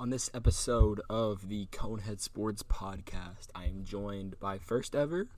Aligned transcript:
On 0.00 0.08
this 0.08 0.30
episode 0.32 1.02
of 1.10 1.50
the 1.50 1.66
Conehead 1.66 2.20
Sports 2.20 2.62
Podcast, 2.62 3.48
I 3.54 3.66
am 3.66 3.84
joined 3.84 4.40
by 4.40 4.56
first 4.56 4.96
ever, 4.96 5.28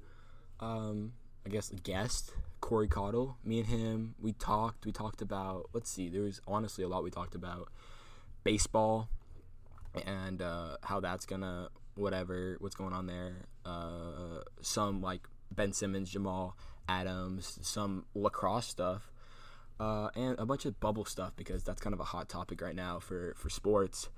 um, 0.60 1.14
I 1.44 1.48
guess, 1.48 1.72
guest, 1.82 2.32
Corey 2.60 2.86
Cottle. 2.86 3.38
Me 3.44 3.58
and 3.58 3.66
him, 3.66 4.14
we 4.20 4.34
talked. 4.34 4.86
We 4.86 4.92
talked 4.92 5.20
about, 5.20 5.70
let's 5.72 5.90
see, 5.90 6.08
there 6.08 6.22
was 6.22 6.40
honestly 6.46 6.84
a 6.84 6.88
lot 6.88 7.02
we 7.02 7.10
talked 7.10 7.34
about 7.34 7.70
baseball 8.44 9.08
and 10.06 10.40
uh, 10.40 10.76
how 10.84 11.00
that's 11.00 11.26
gonna, 11.26 11.68
whatever, 11.96 12.56
what's 12.60 12.76
going 12.76 12.92
on 12.92 13.06
there. 13.06 13.46
Uh, 13.66 14.42
some 14.60 15.02
like 15.02 15.26
Ben 15.50 15.72
Simmons, 15.72 16.08
Jamal 16.08 16.56
Adams, 16.88 17.58
some 17.62 18.04
lacrosse 18.14 18.68
stuff. 18.68 19.10
Uh, 19.80 20.10
and 20.14 20.38
a 20.38 20.46
bunch 20.46 20.66
of 20.66 20.78
bubble 20.78 21.04
stuff 21.04 21.32
because 21.34 21.64
that's 21.64 21.80
kind 21.80 21.94
of 21.94 21.98
a 21.98 22.04
hot 22.04 22.28
topic 22.28 22.60
right 22.60 22.76
now 22.76 23.00
for, 23.00 23.34
for 23.36 23.50
sports. 23.50 24.08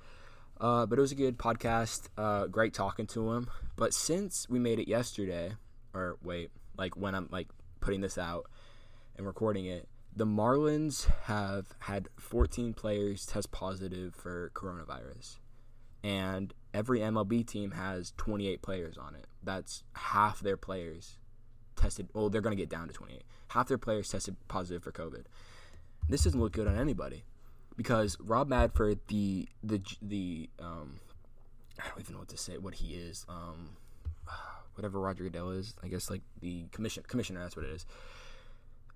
Uh, 0.61 0.87
but 0.87 0.99
it 0.99 1.03
was 1.03 1.13
a 1.13 1.17
good 1.17 1.39
podcast. 1.39 2.09
Uh, 2.17 2.47
great 2.47 2.75
talking 2.75 3.07
to 3.09 3.33
him. 3.33 3.49
But 3.77 3.93
since 3.93 4.49
we 4.49 4.59
made 4.59 4.79
it 4.79 4.89
yesterday, 4.89 5.53
or 5.93 6.17
wait, 6.23 6.51
like 6.77 6.97
when 6.97 7.15
I'm 7.15 7.29
like 7.31 7.49
putting 7.81 8.01
this 8.01 8.19
out 8.19 8.47
and 9.17 9.27
recording 9.27 9.67
it, 9.67 9.89
the 10.17 10.27
Marlins 10.27 11.11
have 11.23 11.67
had 11.81 12.09
14 12.19 12.73
players 12.73 13.27
test 13.27 13.51
positive 13.51 14.15
for 14.15 14.53
coronavirus, 14.55 15.39
and 16.05 16.55
every 16.73 17.01
MLB 17.01 17.47
team 17.47 17.73
has 17.73 18.13
28 18.17 18.63
players 18.63 18.97
on 18.97 19.17
it. 19.17 19.27
That's 19.43 19.83
half 19.95 20.41
their 20.41 20.57
players 20.57 21.19
tested. 21.75 22.09
Well, 22.15 22.31
they're 22.31 22.41
to 22.57 22.63
get 22.63 22.69
down 22.69 22.87
to 22.87 22.95
28. 22.95 23.23
Half 23.49 23.69
their 23.69 23.79
players 23.79 24.09
tested 24.09 24.37
positive 24.47 24.85
for 24.85 24.93
COVID. 24.93 25.25
This 26.09 26.25
doesn't 26.25 26.39
look 26.41 26.53
good 26.53 26.69
on 26.69 26.79
anybody 26.79 27.25
because 27.77 28.17
Rob 28.21 28.49
Manfred, 28.49 29.01
the 29.09 29.49
the 29.63 29.81
the 30.01 30.51
um, 30.61 31.01
I 31.79 31.89
don't 31.89 32.01
even 32.01 32.15
know 32.15 32.21
what 32.21 32.29
to 32.29 32.37
say. 32.37 32.59
What 32.59 32.75
he 32.75 32.95
is, 32.95 33.25
um, 33.29 33.77
whatever 34.75 35.01
Roger 35.01 35.25
Goodell 35.25 35.51
is, 35.51 35.75
I 35.83 35.89
guess 35.89 36.11
like 36.11 36.23
the 36.41 36.67
commission 36.73 37.05
commissioner. 37.07 37.41
That's 37.41 37.57
what 37.57 37.65
it 37.67 37.73
is. 37.73 37.87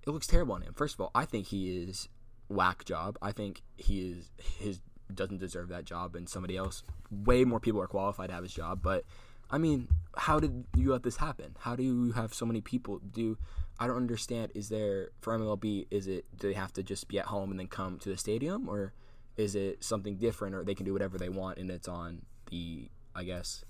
It 0.06 0.10
looks 0.10 0.26
terrible 0.26 0.54
on 0.54 0.62
him. 0.62 0.72
First 0.74 0.94
of 0.94 1.00
all, 1.00 1.10
I 1.14 1.24
think 1.24 1.48
he 1.48 1.82
is 1.82 2.08
whack 2.48 2.84
job. 2.84 3.18
I 3.20 3.32
think 3.32 3.62
he 3.76 4.10
is 4.12 4.30
his 4.58 4.80
doesn't 5.12 5.38
deserve 5.38 5.68
that 5.68 5.84
job, 5.84 6.14
and 6.14 6.28
somebody 6.28 6.56
else, 6.56 6.82
way 7.10 7.44
more 7.44 7.60
people 7.60 7.80
are 7.80 7.86
qualified 7.86 8.28
to 8.28 8.34
have 8.34 8.42
his 8.42 8.52
job. 8.52 8.80
But 8.82 9.04
I 9.50 9.58
mean, 9.58 9.88
how 10.16 10.40
did 10.40 10.64
you 10.76 10.92
let 10.92 11.02
this 11.02 11.16
happen? 11.16 11.56
How 11.60 11.76
do 11.76 11.82
you 11.82 12.12
have 12.12 12.34
so 12.34 12.44
many 12.44 12.60
people 12.60 12.98
do? 12.98 13.38
I 13.78 13.86
don't 13.86 13.96
understand. 13.96 14.52
Is 14.54 14.68
there 14.68 15.10
for 15.20 15.36
MLB? 15.38 15.86
Is 15.90 16.06
it 16.06 16.26
do 16.38 16.48
they 16.48 16.54
have 16.54 16.72
to 16.74 16.82
just 16.82 17.08
be 17.08 17.18
at 17.18 17.26
home 17.26 17.50
and 17.50 17.58
then 17.58 17.68
come 17.68 17.98
to 18.00 18.08
the 18.08 18.16
stadium, 18.16 18.68
or 18.68 18.92
is 19.36 19.54
it 19.54 19.84
something 19.84 20.16
different, 20.16 20.54
or 20.54 20.64
they 20.64 20.74
can 20.74 20.84
do 20.84 20.92
whatever 20.92 21.16
they 21.16 21.28
want 21.28 21.58
and 21.58 21.70
it's 21.70 21.88
on 21.88 22.22
the 22.50 22.90
I 23.14 23.24
guess 23.24 23.64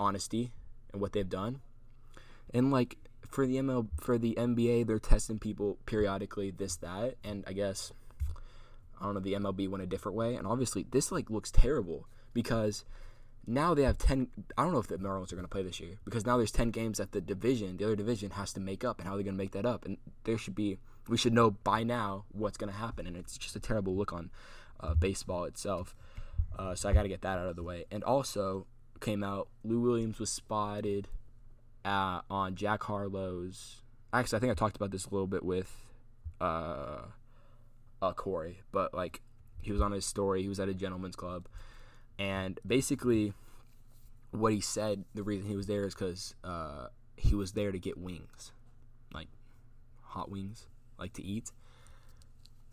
honesty 0.00 0.52
and 0.92 1.00
what 1.00 1.12
they've 1.12 1.28
done, 1.28 1.60
and 2.52 2.72
like 2.72 2.96
for 3.28 3.46
the 3.46 3.56
ML 3.56 3.88
for 4.00 4.18
the 4.18 4.34
NBA, 4.38 4.86
they're 4.86 4.98
testing 4.98 5.38
people 5.38 5.78
periodically, 5.86 6.50
this 6.50 6.76
that, 6.76 7.16
and 7.22 7.44
I 7.46 7.52
guess 7.52 7.92
I 9.00 9.04
don't 9.04 9.14
know 9.14 9.20
the 9.20 9.34
MLB 9.34 9.68
went 9.68 9.84
a 9.84 9.86
different 9.86 10.16
way, 10.16 10.34
and 10.34 10.46
obviously 10.46 10.86
this 10.90 11.12
like 11.12 11.30
looks 11.30 11.50
terrible 11.50 12.08
because 12.32 12.84
now 13.48 13.72
they 13.72 13.82
have 13.82 13.96
10 13.96 14.28
i 14.56 14.62
don't 14.62 14.72
know 14.72 14.78
if 14.78 14.88
the 14.88 14.98
marlins 14.98 15.32
are 15.32 15.36
going 15.36 15.44
to 15.44 15.48
play 15.48 15.62
this 15.62 15.80
year 15.80 15.98
because 16.04 16.26
now 16.26 16.36
there's 16.36 16.52
10 16.52 16.70
games 16.70 16.98
that 16.98 17.12
the 17.12 17.20
division 17.20 17.78
the 17.78 17.84
other 17.84 17.96
division 17.96 18.30
has 18.32 18.52
to 18.52 18.60
make 18.60 18.84
up 18.84 18.98
and 18.98 19.08
how 19.08 19.14
they're 19.14 19.24
going 19.24 19.34
to 19.34 19.42
make 19.42 19.52
that 19.52 19.64
up 19.64 19.86
and 19.86 19.96
there 20.24 20.36
should 20.36 20.54
be 20.54 20.78
we 21.08 21.16
should 21.16 21.32
know 21.32 21.50
by 21.50 21.82
now 21.82 22.24
what's 22.30 22.58
going 22.58 22.70
to 22.70 22.78
happen 22.78 23.06
and 23.06 23.16
it's 23.16 23.38
just 23.38 23.56
a 23.56 23.60
terrible 23.60 23.96
look 23.96 24.12
on 24.12 24.30
uh, 24.80 24.94
baseball 24.94 25.44
itself. 25.44 25.96
Uh, 26.58 26.74
so 26.74 26.88
i 26.88 26.92
got 26.92 27.02
to 27.02 27.08
get 27.08 27.22
that 27.22 27.38
out 27.38 27.46
of 27.46 27.56
the 27.56 27.62
way. 27.62 27.84
And 27.90 28.04
also 28.04 28.66
came 29.00 29.22
out 29.22 29.48
lou 29.62 29.80
williams 29.80 30.18
was 30.18 30.28
spotted 30.28 31.06
uh, 31.84 32.20
on 32.28 32.56
jack 32.56 32.82
harlow's 32.82 33.82
actually 34.12 34.36
i 34.36 34.40
think 34.40 34.50
i 34.50 34.54
talked 34.54 34.74
about 34.74 34.90
this 34.90 35.06
a 35.06 35.10
little 35.10 35.28
bit 35.28 35.44
with 35.44 35.72
uh, 36.40 37.02
uh, 38.02 38.12
corey 38.14 38.58
but 38.72 38.92
like 38.92 39.20
he 39.62 39.70
was 39.70 39.80
on 39.80 39.92
his 39.92 40.04
story 40.04 40.42
he 40.42 40.48
was 40.48 40.58
at 40.58 40.68
a 40.68 40.74
gentleman's 40.74 41.14
club 41.14 41.46
and 42.18 42.58
basically 42.66 43.32
what 44.30 44.52
he 44.52 44.60
said 44.60 45.04
the 45.14 45.22
reason 45.22 45.48
he 45.48 45.56
was 45.56 45.66
there 45.66 45.84
is 45.84 45.94
because 45.94 46.34
uh, 46.44 46.88
he 47.16 47.34
was 47.34 47.52
there 47.52 47.72
to 47.72 47.78
get 47.78 47.96
wings 47.96 48.52
like 49.12 49.28
hot 50.02 50.30
wings 50.30 50.66
like 50.98 51.12
to 51.12 51.22
eat. 51.22 51.50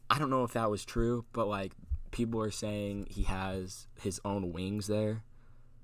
I 0.09 0.19
don't 0.19 0.29
know 0.29 0.43
if 0.43 0.53
that 0.53 0.69
was 0.69 0.83
true 0.85 1.25
but 1.31 1.47
like 1.47 1.73
people 2.11 2.41
are 2.41 2.51
saying 2.51 3.07
he 3.09 3.23
has 3.23 3.87
his 4.01 4.19
own 4.25 4.53
wings 4.53 4.87
there 4.87 5.23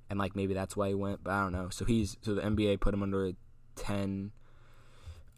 and 0.09 0.19
like 0.19 0.35
maybe 0.35 0.53
that's 0.53 0.75
why 0.75 0.89
he 0.89 0.93
went 0.93 1.23
but 1.23 1.31
i 1.31 1.41
don't 1.41 1.53
know. 1.53 1.69
So 1.69 1.85
he's 1.85 2.17
so 2.21 2.35
the 2.35 2.41
nba 2.41 2.79
put 2.79 2.93
him 2.93 3.03
under 3.03 3.27
a 3.27 3.33
10 3.75 4.31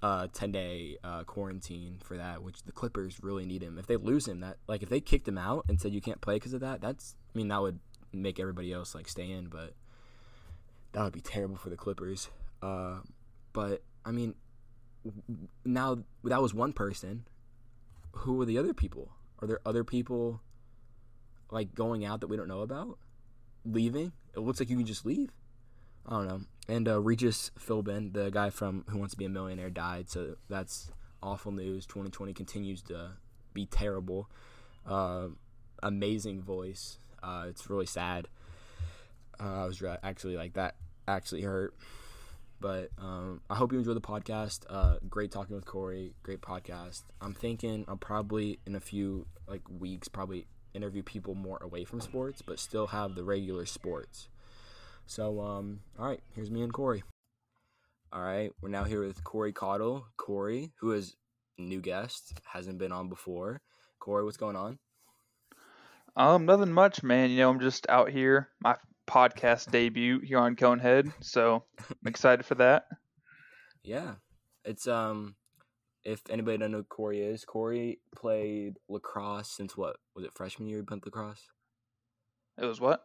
uh 0.01 0.27
10 0.33 0.51
day 0.51 0.97
uh, 1.03 1.23
quarantine 1.23 1.97
for 2.03 2.17
that 2.17 2.43
which 2.43 2.63
the 2.63 2.71
clippers 2.71 3.19
really 3.21 3.45
need 3.45 3.61
him. 3.61 3.77
If 3.77 3.87
they 3.87 3.95
lose 3.95 4.27
him 4.27 4.39
that 4.41 4.57
like 4.67 4.81
if 4.83 4.89
they 4.89 4.99
kicked 4.99 5.27
him 5.27 5.37
out 5.37 5.65
and 5.69 5.79
said 5.79 5.93
you 5.93 6.01
can't 6.01 6.21
play 6.21 6.35
because 6.35 6.53
of 6.53 6.61
that 6.61 6.81
that's 6.81 7.15
i 7.33 7.37
mean 7.37 7.47
that 7.49 7.61
would 7.61 7.79
make 8.13 8.39
everybody 8.39 8.71
else 8.71 8.95
like 8.95 9.07
stay 9.07 9.29
in, 9.29 9.47
but 9.47 9.73
that 10.93 11.03
would 11.03 11.13
be 11.13 11.21
terrible 11.21 11.55
for 11.55 11.69
the 11.69 11.75
Clippers. 11.75 12.29
Uh, 12.61 12.99
but 13.51 13.83
I 14.05 14.11
mean, 14.11 14.35
now 15.65 15.99
that 16.23 16.41
was 16.41 16.53
one 16.53 16.73
person. 16.73 17.25
Who 18.17 18.39
are 18.41 18.45
the 18.45 18.57
other 18.57 18.73
people? 18.73 19.11
Are 19.41 19.47
there 19.47 19.59
other 19.65 19.83
people 19.83 20.41
like 21.49 21.73
going 21.73 22.05
out 22.05 22.21
that 22.21 22.27
we 22.27 22.37
don't 22.37 22.47
know 22.47 22.61
about? 22.61 22.97
Leaving? 23.65 24.11
It 24.35 24.39
looks 24.39 24.59
like 24.59 24.69
you 24.69 24.77
can 24.77 24.85
just 24.85 25.05
leave. 25.05 25.31
I 26.07 26.11
don't 26.11 26.27
know. 26.27 26.41
And 26.67 26.87
uh, 26.87 27.01
Regis 27.01 27.51
Philbin, 27.59 28.13
the 28.13 28.29
guy 28.29 28.49
from 28.49 28.85
Who 28.89 28.97
Wants 28.97 29.13
to 29.13 29.17
Be 29.17 29.25
a 29.25 29.29
Millionaire, 29.29 29.69
died. 29.69 30.09
So 30.09 30.35
that's 30.49 30.91
awful 31.21 31.51
news. 31.51 31.85
2020 31.85 32.33
continues 32.33 32.81
to 32.83 33.11
be 33.53 33.65
terrible. 33.65 34.29
Uh, 34.85 35.27
amazing 35.81 36.41
voice. 36.41 36.99
Uh, 37.23 37.45
it's 37.47 37.69
really 37.69 37.85
sad. 37.85 38.27
Uh, 39.39 39.63
I 39.63 39.65
was 39.65 39.81
re- 39.81 39.97
actually 40.03 40.35
like 40.35 40.53
that 40.53 40.75
actually 41.07 41.41
hurt. 41.41 41.73
But 42.59 42.91
um, 42.97 43.41
I 43.49 43.55
hope 43.55 43.73
you 43.73 43.77
enjoy 43.77 43.93
the 43.93 44.01
podcast. 44.01 44.61
Uh, 44.69 44.95
great 45.09 45.31
talking 45.31 45.55
with 45.55 45.65
Corey. 45.65 46.13
Great 46.23 46.41
podcast. 46.41 47.03
I'm 47.19 47.33
thinking 47.33 47.83
I'll 47.87 47.97
probably 47.97 48.59
in 48.65 48.75
a 48.75 48.79
few 48.79 49.25
like 49.47 49.61
weeks 49.69 50.07
probably 50.07 50.47
interview 50.73 51.03
people 51.03 51.35
more 51.35 51.57
away 51.61 51.83
from 51.83 51.99
sports, 52.01 52.41
but 52.41 52.59
still 52.59 52.87
have 52.87 53.15
the 53.15 53.23
regular 53.23 53.65
sports. 53.65 54.29
So 55.05 55.41
um, 55.41 55.81
all 55.99 56.07
right, 56.07 56.21
here's 56.35 56.49
me 56.49 56.61
and 56.61 56.71
Corey. 56.71 57.03
All 58.13 58.21
right, 58.21 58.51
we're 58.61 58.69
now 58.69 58.83
here 58.83 59.05
with 59.05 59.23
Corey 59.23 59.51
Cottle. 59.51 60.05
Corey, 60.17 60.71
who 60.79 60.91
is 60.93 61.15
new 61.57 61.81
guest, 61.81 62.39
hasn't 62.45 62.77
been 62.77 62.91
on 62.91 63.09
before. 63.09 63.59
Corey, 63.99 64.23
what's 64.23 64.37
going 64.37 64.55
on? 64.55 64.79
Um, 66.15 66.45
nothing 66.45 66.71
much, 66.71 67.01
man. 67.03 67.31
You 67.31 67.37
know, 67.37 67.49
I'm 67.49 67.59
just 67.59 67.87
out 67.89 68.09
here, 68.09 68.49
my 68.61 68.75
podcast 69.07 69.71
debut 69.71 70.19
here 70.19 70.39
on 70.39 70.55
Conehead, 70.55 71.11
so 71.21 71.63
I'm 71.79 72.07
excited 72.07 72.45
for 72.45 72.55
that. 72.55 72.85
Yeah, 73.83 74.13
it's 74.63 74.87
um, 74.87 75.35
if 76.03 76.21
anybody 76.29 76.57
don't 76.57 76.71
know 76.71 76.77
who 76.77 76.83
Corey 76.83 77.21
is, 77.21 77.45
Corey 77.45 77.99
played 78.15 78.77
lacrosse 78.87 79.49
since 79.49 79.75
what 79.75 79.97
was 80.15 80.25
it 80.25 80.31
freshman 80.35 80.67
year? 80.67 80.79
You 80.79 80.83
played 80.85 81.05
lacrosse. 81.05 81.41
It 82.57 82.65
was 82.65 82.79
what? 82.79 83.03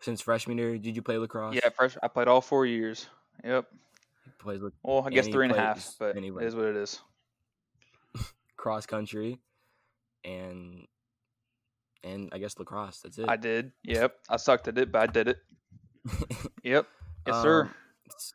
Since 0.00 0.20
freshman 0.20 0.58
year, 0.58 0.76
did 0.78 0.96
you 0.96 1.02
play 1.02 1.18
lacrosse? 1.18 1.54
Yeah, 1.54 1.68
fresh. 1.74 1.96
I 2.02 2.08
played 2.08 2.28
all 2.28 2.40
four 2.40 2.66
years. 2.66 3.06
Yep. 3.44 3.66
He 4.24 4.30
plays. 4.38 4.60
Lac- 4.60 4.72
Well, 4.82 5.04
I 5.06 5.10
guess 5.10 5.26
and 5.26 5.34
three 5.34 5.46
and 5.46 5.54
a 5.54 5.58
half, 5.58 5.94
but 5.98 6.16
anyway. 6.16 6.44
it 6.44 6.48
is 6.48 6.56
what 6.56 6.66
it 6.66 6.76
is. 6.76 7.00
cross 8.56 8.84
country, 8.86 9.38
and 10.24 10.86
and 12.04 12.28
I 12.32 12.38
guess 12.38 12.58
lacrosse. 12.58 13.00
That's 13.00 13.18
it. 13.18 13.28
I 13.28 13.36
did. 13.36 13.72
Yep. 13.84 14.14
I 14.28 14.36
sucked 14.36 14.68
at 14.68 14.78
it, 14.78 14.90
but 14.92 15.02
I 15.02 15.06
did 15.12 15.28
it. 15.28 15.38
Yep. 16.62 16.86
Yes, 17.26 17.42
sir. 17.42 17.62
Um, 17.62 17.74
s- 18.08 18.34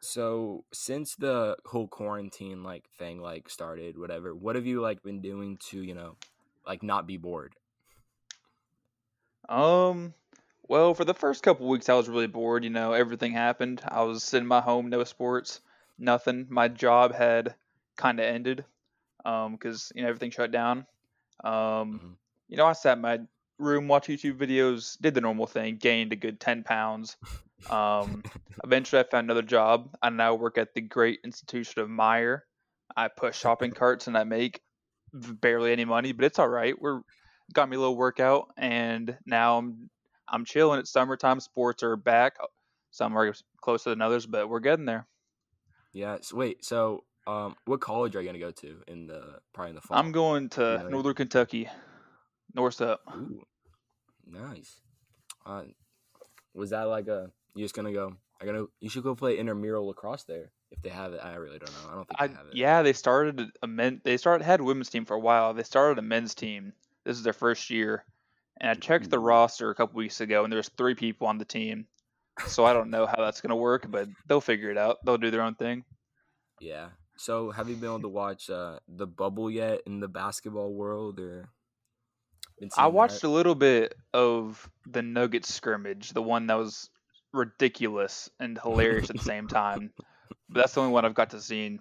So 0.00 0.64
since 0.72 1.14
the 1.16 1.56
whole 1.66 1.88
quarantine 1.88 2.62
like 2.62 2.84
thing 2.98 3.20
like 3.20 3.48
started, 3.48 3.98
whatever, 3.98 4.34
what 4.34 4.56
have 4.56 4.66
you 4.66 4.80
like 4.80 5.02
been 5.02 5.20
doing 5.20 5.56
to 5.70 5.82
you 5.82 5.94
know, 5.94 6.16
like 6.66 6.82
not 6.82 7.06
be 7.06 7.16
bored? 7.16 7.54
Um, 9.48 10.14
well, 10.68 10.94
for 10.94 11.04
the 11.04 11.14
first 11.14 11.42
couple 11.42 11.68
weeks, 11.68 11.88
I 11.88 11.94
was 11.94 12.08
really 12.08 12.26
bored. 12.26 12.64
You 12.64 12.70
know, 12.70 12.92
everything 12.92 13.32
happened. 13.32 13.80
I 13.86 14.02
was 14.02 14.22
sitting 14.24 14.44
in 14.44 14.48
my 14.48 14.60
home, 14.60 14.88
no 14.88 15.04
sports, 15.04 15.60
nothing. 15.98 16.46
My 16.48 16.68
job 16.68 17.14
had 17.14 17.54
kind 17.96 18.18
of 18.20 18.26
ended, 18.26 18.64
um, 19.24 19.52
because 19.52 19.92
you 19.94 20.02
know 20.02 20.08
everything 20.08 20.30
shut 20.30 20.50
down. 20.50 20.86
Um, 21.42 22.00
Mhm. 22.02 22.16
You 22.54 22.58
know, 22.58 22.66
I 22.66 22.72
sat 22.72 22.98
in 22.98 23.02
my 23.02 23.20
room, 23.58 23.88
watched 23.88 24.08
YouTube 24.08 24.38
videos, 24.38 24.96
did 25.00 25.14
the 25.14 25.20
normal 25.20 25.46
thing, 25.46 25.76
gained 25.76 26.12
a 26.12 26.16
good 26.16 26.38
ten 26.38 26.62
pounds. 26.62 27.16
Um, 27.68 28.22
eventually, 28.64 29.00
I 29.00 29.04
found 29.04 29.26
another 29.26 29.42
job. 29.42 29.96
I 30.00 30.10
now 30.10 30.34
work 30.34 30.56
at 30.56 30.72
the 30.72 30.80
great 30.80 31.18
institution 31.24 31.82
of 31.82 31.88
Meijer. 31.88 32.42
I 32.96 33.08
push 33.08 33.36
shopping 33.36 33.70
carts 33.74 34.06
and 34.06 34.16
I 34.16 34.22
make 34.22 34.60
barely 35.12 35.72
any 35.72 35.84
money, 35.84 36.12
but 36.12 36.24
it's 36.24 36.38
all 36.38 36.48
right. 36.48 36.80
We're 36.80 37.00
got 37.52 37.68
me 37.68 37.76
a 37.76 37.80
little 37.80 37.96
workout, 37.96 38.52
and 38.56 39.16
now 39.26 39.58
I'm 39.58 39.90
I'm 40.28 40.44
chilling. 40.44 40.78
It's 40.78 40.92
summertime. 40.92 41.40
Sports 41.40 41.82
are 41.82 41.96
back. 41.96 42.36
Some 42.92 43.18
are 43.18 43.34
closer 43.60 43.90
than 43.90 44.00
others, 44.00 44.26
but 44.26 44.48
we're 44.48 44.60
getting 44.60 44.84
there. 44.84 45.08
Yeah. 45.92 46.18
So 46.22 46.36
wait. 46.36 46.64
So, 46.64 47.02
um, 47.26 47.56
what 47.64 47.80
college 47.80 48.14
are 48.14 48.20
you 48.20 48.28
gonna 48.28 48.38
go 48.38 48.52
to 48.52 48.76
in 48.86 49.06
the 49.06 49.40
probably 49.52 49.70
in 49.70 49.74
the 49.74 49.80
fall? 49.80 49.98
I'm 49.98 50.12
going 50.12 50.48
to 50.50 50.80
Yeah. 50.82 50.88
Northern 50.88 51.14
Kentucky, 51.14 51.68
Norse 52.54 52.80
up. 52.80 53.00
Ooh, 53.14 53.42
nice. 54.26 54.80
Uh, 55.44 55.64
was 56.54 56.70
that 56.70 56.84
like 56.84 57.08
a 57.08 57.30
you're 57.54 57.64
just 57.64 57.74
gonna 57.74 57.92
go? 57.92 58.14
I 58.40 58.46
gonna 58.46 58.66
you 58.80 58.88
should 58.88 59.02
go 59.02 59.14
play 59.14 59.38
intramural 59.38 59.86
lacrosse 59.86 60.24
there 60.24 60.50
if 60.70 60.80
they 60.82 60.88
have 60.88 61.12
it. 61.12 61.20
I 61.22 61.34
really 61.34 61.58
don't 61.58 61.72
know. 61.72 61.90
I 61.90 61.94
don't 61.94 62.08
think 62.08 62.20
I, 62.20 62.26
they 62.28 62.34
have 62.34 62.46
it. 62.46 62.56
yeah, 62.56 62.82
they 62.82 62.92
started 62.92 63.50
a 63.62 63.66
men. 63.66 64.00
They 64.04 64.16
started 64.16 64.44
had 64.44 64.60
a 64.60 64.64
women's 64.64 64.90
team 64.90 65.04
for 65.04 65.14
a 65.14 65.20
while. 65.20 65.52
They 65.52 65.62
started 65.62 65.98
a 65.98 66.02
men's 66.02 66.34
team. 66.34 66.72
This 67.04 67.16
is 67.16 67.22
their 67.22 67.32
first 67.32 67.70
year, 67.70 68.04
and 68.60 68.70
I 68.70 68.74
checked 68.74 69.10
the 69.10 69.18
roster 69.18 69.70
a 69.70 69.74
couple 69.74 69.98
weeks 69.98 70.20
ago, 70.20 70.44
and 70.44 70.52
there's 70.52 70.68
three 70.70 70.94
people 70.94 71.26
on 71.26 71.38
the 71.38 71.44
team. 71.44 71.86
So 72.46 72.64
I 72.64 72.72
don't 72.72 72.90
know 72.90 73.06
how 73.06 73.16
that's 73.18 73.40
gonna 73.40 73.56
work, 73.56 73.86
but 73.88 74.08
they'll 74.26 74.40
figure 74.40 74.70
it 74.70 74.78
out. 74.78 74.98
They'll 75.04 75.18
do 75.18 75.30
their 75.30 75.42
own 75.42 75.54
thing. 75.54 75.84
Yeah. 76.60 76.88
So 77.16 77.52
have 77.52 77.68
you 77.68 77.76
been 77.76 77.90
able 77.90 78.00
to 78.00 78.08
watch 78.08 78.50
uh, 78.50 78.80
the 78.88 79.06
bubble 79.06 79.48
yet 79.50 79.82
in 79.86 80.00
the 80.00 80.08
basketball 80.08 80.72
world 80.72 81.20
or? 81.20 81.48
I 82.76 82.86
watched 82.88 83.22
that? 83.22 83.28
a 83.28 83.30
little 83.30 83.54
bit 83.54 83.94
of 84.12 84.68
the 84.86 85.02
Nuggets 85.02 85.52
scrimmage, 85.52 86.10
the 86.10 86.22
one 86.22 86.46
that 86.48 86.54
was 86.54 86.90
ridiculous 87.32 88.30
and 88.38 88.58
hilarious 88.58 89.10
at 89.10 89.16
the 89.16 89.22
same 89.22 89.48
time. 89.48 89.92
But 90.48 90.60
that's 90.60 90.74
the 90.74 90.80
only 90.80 90.92
one 90.92 91.06
I've 91.06 91.14
got 91.14 91.30
to 91.30 91.40
see. 91.40 91.78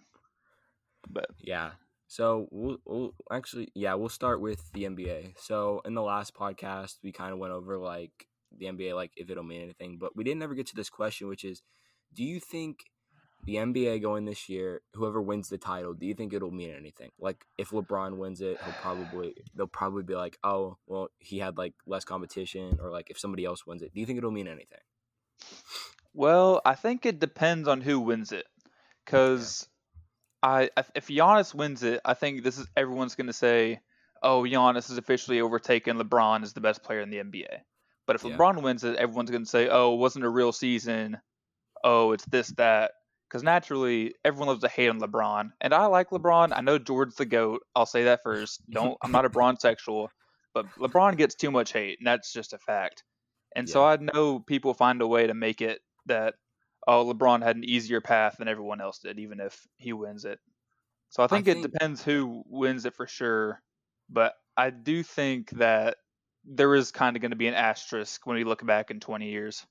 But 1.10 1.26
Yeah. 1.40 1.72
So 2.08 2.48
we'll, 2.50 2.78
we'll 2.86 3.14
actually 3.32 3.70
yeah 3.76 3.94
we'll 3.96 4.10
start 4.10 4.40
with 4.40 4.72
the 4.72 4.84
NBA. 4.84 5.34
So 5.38 5.82
in 5.86 5.94
the 5.94 6.02
last 6.02 6.34
podcast 6.34 6.96
we 7.04 7.12
kind 7.12 7.34
of 7.34 7.40
went 7.40 7.52
over 7.52 7.78
like 7.78 8.12
the 8.58 8.68
NBA 8.68 8.96
like 8.96 9.12
if 9.18 9.30
it'll 9.30 9.44
mean 9.44 9.62
anything, 9.62 9.98
but 10.00 10.16
we 10.16 10.24
didn't 10.24 10.44
ever 10.44 10.56
get 10.56 10.68
to 10.68 10.76
this 10.76 10.90
question, 10.90 11.28
which 11.28 11.44
is, 11.44 11.62
do 12.14 12.24
you 12.24 12.40
think 12.40 12.80
the 13.46 13.56
NBA 13.56 14.02
going 14.02 14.26
this 14.26 14.48
year, 14.50 14.82
whoever 14.94 15.22
wins 15.22 15.50
the 15.50 15.58
title, 15.58 15.94
do 15.94 16.06
you 16.06 16.14
think 16.14 16.34
it'll 16.34 16.52
mean 16.52 16.74
anything? 16.74 17.10
Like 17.20 17.46
if 17.58 17.70
LeBron 17.72 18.18
wins 18.18 18.42
it, 18.42 18.60
he'll 18.62 18.74
probably 18.74 19.36
they'll 19.56 19.68
probably 19.68 20.04
be 20.04 20.16
like, 20.16 20.38
oh 20.44 20.78
well 20.88 21.10
he 21.20 21.40
had 21.40 21.58
like 21.58 21.74
less 21.86 22.06
competition, 22.06 22.80
or 22.82 22.90
like 22.92 23.10
if 23.10 23.20
somebody 23.20 23.46
else 23.46 23.66
wins 23.66 23.82
it, 23.82 23.94
do 23.94 24.00
you 24.00 24.06
think 24.06 24.18
it'll 24.18 24.32
mean 24.32 24.48
anything? 24.48 24.80
well, 26.14 26.62
I 26.66 26.76
think 26.76 27.06
it 27.06 27.20
depends 27.20 27.68
on 27.68 27.82
who 27.82 28.00
wins 28.00 28.32
it. 28.32 28.46
Cause 29.06 29.68
I 30.42 30.70
if- 30.96 31.08
Giannis 31.08 31.54
wins 31.54 31.84
it, 31.84 32.02
I 32.06 32.14
think 32.14 32.44
this 32.44 32.58
is 32.58 32.68
everyone's 32.78 33.16
gonna 33.16 33.34
say, 33.34 33.82
"Oh, 34.22 34.44
Giannis 34.44 34.88
has 34.88 34.98
officially 34.98 35.42
overtaken 35.42 35.98
LeBron 35.98 36.44
as 36.44 36.54
the 36.54 36.62
best 36.62 36.84
player 36.84 37.02
in 37.02 37.10
the 37.10 37.20
NBA." 37.20 37.62
But 38.06 38.16
if 38.16 38.24
Yeah. 38.24 38.38
LeBron 38.38 38.62
wins 38.62 38.84
it, 38.84 38.96
everyone's 38.98 39.32
gonna 39.32 39.46
say, 39.46 39.68
"Oh, 39.70 39.94
it 39.96 39.98
wasn't 39.98 40.26
a 40.26 40.30
real 40.30 40.52
season. 40.52 41.18
Oh, 41.84 42.12
it's 42.14 42.26
this 42.26 42.50
that." 42.58 42.92
Because 43.34 43.44
naturally, 43.44 44.14
everyone 44.24 44.50
loves 44.50 44.62
to 44.62 44.68
hate 44.68 44.90
on 44.90 45.00
LeBron, 45.00 45.54
and 45.60 45.74
I 45.74 45.88
like 45.88 46.12
LeBron. 46.12 46.56
I 46.56 46.62
know 46.62 46.78
Jordan's 46.78 47.16
the 47.16 47.26
goat. 47.26 47.62
I'll 47.76 47.88
say 47.88 48.04
that 48.04 48.22
first. 48.22 48.62
Don't. 48.70 48.96
I'm 49.02 49.12
not 49.12 49.26
a 49.26 49.30
Bron 49.32 49.60
sexual, 49.60 50.12
but 50.54 50.68
LeBron 50.78 51.18
gets 51.18 51.34
too 51.34 51.50
much 51.50 51.74
hate, 51.74 51.98
and 52.00 52.06
that's 52.06 52.32
just 52.32 52.54
a 52.54 52.60
fact. 52.60 53.04
And 53.56 53.68
so 53.68 53.84
I 53.84 53.98
know 53.98 54.40
people 54.40 54.76
find 54.76 55.02
a 55.02 55.08
way 55.08 55.26
to 55.26 55.34
make 55.34 55.62
it 55.62 55.80
that 56.06 56.36
oh, 56.86 57.12
LeBron 57.12 57.42
had 57.42 57.56
an 57.56 57.64
easier 57.64 58.02
path 58.02 58.36
than 58.38 58.48
everyone 58.48 58.82
else 58.82 59.00
did, 59.00 59.18
even 59.18 59.40
if 59.40 59.66
he 59.78 59.94
wins 59.94 60.26
it. 60.26 60.40
So 61.10 61.24
I 61.24 61.28
think, 61.28 61.46
think- 61.46 61.66
it 61.66 61.72
depends 61.72 62.04
who 62.04 62.44
wins 62.46 62.86
it 62.86 62.94
for 62.94 63.08
sure. 63.08 63.64
But 64.12 64.34
I 64.56 64.70
do 64.70 65.02
think 65.02 65.50
that 65.52 65.96
there 66.46 66.76
is 66.76 66.92
kind 66.92 67.16
of 67.16 67.22
going 67.24 67.32
to 67.32 67.38
be 67.38 67.48
an 67.48 67.56
asterisk 67.56 68.28
when 68.28 68.36
we 68.36 68.44
look 68.44 68.64
back 68.64 68.92
in 68.92 69.00
20 69.00 69.32
years. 69.32 69.66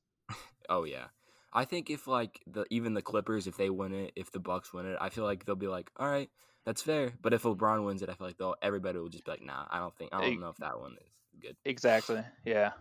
Oh 0.68 0.82
yeah. 0.82 1.06
I 1.52 1.64
think 1.64 1.90
if 1.90 2.06
like 2.06 2.40
the 2.46 2.64
even 2.70 2.94
the 2.94 3.02
Clippers, 3.02 3.46
if 3.46 3.56
they 3.56 3.70
win 3.70 3.92
it, 3.92 4.12
if 4.16 4.32
the 4.32 4.40
Bucks 4.40 4.72
win 4.72 4.86
it, 4.86 4.96
I 5.00 5.10
feel 5.10 5.24
like 5.24 5.44
they'll 5.44 5.54
be 5.54 5.68
like, 5.68 5.90
all 5.96 6.08
right, 6.08 6.30
that's 6.64 6.82
fair. 6.82 7.12
But 7.20 7.34
if 7.34 7.42
LeBron 7.42 7.84
wins 7.84 8.02
it, 8.02 8.08
I 8.08 8.14
feel 8.14 8.26
like 8.26 8.38
they'll 8.38 8.56
everybody 8.62 8.98
will 8.98 9.08
just 9.08 9.24
be 9.24 9.32
like, 9.32 9.44
nah, 9.44 9.66
I 9.70 9.78
don't 9.78 9.96
think 9.96 10.10
I 10.12 10.20
don't 10.20 10.40
know 10.40 10.48
if 10.48 10.56
that 10.58 10.78
one 10.78 10.96
is 11.04 11.12
good. 11.40 11.56
Exactly. 11.64 12.22
Yeah. 12.44 12.72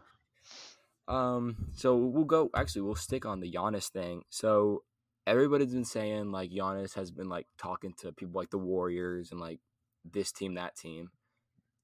Um, 1.07 1.71
so 1.75 1.95
we'll 1.97 2.23
go. 2.23 2.49
Actually, 2.55 2.83
we'll 2.83 2.95
stick 2.95 3.25
on 3.25 3.41
the 3.41 3.51
Giannis 3.51 3.89
thing. 3.89 4.23
So 4.29 4.83
everybody's 5.27 5.73
been 5.73 5.85
saying 5.85 6.31
like 6.31 6.51
Giannis 6.51 6.95
has 6.95 7.11
been 7.11 7.29
like 7.29 7.47
talking 7.57 7.93
to 7.99 8.11
people 8.11 8.39
like 8.39 8.51
the 8.51 8.57
Warriors 8.57 9.31
and 9.31 9.39
like 9.39 9.59
this 10.09 10.31
team, 10.31 10.55
that 10.55 10.75
team. 10.75 11.11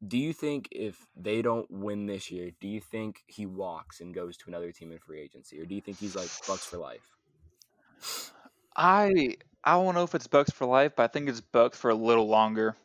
Do 0.05 0.17
you 0.17 0.33
think 0.33 0.67
if 0.71 1.07
they 1.15 1.41
don't 1.43 1.69
win 1.69 2.05
this 2.07 2.29
year, 2.31 2.51
do 2.59 2.67
you 2.67 2.81
think 2.81 3.23
he 3.27 3.45
walks 3.45 3.99
and 4.01 4.13
goes 4.13 4.35
to 4.37 4.49
another 4.49 4.71
team 4.71 4.91
in 4.91 4.99
free 4.99 5.21
agency, 5.21 5.59
or 5.59 5.65
do 5.65 5.75
you 5.75 5.81
think 5.81 5.99
he's 5.99 6.15
like 6.15 6.33
Bucks 6.45 6.65
for 6.65 6.77
life? 6.77 7.15
I 8.75 9.35
I 9.63 9.71
don't 9.73 9.95
know 9.95 10.03
if 10.03 10.15
it's 10.15 10.27
Bucks 10.27 10.51
for 10.51 10.65
life, 10.65 10.93
but 10.95 11.03
I 11.03 11.07
think 11.07 11.29
it's 11.29 11.41
Bucks 11.41 11.77
for 11.77 11.89
a 11.89 11.95
little 11.95 12.27
longer. 12.27 12.77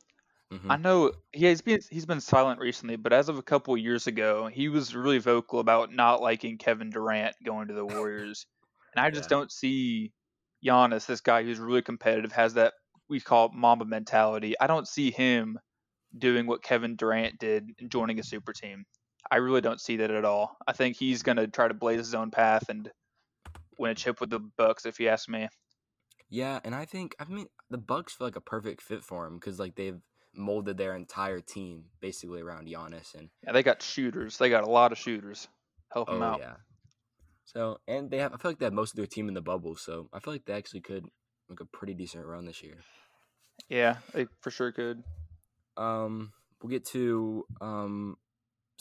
Mhm. 0.50 0.70
I 0.70 0.78
know 0.78 1.12
he 1.32 1.46
has 1.46 1.62
been 1.62 1.80
he's 1.90 2.06
been 2.06 2.20
silent 2.22 2.60
recently, 2.60 2.96
but 2.96 3.12
as 3.14 3.28
of 3.30 3.38
a 3.38 3.42
couple 3.44 3.76
years 3.76 4.06
ago, 4.08 4.48
he 4.48 4.68
was 4.70 4.94
really 4.96 5.18
vocal 5.18 5.60
about 5.60 5.92
not 5.92 6.22
liking 6.22 6.58
Kevin 6.58 6.90
Durant 6.90 7.36
going 7.44 7.68
to 7.68 7.74
the 7.74 7.86
Warriors. 7.86 8.46
and 8.94 9.04
I 9.04 9.10
just 9.10 9.28
Yeah. 9.28 9.30
don't 9.30 9.52
see 9.52 10.12
Giannis, 10.64 11.06
this 11.06 11.20
guy 11.22 11.44
who's 11.44 11.60
really 11.60 11.82
competitive, 11.82 12.32
has 12.32 12.54
that 12.54 12.74
we 13.08 13.20
call 13.20 13.50
Mamba 13.50 13.84
mentality. 13.86 14.54
I 14.60 14.66
don't 14.68 14.88
see 14.88 15.10
him 15.12 15.58
doing 16.16 16.46
what 16.46 16.62
Kevin 16.62 16.96
Durant 16.96 17.38
did 17.38 17.70
and 17.78 17.90
joining 17.90 18.18
a 18.18 18.22
super 18.22 18.52
team. 18.52 18.84
I 19.30 19.36
really 19.36 19.60
don't 19.60 19.80
see 19.80 19.96
that 19.98 20.10
at 20.10 20.24
all. 20.24 20.56
I 20.66 20.72
think 20.72 20.96
he's 20.96 21.22
gonna 21.22 21.46
try 21.46 21.68
to 21.68 21.74
blaze 21.74 21.98
his 21.98 22.14
own 22.14 22.30
path 22.30 22.68
and 22.68 22.90
win 23.78 23.92
a 23.92 23.94
chip 23.94 24.20
with 24.20 24.30
the 24.30 24.40
Bucks, 24.40 24.84
if 24.86 25.00
you 25.00 25.08
ask 25.08 25.28
me. 25.28 25.48
Yeah, 26.28 26.60
and 26.64 26.74
I 26.74 26.84
think 26.84 27.14
I 27.18 27.24
mean 27.24 27.46
the 27.70 27.78
Bucks 27.78 28.14
feel 28.14 28.26
like 28.26 28.36
a 28.36 28.40
perfect 28.40 28.82
fit 28.82 29.04
for 29.04 29.26
him 29.26 29.34
because 29.34 29.58
like 29.58 29.74
they've 29.74 30.00
molded 30.34 30.78
their 30.78 30.96
entire 30.96 31.40
team 31.40 31.84
basically 32.00 32.40
around 32.40 32.66
Giannis, 32.66 33.14
and 33.14 33.28
Yeah, 33.44 33.52
they 33.52 33.62
got 33.62 33.82
shooters. 33.82 34.38
They 34.38 34.48
got 34.48 34.64
a 34.64 34.70
lot 34.70 34.92
of 34.92 34.98
shooters. 34.98 35.48
Help 35.92 36.08
oh 36.10 36.16
him 36.16 36.22
out. 36.22 36.40
yeah. 36.40 36.54
So 37.44 37.78
and 37.86 38.10
they 38.10 38.18
have 38.18 38.32
I 38.32 38.36
feel 38.38 38.50
like 38.50 38.58
they 38.58 38.66
have 38.66 38.72
most 38.72 38.92
of 38.92 38.96
their 38.96 39.06
team 39.06 39.28
in 39.28 39.34
the 39.34 39.42
bubble, 39.42 39.76
so 39.76 40.08
I 40.12 40.20
feel 40.20 40.32
like 40.32 40.46
they 40.46 40.54
actually 40.54 40.80
could 40.80 41.04
make 41.48 41.60
a 41.60 41.66
pretty 41.66 41.94
decent 41.94 42.24
run 42.24 42.46
this 42.46 42.62
year. 42.62 42.78
Yeah, 43.68 43.96
they 44.12 44.26
for 44.40 44.50
sure 44.50 44.72
could. 44.72 45.02
Um, 45.76 46.32
we'll 46.62 46.70
get 46.70 46.86
to 46.86 47.46
um, 47.60 48.16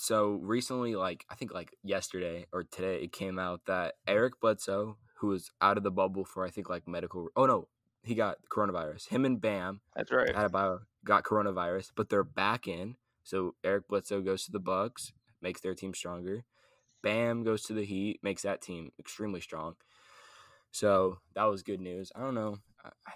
so 0.01 0.39
recently, 0.41 0.95
like 0.95 1.25
I 1.29 1.35
think 1.35 1.53
like 1.53 1.75
yesterday 1.83 2.47
or 2.51 2.63
today, 2.63 3.03
it 3.03 3.11
came 3.11 3.37
out 3.37 3.61
that 3.67 3.95
Eric 4.07 4.39
Bledsoe, 4.41 4.97
who 5.19 5.27
was 5.27 5.51
out 5.61 5.77
of 5.77 5.83
the 5.83 5.91
bubble 5.91 6.25
for 6.25 6.45
I 6.45 6.49
think 6.49 6.69
like 6.69 6.87
medical. 6.87 7.29
Oh 7.35 7.45
no, 7.45 7.67
he 8.03 8.15
got 8.15 8.37
coronavirus. 8.51 9.09
Him 9.09 9.25
and 9.25 9.39
Bam 9.39 9.81
That's 9.95 10.11
right. 10.11 10.33
Adebayo 10.33 10.79
got 11.05 11.23
coronavirus, 11.23 11.91
but 11.95 12.09
they're 12.09 12.23
back 12.23 12.67
in. 12.67 12.95
So 13.23 13.53
Eric 13.63 13.87
Bledsoe 13.87 14.21
goes 14.21 14.43
to 14.45 14.51
the 14.51 14.59
Bucks, 14.59 15.13
makes 15.41 15.61
their 15.61 15.75
team 15.75 15.93
stronger. 15.93 16.45
Bam 17.03 17.43
goes 17.43 17.63
to 17.63 17.73
the 17.73 17.85
Heat, 17.85 18.19
makes 18.23 18.41
that 18.41 18.61
team 18.61 18.91
extremely 18.99 19.41
strong. 19.41 19.75
So 20.71 21.19
that 21.35 21.43
was 21.43 21.61
good 21.61 21.79
news. 21.79 22.11
I 22.15 22.21
don't 22.21 22.35
know. 22.35 22.57
I, 22.83 22.89
I, 23.05 23.11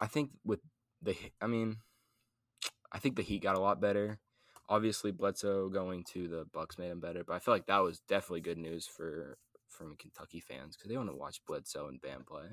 I 0.00 0.06
think 0.06 0.30
with 0.44 0.60
the, 1.02 1.14
I 1.40 1.46
mean, 1.46 1.78
I 2.92 2.98
think 2.98 3.16
the 3.16 3.22
Heat 3.22 3.42
got 3.42 3.56
a 3.56 3.60
lot 3.60 3.80
better. 3.80 4.18
Obviously, 4.68 5.10
Bledsoe 5.10 5.68
going 5.68 6.04
to 6.12 6.28
the 6.28 6.46
Bucks 6.52 6.78
made 6.78 6.90
him 6.90 7.00
better, 7.00 7.24
but 7.24 7.34
I 7.34 7.38
feel 7.40 7.54
like 7.54 7.66
that 7.66 7.78
was 7.78 8.00
definitely 8.08 8.40
good 8.40 8.58
news 8.58 8.86
for 8.86 9.36
from 9.68 9.96
Kentucky 9.96 10.40
fans 10.40 10.76
because 10.76 10.90
they 10.90 10.96
want 10.96 11.08
to 11.10 11.16
watch 11.16 11.40
Bledsoe 11.46 11.88
and 11.88 12.00
Bam 12.00 12.24
play. 12.24 12.48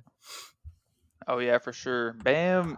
Oh 1.28 1.40
yeah, 1.40 1.58
for 1.58 1.74
sure. 1.74 2.14
Bam 2.14 2.78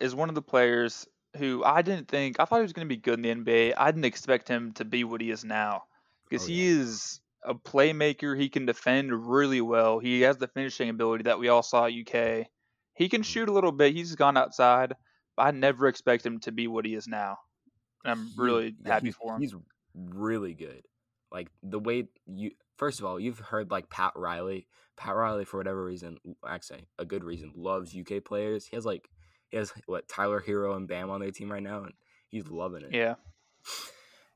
is 0.00 0.14
one 0.14 0.28
of 0.28 0.34
the 0.34 0.42
players 0.42 1.06
who 1.36 1.62
I 1.64 1.82
didn't 1.82 2.08
think 2.08 2.38
I 2.40 2.44
thought 2.44 2.56
he 2.56 2.62
was 2.62 2.72
going 2.72 2.88
to 2.88 2.94
be 2.94 3.00
good 3.00 3.14
in 3.14 3.22
the 3.22 3.30
NBA. 3.52 3.74
I 3.76 3.90
didn't 3.90 4.04
expect 4.04 4.48
him 4.48 4.72
to 4.74 4.84
be 4.84 5.04
what 5.04 5.20
he 5.20 5.30
is 5.30 5.44
now 5.44 5.84
because 6.28 6.44
Oh, 6.44 6.48
he 6.48 6.66
is 6.66 7.20
a 7.44 7.54
playmaker. 7.54 8.38
He 8.38 8.48
can 8.48 8.66
defend 8.66 9.28
really 9.28 9.60
well. 9.60 9.98
He 9.98 10.22
has 10.22 10.36
the 10.38 10.48
finishing 10.48 10.88
ability 10.88 11.24
that 11.24 11.38
we 11.38 11.48
all 11.48 11.62
saw 11.62 11.86
at 11.86 11.92
UK. 11.92 12.48
He 12.94 13.08
can 13.08 13.22
Mhm. 13.22 13.26
shoot 13.26 13.48
a 13.48 13.52
little 13.52 13.72
bit. 13.72 13.94
He's 13.94 14.14
gone 14.14 14.36
outside. 14.36 14.94
I 15.38 15.50
never 15.50 15.86
expect 15.88 16.24
him 16.24 16.40
to 16.40 16.52
be 16.52 16.66
what 16.66 16.84
he 16.84 16.94
is 16.94 17.06
now. 17.06 17.38
And 18.04 18.12
I'm 18.12 18.30
really 18.36 18.74
yeah, 18.84 18.94
happy 18.94 19.10
for 19.10 19.34
him. 19.34 19.40
He's 19.40 19.54
really 19.94 20.54
good. 20.54 20.82
Like 21.30 21.48
the 21.62 21.78
way 21.78 22.08
you 22.26 22.52
first 22.76 23.00
of 23.00 23.06
all, 23.06 23.18
you've 23.20 23.38
heard 23.38 23.70
like 23.70 23.90
Pat 23.90 24.12
Riley. 24.16 24.66
Pat 24.96 25.14
Riley 25.14 25.44
for 25.44 25.58
whatever 25.58 25.84
reason, 25.84 26.18
actually 26.46 26.86
a 26.98 27.04
good 27.04 27.22
reason, 27.22 27.52
loves 27.54 27.96
UK 27.96 28.24
players. 28.24 28.66
He 28.66 28.76
has 28.76 28.84
like 28.84 29.08
he 29.50 29.56
has 29.56 29.72
what 29.86 30.08
Tyler 30.08 30.42
Herro 30.44 30.76
and 30.76 30.88
Bam 30.88 31.10
on 31.10 31.20
their 31.20 31.30
team 31.30 31.50
right 31.52 31.62
now, 31.62 31.84
and 31.84 31.92
he's 32.28 32.48
loving 32.48 32.82
it. 32.82 32.92
Yeah. 32.92 33.14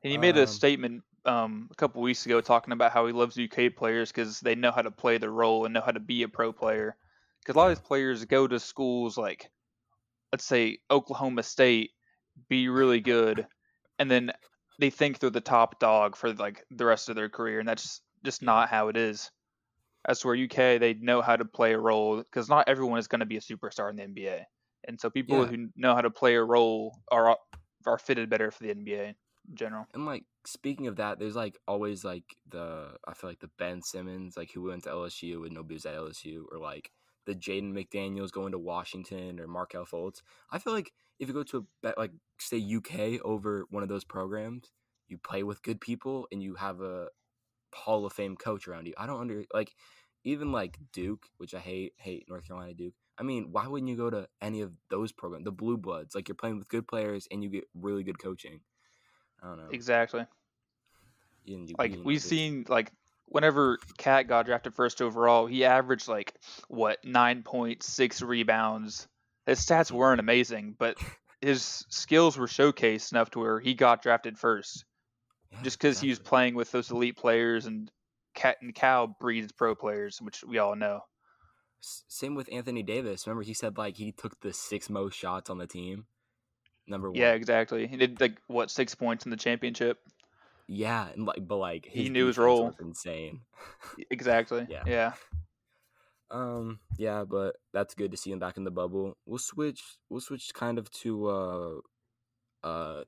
And 0.04 0.10
he 0.10 0.18
made 0.18 0.36
a 0.36 0.42
Um, 0.42 0.46
statement 0.46 1.02
um, 1.24 1.68
a 1.70 1.74
couple 1.74 2.02
weeks 2.02 2.26
ago 2.26 2.40
talking 2.40 2.72
about 2.72 2.92
how 2.92 3.06
he 3.06 3.12
loves 3.12 3.38
UK 3.38 3.74
players 3.76 4.10
because 4.10 4.40
they 4.40 4.54
know 4.54 4.72
how 4.72 4.82
to 4.82 4.90
play 4.90 5.18
the 5.18 5.30
role 5.30 5.64
and 5.64 5.74
know 5.74 5.80
how 5.80 5.92
to 5.92 6.00
be 6.00 6.22
a 6.22 6.28
pro 6.28 6.52
player. 6.52 6.96
Because 7.40 7.54
a 7.54 7.58
lot 7.58 7.70
of 7.70 7.78
these 7.78 7.86
players 7.86 8.24
go 8.24 8.46
to 8.46 8.58
schools 8.60 9.16
like, 9.16 9.50
let's 10.32 10.44
say 10.44 10.78
Oklahoma 10.90 11.42
State, 11.42 11.90
be 12.48 12.68
really 12.68 13.00
good, 13.00 13.46
and 13.98 14.10
then 14.10 14.32
they 14.80 14.90
think 14.90 15.18
they're 15.18 15.30
the 15.30 15.40
top 15.40 15.78
dog 15.78 16.16
for 16.16 16.32
like 16.32 16.64
the 16.70 16.86
rest 16.86 17.08
of 17.08 17.16
their 17.16 17.28
career, 17.28 17.60
and 17.60 17.68
that's 17.68 18.00
just 18.24 18.42
not 18.42 18.68
how 18.68 18.88
it 18.88 18.96
is. 18.96 19.30
As 20.04 20.20
to 20.20 20.26
where 20.28 20.36
UK, 20.36 20.78
they 20.78 20.94
know 20.94 21.22
how 21.22 21.36
to 21.36 21.44
play 21.44 21.74
a 21.74 21.78
role 21.78 22.16
because 22.18 22.48
not 22.48 22.68
everyone 22.68 22.98
is 22.98 23.06
going 23.08 23.20
to 23.20 23.26
be 23.26 23.36
a 23.36 23.40
superstar 23.40 23.88
in 23.90 23.96
the 23.96 24.02
NBA, 24.02 24.44
and 24.88 25.00
so 25.00 25.10
people 25.10 25.42
Yeah. 25.42 25.46
who 25.46 25.68
know 25.76 25.94
how 25.94 26.00
to 26.00 26.10
play 26.10 26.34
a 26.34 26.42
role 26.42 26.98
are 27.10 27.36
are 27.86 27.98
fitted 27.98 28.28
better 28.30 28.50
for 28.50 28.64
the 28.64 28.70
NBA 28.70 29.08
in 29.10 29.14
general. 29.54 29.86
And 29.94 30.04
like 30.06 30.24
speaking 30.46 30.86
of 30.88 30.96
that, 30.96 31.18
there's 31.18 31.36
like 31.36 31.58
always 31.68 32.04
like 32.04 32.24
the 32.48 32.96
I 33.06 33.14
feel 33.14 33.30
like 33.30 33.40
the 33.40 33.50
Ben 33.58 33.82
Simmons, 33.82 34.36
like 34.36 34.50
who 34.52 34.62
went 34.62 34.84
to 34.84 34.90
LSU 34.90 35.44
and 35.44 35.54
nobody 35.54 35.74
was 35.74 35.86
at 35.86 35.94
LSU, 35.94 36.46
or 36.50 36.58
like 36.58 36.90
the 37.26 37.34
Jaden 37.34 37.72
McDaniels 37.72 38.32
going 38.32 38.52
to 38.52 38.58
Washington 38.58 39.38
or 39.40 39.46
Markelle 39.46 39.86
Fultz. 39.86 40.22
I 40.50 40.58
feel 40.58 40.72
like 40.72 40.92
if 41.18 41.28
you 41.28 41.34
go 41.34 41.42
to 41.44 41.58
a 41.58 41.62
bet 41.82 41.98
like 41.98 42.10
say 42.38 42.58
UK 42.58 43.20
over 43.24 43.64
one 43.70 43.82
of 43.82 43.88
those 43.88 44.04
programs, 44.04 44.70
you 45.08 45.18
play 45.18 45.42
with 45.42 45.62
good 45.62 45.80
people 45.80 46.26
and 46.32 46.42
you 46.42 46.54
have 46.56 46.80
a 46.80 47.08
Hall 47.74 48.04
of 48.04 48.12
Fame 48.12 48.36
coach 48.36 48.66
around 48.68 48.86
you. 48.86 48.94
I 48.98 49.06
don't 49.06 49.20
under 49.20 49.44
like 49.54 49.72
even 50.24 50.52
like 50.52 50.78
Duke, 50.92 51.26
which 51.38 51.54
I 51.54 51.58
hate 51.58 51.94
hate 51.98 52.26
North 52.28 52.46
Carolina 52.46 52.74
Duke. 52.74 52.94
I 53.18 53.22
mean, 53.24 53.48
why 53.52 53.66
wouldn't 53.66 53.90
you 53.90 53.96
go 53.96 54.10
to 54.10 54.26
any 54.40 54.62
of 54.62 54.72
those 54.90 55.12
programs? 55.12 55.44
The 55.44 55.52
Blue 55.52 55.76
Bloods, 55.76 56.14
like 56.14 56.28
you're 56.28 56.34
playing 56.34 56.58
with 56.58 56.68
good 56.68 56.88
players 56.88 57.28
and 57.30 57.42
you 57.44 57.50
get 57.50 57.64
really 57.74 58.02
good 58.02 58.18
coaching. 58.18 58.60
I 59.42 59.48
don't 59.48 59.58
know. 59.58 59.68
Exactly. 59.70 60.24
You- 61.44 61.66
you- 61.66 61.74
Like 61.78 61.94
you 61.94 62.02
we've 62.02 62.22
seen, 62.22 62.64
like 62.68 62.92
whenever 63.32 63.78
Cat 63.96 64.28
got 64.28 64.46
drafted 64.46 64.74
first 64.74 65.00
overall, 65.00 65.46
he 65.46 65.64
averaged 65.64 66.06
like 66.06 66.34
what 66.68 66.98
nine 67.04 67.42
point 67.42 67.82
six 67.82 68.22
rebounds. 68.22 69.08
His 69.46 69.58
stats 69.58 69.90
weren't 69.90 70.20
amazing, 70.20 70.76
but 70.78 70.96
his 71.40 71.84
skills 71.88 72.36
were 72.36 72.46
showcased 72.46 73.12
enough 73.12 73.30
to 73.30 73.40
where 73.40 73.58
he 73.58 73.74
got 73.74 74.02
drafted 74.02 74.38
first. 74.38 74.84
yeah, 75.50 75.62
just 75.62 75.78
because 75.78 75.98
he 75.98 76.10
was 76.10 76.18
playing 76.18 76.54
with 76.54 76.70
those 76.70 76.90
elite 76.90 77.16
players 77.16 77.66
and 77.66 77.90
Cat 78.34 78.58
and 78.62 78.74
cow 78.74 79.14
breeds 79.20 79.52
pro 79.52 79.74
players, 79.74 80.18
which 80.20 80.42
we 80.44 80.58
all 80.58 80.76
know. 80.76 81.00
Same 81.80 82.34
with 82.34 82.48
Anthony 82.52 82.82
Davis. 82.82 83.26
Remember, 83.26 83.42
he 83.42 83.54
said 83.54 83.76
like 83.76 83.96
he 83.96 84.12
took 84.12 84.40
the 84.40 84.52
six 84.52 84.88
most 84.88 85.18
shots 85.18 85.50
on 85.50 85.58
the 85.58 85.66
team. 85.66 86.06
Number 86.86 87.10
one. 87.10 87.18
Yeah, 87.18 87.32
exactly. 87.32 87.86
He 87.86 87.96
did 87.96 88.20
like 88.20 88.38
what 88.46 88.70
six 88.70 88.94
points 88.94 89.24
in 89.24 89.30
the 89.30 89.36
championship. 89.36 89.98
Yeah, 90.68 91.08
and 91.08 91.26
like, 91.26 91.46
but 91.46 91.56
like 91.56 91.86
He 91.86 92.08
knew 92.08 92.26
his 92.26 92.38
role. 92.38 92.74
insane. 92.80 93.40
Exactly. 94.10 94.66
Yeah. 94.70 94.84
Yeah. 94.86 95.12
Um, 96.30 96.80
yeah, 96.96 97.24
but 97.24 97.56
that's 97.74 97.94
good 97.94 98.10
to 98.12 98.16
see 98.16 98.32
him 98.32 98.38
back 98.38 98.56
in 98.56 98.64
the 98.64 98.70
bubble. 98.70 99.18
We'll 99.26 99.38
switch. 99.38 99.82
We'll 100.08 100.20
switch 100.22 100.54
kind 100.54 100.78
of 100.78 100.90
to 101.02 101.26
uh, 101.28 102.66
uh, 102.66 103.04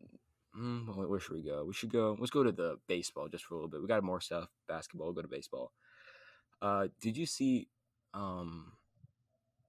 mm, 0.57 1.09
where 1.09 1.21
should 1.21 1.37
we 1.37 1.43
go? 1.43 1.65
We 1.65 1.73
should 1.73 1.91
go. 1.91 2.17
Let's 2.19 2.31
go 2.31 2.43
to 2.43 2.53
the 2.53 2.77
baseball 2.87 3.29
just 3.29 3.45
for 3.45 3.55
a 3.55 3.57
little 3.57 3.71
bit. 3.71 3.81
We 3.81 3.89
got 3.89 4.03
more 4.03 4.21
stuff. 4.21 4.49
Basketball. 4.69 5.07
We'll 5.07 5.15
go 5.15 5.23
to 5.23 5.29
baseball. 5.29 5.73
Uh, 6.61 6.89
did 7.01 7.17
you 7.17 7.25
see? 7.25 7.69
Um, 8.13 8.73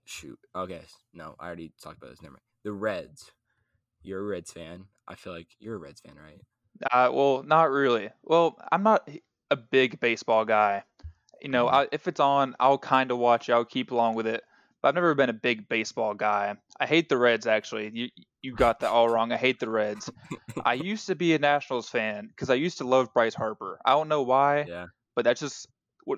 shoot. 0.03 0.37
Okay, 0.55 0.81
no, 1.13 1.35
I 1.39 1.47
already 1.47 1.71
talked 1.81 1.97
about 1.97 2.09
this. 2.09 2.21
Never 2.21 2.33
mind. 2.33 2.41
The 2.63 2.73
Reds. 2.73 3.31
You're 4.01 4.19
a 4.19 4.23
Reds 4.23 4.51
fan. 4.51 4.85
I 5.07 5.15
feel 5.15 5.33
like 5.33 5.47
you're 5.59 5.75
a 5.75 5.79
Reds 5.79 6.01
fan, 6.01 6.15
right? 6.21 6.41
Uh, 6.91 7.09
well, 7.13 7.43
not 7.43 7.71
really. 7.71 8.09
Well, 8.23 8.57
I'm 8.71 8.83
not 8.83 9.09
a 9.51 9.55
big 9.55 9.99
baseball 9.99 10.45
guy. 10.45 10.83
You 11.41 11.49
know, 11.49 11.67
Mhm. 11.67 11.73
I, 11.73 11.87
if 11.91 12.07
it's 12.07 12.19
on, 12.19 12.55
I'll 12.59 12.77
kind 12.77 13.11
of 13.11 13.17
watch 13.17 13.49
it. 13.49 13.53
I'll 13.53 13.65
keep 13.65 13.91
along 13.91 14.15
with 14.15 14.27
it. 14.27 14.43
But 14.81 14.89
I've 14.89 14.95
never 14.95 15.15
been 15.15 15.29
a 15.29 15.33
big 15.33 15.67
baseball 15.69 16.13
guy. 16.13 16.55
I 16.79 16.85
hate 16.85 17.09
the 17.09 17.17
Reds. 17.17 17.47
Actually, 17.47 17.91
you 17.93 18.09
you 18.41 18.53
got 18.53 18.81
that 18.81 18.89
all 18.91 19.09
wrong. 19.09 19.31
I 19.31 19.37
hate 19.37 19.59
the 19.59 19.69
Reds. 19.69 20.09
I 20.63 20.73
used 20.91 21.07
to 21.07 21.15
be 21.15 21.33
a 21.33 21.39
Nationals 21.39 21.89
fan 21.89 22.27
because 22.27 22.49
I 22.51 22.55
used 22.55 22.77
to 22.79 22.83
love 22.87 23.11
Bryce 23.13 23.33
Harper. 23.33 23.79
I 23.85 23.91
don't 23.91 24.07
know 24.09 24.21
why. 24.21 24.65
Yeah. 24.67 24.87
but 25.15 25.23
that's 25.25 25.39
just 25.39 25.67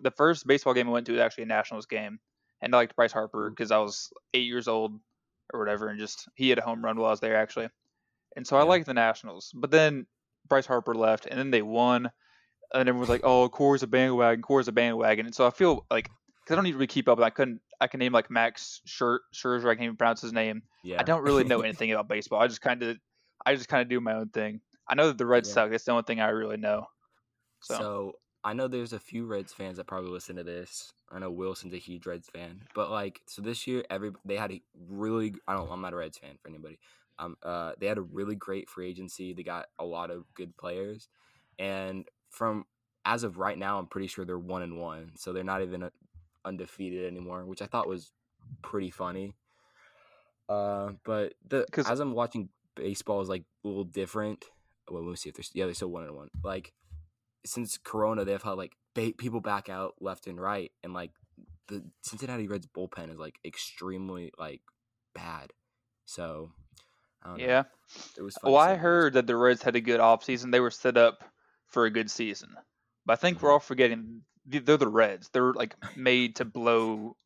the 0.02 0.12
first 0.12 0.46
baseball 0.48 0.74
game 0.74 0.90
I 0.90 0.92
went 0.92 1.06
to 1.06 1.14
was 1.14 1.22
actually 1.22 1.44
a 1.44 1.48
Nationals 1.48 1.86
game, 1.86 2.20
and 2.62 2.74
I 2.76 2.80
liked 2.80 2.96
Bryce 2.96 3.14
Harper 3.14 3.50
because 3.50 3.72
I 3.72 3.78
was 3.78 4.12
eight 4.34 4.48
years 4.48 4.68
old 4.68 5.00
or 5.54 5.60
whatever, 5.62 5.88
and 5.88 5.98
just 6.00 6.28
he 6.36 6.50
had 6.50 6.58
a 6.60 6.62
home 6.64 6.84
run 6.84 6.98
while 6.98 7.08
I 7.08 7.12
was 7.12 7.20
there 7.22 7.38
actually, 7.38 7.70
and 8.36 8.46
so 8.46 8.58
I 8.58 8.62
Yeah. 8.62 8.66
liked 8.66 8.86
the 8.88 8.94
Nationals. 8.94 9.52
But 9.56 9.72
then 9.72 10.08
Bryce 10.48 10.66
Harper 10.66 10.96
left, 10.96 11.26
and 11.26 11.38
then 11.40 11.52
they 11.52 11.62
won, 11.62 12.10
and 12.74 12.82
everyone 12.90 13.02
was 13.02 13.10
like, 13.10 13.22
"Oh, 13.24 13.50
Core's 13.50 13.84
a 13.84 13.88
bandwagon, 13.88 14.42
Core's 14.42 14.68
a 14.68 14.72
bandwagon," 14.72 15.26
and 15.26 15.36
so 15.36 15.46
I 15.48 15.52
feel 15.52 15.86
like 15.92 16.10
because 16.44 16.54
I 16.54 16.56
don't 16.56 16.68
even 16.68 16.78
really 16.78 16.88
keep 16.88 17.10
up, 17.10 17.20
I 17.20 17.30
couldn't, 17.30 17.60
I 17.82 17.88
can 17.88 18.00
name 18.00 18.14
like 18.14 18.32
Max 18.32 18.82
Scher- 18.88 19.20
Scherzer, 19.34 19.66
I 19.66 19.76
can't 19.76 19.84
even 19.84 19.98
pronounce 19.98 20.22
his 20.22 20.32
name. 20.32 20.62
Yeah. 20.84 20.98
I 21.00 21.04
don't 21.04 21.24
really 21.24 21.44
know 21.44 21.60
anything 21.64 21.92
about 21.92 22.08
baseball. 22.08 22.40
I 22.40 22.48
just 22.48 22.62
kind 22.62 22.82
of, 22.84 22.98
I 23.46 23.54
just 23.56 23.68
kind 23.68 23.82
of 23.82 23.90
do 23.90 24.00
my 24.00 24.14
own 24.14 24.30
thing. 24.30 24.62
I 24.88 24.96
know 24.96 25.08
that 25.08 25.18
the 25.18 25.26
Reds 25.26 25.50
Yeah. 25.50 25.56
suck. 25.56 25.72
That's 25.72 25.84
the 25.84 25.92
only 25.92 26.04
thing 26.04 26.22
I 26.22 26.30
really 26.30 26.56
know. 26.56 26.86
So, 27.62 27.76
So 27.76 28.14
I 28.46 28.54
know 28.54 28.70
there's 28.70 28.94
a 28.94 29.00
few 29.00 29.26
Reds 29.26 29.52
fans 29.52 29.76
that 29.76 29.88
probably 29.88 30.10
listen 30.10 30.38
to 30.38 30.44
this. 30.46 30.94
I 31.12 31.20
know 31.20 31.32
Wilson's 31.32 31.74
a 31.74 31.78
huge 31.78 32.06
Reds 32.06 32.30
fan, 32.30 32.62
but 32.74 32.92
like, 32.92 33.20
so 33.28 33.42
this 33.42 33.68
year, 33.68 33.84
every 33.90 34.12
they 34.24 34.38
had 34.38 34.52
a 34.54 34.62
really. 34.90 35.36
I 35.50 35.54
don't. 35.54 35.70
I'm 35.70 35.82
not 35.82 35.92
a 35.92 35.98
Reds 35.98 36.18
fan 36.18 36.38
for 36.42 36.48
anybody. 36.48 36.80
Um, 37.20 37.36
uh, 37.44 37.74
they 37.80 37.88
had 37.88 37.98
a 37.98 38.02
really 38.02 38.36
great 38.36 38.70
free 38.70 38.90
agency. 38.90 39.34
They 39.34 39.44
got 39.44 39.68
a 39.80 39.86
lot 39.86 40.12
of 40.12 40.32
good 40.34 40.56
players, 40.58 41.10
and 41.58 42.08
from 42.30 42.66
as 43.06 43.24
of 43.24 43.38
right 43.38 43.58
now, 43.58 43.80
I'm 43.80 43.88
pretty 43.88 44.08
sure 44.08 44.26
they're 44.26 44.38
one 44.38 44.62
and 44.62 44.78
one. 44.80 45.12
So 45.16 45.32
they're 45.34 45.44
not 45.44 45.62
even 45.62 45.84
uh, 45.84 45.90
undefeated 46.46 47.06
anymore, 47.06 47.46
which 47.46 47.62
I 47.62 47.66
thought 47.66 47.88
was 47.88 48.12
pretty 48.62 48.90
funny. 48.92 49.36
Uh, 50.50 50.94
but 51.04 51.34
the 51.48 51.66
'Cause- 51.72 51.90
as 51.90 52.00
I'm 52.00 52.14
watching 52.14 52.50
baseball 52.76 53.22
is 53.22 53.30
like 53.30 53.44
a 53.64 53.68
little 53.68 53.84
different. 53.84 54.46
Well, 54.90 55.04
we'll 55.04 55.16
see 55.16 55.30
if 55.30 55.36
they're 55.36 55.44
yeah 55.54 55.66
they're 55.66 55.74
still 55.74 55.92
one 55.92 56.04
and 56.04 56.16
one. 56.16 56.30
Like 56.44 56.74
since 57.46 57.78
Corona, 57.78 58.24
they've 58.26 58.42
had 58.42 58.52
like 58.52 58.78
ba- 58.94 59.14
people 59.18 59.42
back 59.42 59.70
out 59.70 59.96
left 60.00 60.28
and 60.28 60.40
right, 60.40 60.72
and 60.84 60.94
like 60.94 61.12
the 61.68 61.84
Cincinnati 62.02 62.48
Reds 62.48 62.68
bullpen 62.68 63.12
is 63.12 63.18
like 63.18 63.40
extremely 63.44 64.32
like 64.38 64.62
bad. 65.14 65.52
So 66.06 66.26
I 66.26 66.36
don't 66.36 66.46
know. 66.54 66.67
Yeah. 67.38 67.64
it 68.18 68.22
was. 68.22 68.36
Fun 68.36 68.52
Well, 68.52 68.62
I 68.62 68.76
heard 68.76 69.14
that 69.14 69.28
the 69.28 69.36
Reds 69.36 69.64
had 69.64 69.76
a 69.76 69.82
good 69.82 70.00
offseason. 70.00 70.52
They 70.52 70.60
were 70.60 70.72
set 70.72 70.98
up 70.98 71.24
for 71.68 71.86
a 71.86 71.90
good 71.90 72.10
season. 72.10 72.50
But 73.06 73.14
I 73.14 73.16
think 73.18 73.42
we're 73.42 73.50
Mhm. 73.50 73.54
all 73.54 73.60
forgetting 73.60 74.22
they're 74.46 74.78
the 74.78 74.88
Reds. 74.88 75.30
They're 75.30 75.54
like 75.54 75.76
made 75.96 76.38
to 76.38 76.46
blow. 76.46 77.18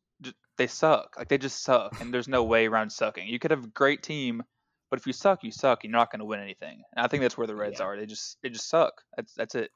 They 0.58 0.66
suck. 0.66 1.16
Like 1.16 1.28
they 1.28 1.38
just 1.38 1.62
suck, 1.62 2.00
and 2.00 2.12
there's 2.12 2.28
no 2.28 2.42
way 2.52 2.66
around 2.66 2.90
sucking. 2.90 3.26
You 3.28 3.38
could 3.38 3.50
have 3.52 3.64
a 3.64 3.68
great 3.68 4.02
team, 4.02 4.42
but 4.90 4.98
if 4.98 5.06
you 5.06 5.12
suck, 5.12 5.42
you 5.44 5.50
suck. 5.52 5.82
And 5.84 5.90
you're 5.92 5.98
not 5.98 6.10
going 6.10 6.18
to 6.20 6.24
win 6.24 6.40
anything. 6.40 6.82
And 6.96 7.04
I 7.04 7.08
think 7.08 7.22
that's 7.22 7.36
where 7.38 7.46
the 7.46 7.54
Reds 7.56 7.78
Yeah. 7.80 7.86
are. 7.86 7.96
They 7.96 8.06
just 8.06 8.38
they 8.42 8.48
just 8.48 8.68
suck. 8.68 9.02
That's 9.16 9.32
that's 9.34 9.54
it. 9.54 9.70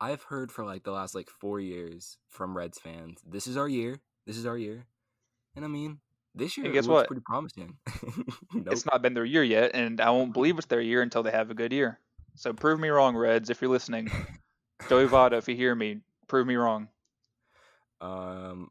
I've 0.00 0.22
heard 0.24 0.50
for 0.50 0.64
like 0.64 0.82
the 0.84 0.90
last 0.92 1.14
like 1.14 1.28
four 1.30 1.60
years 1.60 2.18
from 2.28 2.56
Reds 2.56 2.78
fans, 2.78 3.20
this 3.26 3.46
is 3.46 3.56
our 3.56 3.68
year. 3.68 4.00
This 4.26 4.36
is 4.36 4.46
our 4.46 4.58
year. 4.58 4.86
And 5.54 5.64
I 5.64 5.68
mean, 5.68 6.00
this 6.34 6.56
year 6.56 6.66
And 6.66 6.74
guess 6.74 6.86
looks 6.86 6.94
what? 7.00 7.06
pretty 7.08 7.22
promising. 7.26 7.76
nope. 8.54 8.68
It's 8.70 8.86
not 8.86 9.02
been 9.02 9.14
their 9.14 9.24
year 9.24 9.42
yet, 9.44 9.72
and 9.74 10.00
I 10.00 10.10
won't 10.10 10.32
believe 10.32 10.56
it's 10.58 10.66
their 10.66 10.80
year 10.80 11.02
until 11.02 11.22
they 11.22 11.30
have 11.30 11.50
a 11.50 11.54
good 11.54 11.72
year. 11.72 11.98
So 12.36 12.52
prove 12.52 12.80
me 12.80 12.88
wrong, 12.88 13.16
Reds, 13.16 13.50
if 13.50 13.60
you're 13.60 13.70
listening. 13.70 14.10
Joey 14.88 15.06
Votto, 15.08 15.34
if 15.38 15.48
you 15.48 15.54
hear 15.56 15.74
me, 15.74 16.00
prove 16.28 16.46
me 16.46 16.56
wrong. 16.56 16.88
Um, 18.00 18.70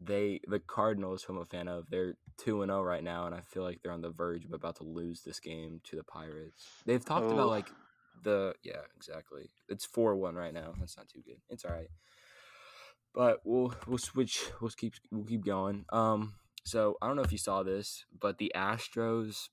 they 0.00 0.40
the 0.46 0.58
Cardinals, 0.58 1.22
who 1.22 1.34
I'm 1.34 1.40
a 1.40 1.44
fan 1.44 1.68
of, 1.68 1.84
they're 1.90 2.14
two 2.36 2.62
and 2.62 2.70
zero 2.70 2.82
right 2.82 3.02
now, 3.02 3.26
and 3.26 3.34
I 3.34 3.40
feel 3.40 3.62
like 3.62 3.80
they're 3.82 3.92
on 3.92 4.02
the 4.02 4.10
verge 4.10 4.44
of 4.44 4.52
about 4.52 4.76
to 4.76 4.84
lose 4.84 5.22
this 5.22 5.40
game 5.40 5.80
to 5.84 5.96
the 5.96 6.04
Pirates. 6.04 6.66
They've 6.86 7.04
talked 7.04 7.26
Oh. 7.26 7.30
about 7.34 7.48
like 7.48 7.68
the 8.24 8.54
yeah 8.62 8.80
exactly. 8.96 9.48
It's 9.68 9.84
four 9.84 10.16
one 10.16 10.34
right 10.34 10.52
now. 10.52 10.74
That's 10.78 10.96
not 10.96 11.08
too 11.08 11.22
good. 11.24 11.38
It's 11.50 11.64
all 11.64 11.72
right. 11.72 11.88
But 13.14 13.40
we'll 13.44 13.74
we'll 13.86 13.98
switch. 13.98 14.42
We'll 14.60 14.70
keep 14.70 14.94
we'll 15.10 15.24
keep 15.24 15.44
going. 15.44 15.84
Um, 15.90 16.34
so 16.68 16.96
I 17.00 17.06
don't 17.06 17.16
know 17.16 17.22
if 17.22 17.32
you 17.32 17.38
saw 17.38 17.62
this, 17.62 18.04
but 18.18 18.38
the 18.38 18.52
Astros 18.54 19.48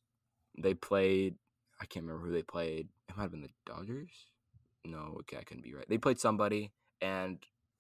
they 0.58 0.74
played. 0.74 1.36
I 1.82 1.86
can't 1.86 2.06
remember 2.06 2.26
who 2.28 2.34
they 2.34 2.44
played. 2.44 2.88
It 3.10 3.16
might 3.18 3.24
have 3.24 3.32
been 3.32 3.42
the 3.42 3.50
Dodgers. 3.66 4.12
No, 4.86 5.16
okay, 5.22 5.38
I 5.38 5.44
couldn't 5.44 5.64
be 5.64 5.74
right. 5.74 5.88
They 5.90 5.98
played 5.98 6.20
somebody, 6.20 6.72
and 7.02 7.40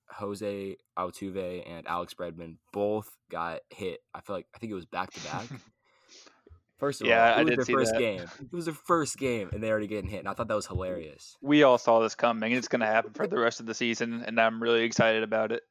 Jose 0.10 0.75
Altuve 0.98 1.70
and 1.70 1.88
Alex 1.88 2.13
Bregman 2.13 2.58
both 2.74 3.10
got 3.30 3.60
hit. 3.70 4.00
I 4.13 4.22
feel 4.22 4.36
like 4.38 4.48
I 4.56 4.58
think 4.58 4.72
it 4.72 4.75
was 4.75 4.86
back 4.86 5.12
to 5.13 5.22
back. 5.22 5.46
First 6.77 7.01
of 7.01 7.08
Yeah, 7.08 7.22
all, 7.22 7.30
it 7.30 7.39
I 7.39 7.44
was 7.44 7.50
did 7.51 7.60
their 7.60 7.65
see 7.65 7.74
first 7.74 7.94
that. 7.94 8.00
game. 8.00 8.22
It 8.42 8.54
was 8.54 8.65
their 8.65 8.74
first 8.74 9.18
game, 9.18 9.50
and 9.54 9.63
they 9.63 9.70
already 9.72 9.88
getting 9.88 10.10
hit. 10.10 10.20
And 10.20 10.27
I 10.27 10.34
thought 10.34 10.50
that 10.50 10.56
was 10.56 10.68
hilarious. 10.68 11.38
we 11.42 11.63
all 11.63 11.77
saw 11.77 12.00
this 12.01 12.15
coming. 12.15 12.51
It's 12.51 12.68
going 12.68 12.82
to 12.82 12.86
happen 12.86 13.13
for 13.13 13.27
the 13.27 13.38
rest 13.39 13.62
of 13.62 13.65
the 13.65 13.74
season, 13.74 14.24
and 14.27 14.38
I'm 14.42 14.62
really 14.62 14.84
excited 14.84 15.24
about 15.24 15.51
it. 15.54 15.63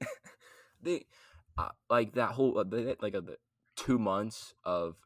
They 0.80 1.06
uh, 1.58 1.68
like 1.90 2.14
that 2.14 2.30
whole 2.30 2.58
uh, 2.58 2.64
like 3.02 3.14
uh, 3.14 3.20
the 3.20 3.36
two 3.76 3.98
months 3.98 4.54
of 4.64 4.96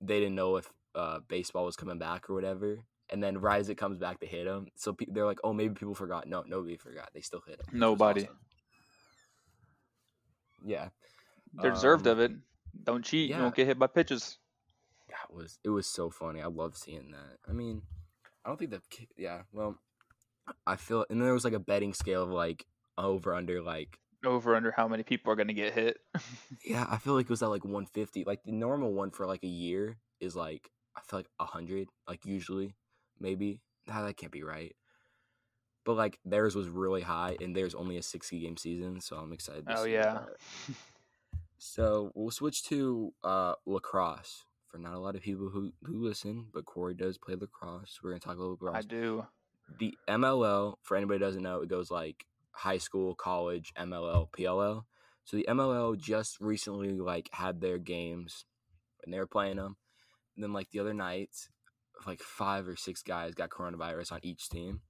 they 0.00 0.18
didn't 0.20 0.34
know 0.34 0.56
if 0.56 0.70
uh, 0.94 1.20
baseball 1.28 1.64
was 1.66 1.76
coming 1.76 1.98
back 1.98 2.28
or 2.30 2.34
whatever. 2.34 2.78
And 3.08 3.22
then 3.22 3.38
Rise 3.38 3.68
it 3.68 3.76
comes 3.76 3.98
back 3.98 4.18
to 4.20 4.26
hit 4.26 4.48
him. 4.48 4.66
So 4.74 4.92
pe- 4.92 5.06
they're 5.08 5.26
like, 5.26 5.38
"Oh, 5.44 5.52
maybe 5.52 5.74
people 5.74 5.94
forgot." 5.94 6.26
No, 6.26 6.42
nobody 6.44 6.76
forgot. 6.76 7.10
They 7.14 7.20
still 7.20 7.42
hit 7.46 7.60
him. 7.60 7.78
Nobody. 7.78 8.22
awesome. 8.22 8.38
Yeah, 10.64 10.88
They're 11.54 11.70
deserved 11.70 12.06
Um, 12.06 12.12
of 12.12 12.18
it. 12.20 12.32
Don't 12.82 13.04
cheat. 13.04 13.28
You 13.30 13.36
yeah. 13.36 13.42
won't 13.42 13.54
get 13.54 13.66
hit 13.68 13.78
by 13.78 13.86
pitches. 13.86 14.38
that 15.08 15.32
was 15.32 15.58
it 15.62 15.68
was 15.70 15.86
so 15.86 16.10
funny. 16.10 16.40
I 16.42 16.46
love 16.46 16.76
seeing 16.76 17.12
that. 17.12 17.38
I 17.48 17.52
mean, 17.52 17.82
I 18.44 18.48
don't 18.48 18.58
think 18.58 18.72
that. 18.72 18.82
yeah. 19.16 19.42
Well, 19.52 19.78
I 20.66 20.76
feel, 20.76 21.06
and 21.08 21.20
then 21.20 21.24
there 21.26 21.32
was 21.34 21.44
like 21.44 21.52
a 21.52 21.60
betting 21.60 21.94
scale 21.94 22.24
of 22.24 22.30
like 22.30 22.66
over 22.98 23.34
under 23.34 23.62
like 23.62 23.98
Over 24.26 24.56
under 24.56 24.72
how 24.72 24.88
many 24.88 25.02
people 25.02 25.32
are 25.32 25.36
gonna 25.36 25.52
get 25.52 25.72
hit. 25.72 25.98
yeah, 26.64 26.86
I 26.88 26.98
feel 26.98 27.14
like 27.14 27.26
it 27.26 27.30
was 27.30 27.42
at 27.42 27.50
like 27.50 27.64
150. 27.64 28.24
Like 28.24 28.42
the 28.44 28.52
normal 28.52 28.92
one 28.92 29.10
for 29.10 29.26
like 29.26 29.44
a 29.44 29.48
year 29.48 29.98
is 30.20 30.34
like 30.34 30.70
I 30.96 31.00
feel 31.00 31.20
like 31.20 31.28
100, 31.36 31.88
like 32.08 32.24
usually, 32.24 32.74
maybe. 33.20 33.60
Nah, 33.86 34.04
that 34.04 34.16
can't 34.16 34.32
be 34.32 34.42
right. 34.42 34.74
But 35.84 35.96
like 35.96 36.18
theirs 36.24 36.56
was 36.56 36.68
really 36.68 37.02
high, 37.02 37.36
and 37.40 37.54
there's 37.54 37.74
only 37.74 37.96
a 37.96 38.02
60 38.02 38.40
game 38.40 38.56
season, 38.56 39.00
so 39.00 39.16
I'm 39.16 39.32
excited. 39.32 39.66
To 39.66 39.78
oh 39.78 39.84
yeah. 39.84 40.20
So 41.58 42.12
we'll 42.14 42.30
switch 42.30 42.64
to 42.64 43.12
uh, 43.24 43.54
lacrosse. 43.64 44.44
For 44.66 44.78
not 44.78 44.94
a 44.94 44.98
lot 44.98 45.14
of 45.14 45.22
people 45.22 45.48
who 45.48 45.72
who 45.84 46.04
listen, 46.04 46.46
but 46.52 46.66
Corey 46.66 46.94
does 46.94 47.18
play 47.18 47.34
lacrosse. 47.34 48.00
We're 48.02 48.10
gonna 48.10 48.20
talk 48.20 48.36
a 48.36 48.40
little 48.40 48.52
lacrosse. 48.52 48.76
I 48.76 48.82
do. 48.82 49.26
The 49.78 49.94
MLL, 50.08 50.74
for 50.82 50.96
anybody 50.96 51.18
who 51.18 51.24
doesn't 51.24 51.42
know, 51.42 51.60
it 51.60 51.68
goes 51.68 51.90
like 51.90 52.26
high 52.56 52.78
school, 52.78 53.14
college, 53.14 53.72
MLL, 53.78 54.28
PLL. 54.30 54.84
So 55.24 55.36
the 55.36 55.46
MLL 55.48 55.98
just 55.98 56.40
recently 56.40 56.92
like 56.92 57.28
had 57.32 57.60
their 57.60 57.78
games, 57.78 58.44
and 59.04 59.12
they 59.12 59.18
were 59.18 59.26
playing 59.26 59.56
them. 59.56 59.76
And 60.34 60.44
then 60.44 60.52
like 60.52 60.70
the 60.70 60.80
other 60.80 60.94
night, 60.94 61.30
like 62.06 62.20
five 62.20 62.68
or 62.68 62.76
six 62.76 63.02
guys 63.02 63.34
got 63.34 63.50
coronavirus 63.50 64.12
on 64.12 64.20
each 64.22 64.48
team, 64.48 64.80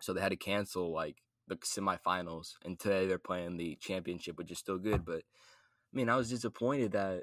so 0.00 0.12
they 0.12 0.20
had 0.20 0.30
to 0.30 0.36
cancel 0.36 0.92
like 0.92 1.16
the 1.48 1.56
semifinals. 1.56 2.54
And 2.64 2.78
today 2.78 3.06
they're 3.06 3.18
playing 3.18 3.56
the 3.56 3.76
championship, 3.80 4.36
which 4.36 4.50
is 4.50 4.58
still 4.58 4.78
good. 4.78 5.04
But 5.04 5.22
I 5.22 5.94
mean, 5.94 6.08
I 6.08 6.16
was 6.16 6.30
disappointed 6.30 6.92
that 6.92 7.22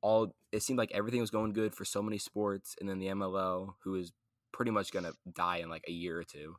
all 0.00 0.34
it 0.52 0.62
seemed 0.62 0.78
like 0.78 0.92
everything 0.92 1.20
was 1.20 1.30
going 1.30 1.52
good 1.52 1.74
for 1.74 1.84
so 1.84 2.02
many 2.02 2.18
sports, 2.18 2.74
and 2.80 2.88
then 2.88 2.98
the 2.98 3.08
MLL, 3.08 3.74
who 3.84 3.94
is 3.94 4.12
pretty 4.52 4.70
much 4.70 4.92
gonna 4.92 5.12
die 5.32 5.58
in 5.58 5.68
like 5.68 5.84
a 5.88 5.92
year 5.92 6.18
or 6.18 6.24
two, 6.24 6.56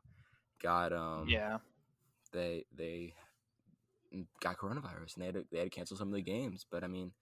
got 0.62 0.92
um 0.92 1.26
Yeah. 1.28 1.58
They 2.32 2.64
they 2.74 3.14
got 4.40 4.56
coronavirus 4.58 5.14
and 5.14 5.22
they 5.22 5.26
had 5.26 5.34
to, 5.34 5.44
they 5.50 5.58
had 5.58 5.64
to 5.64 5.70
cancel 5.70 5.96
some 5.96 6.08
of 6.08 6.14
the 6.14 6.22
games. 6.22 6.64
But 6.70 6.84
I 6.84 6.86
mean, 6.88 7.12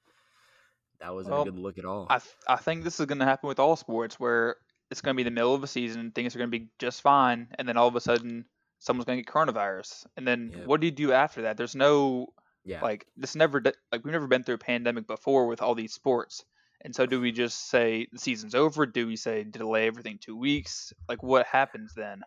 that 1.01 1.15
wasn't 1.15 1.35
Well, 1.35 1.43
a 1.43 1.45
good 1.51 1.59
look 1.59 1.79
at 1.79 1.85
all. 1.85 2.09
I 2.09 2.19
th- 2.19 2.35
I 2.49 2.57
think 2.57 2.85
this 2.85 3.01
is 3.01 3.07
gonna 3.07 3.25
happen 3.25 3.49
with 3.49 3.59
all 3.59 3.77
sports 3.77 4.19
where 4.21 4.57
it's 4.91 5.01
gonna 5.01 5.15
be 5.15 5.23
the 5.23 5.31
middle 5.31 5.55
of 5.55 5.63
a 5.63 5.67
season, 5.67 6.13
things 6.13 6.35
are 6.35 6.39
gonna 6.39 6.51
be 6.51 6.69
just 6.79 7.03
fine, 7.03 7.49
and 7.59 7.69
then 7.69 7.77
all 7.77 7.89
of 7.89 7.97
a 7.97 8.01
sudden 8.01 8.47
someone's 8.79 9.07
gonna 9.07 9.23
get 9.23 9.27
coronavirus, 9.27 10.07
and 10.17 10.27
then 10.27 10.53
Yep. 10.53 10.65
what 10.65 10.81
do 10.81 10.87
you 10.87 10.93
do 10.93 11.13
after 11.13 11.43
that? 11.43 11.57
There's 11.57 11.75
no 11.75 12.29
yeah, 12.65 12.81
like 12.81 13.07
this 13.17 13.35
never 13.37 13.63
like 13.93 14.05
we've 14.05 14.13
never 14.13 14.27
been 14.27 14.45
through 14.45 14.57
a 14.57 14.59
pandemic 14.59 15.07
before 15.07 15.47
with 15.47 15.63
all 15.63 15.75
these 15.75 15.95
sports 15.95 16.45
and 16.81 16.95
so 16.95 17.07
do 17.07 17.21
we 17.21 17.31
just 17.33 17.69
say 17.71 18.07
the 18.13 18.19
season's 18.19 18.55
over 18.55 18.85
do 18.85 19.07
we 19.07 19.17
say 19.17 19.45
delay 19.45 19.87
everything 19.87 20.19
two 20.21 20.37
weeks 20.37 20.93
like 21.09 21.23
what 21.23 21.47
happens 21.47 21.95
then 21.95 22.21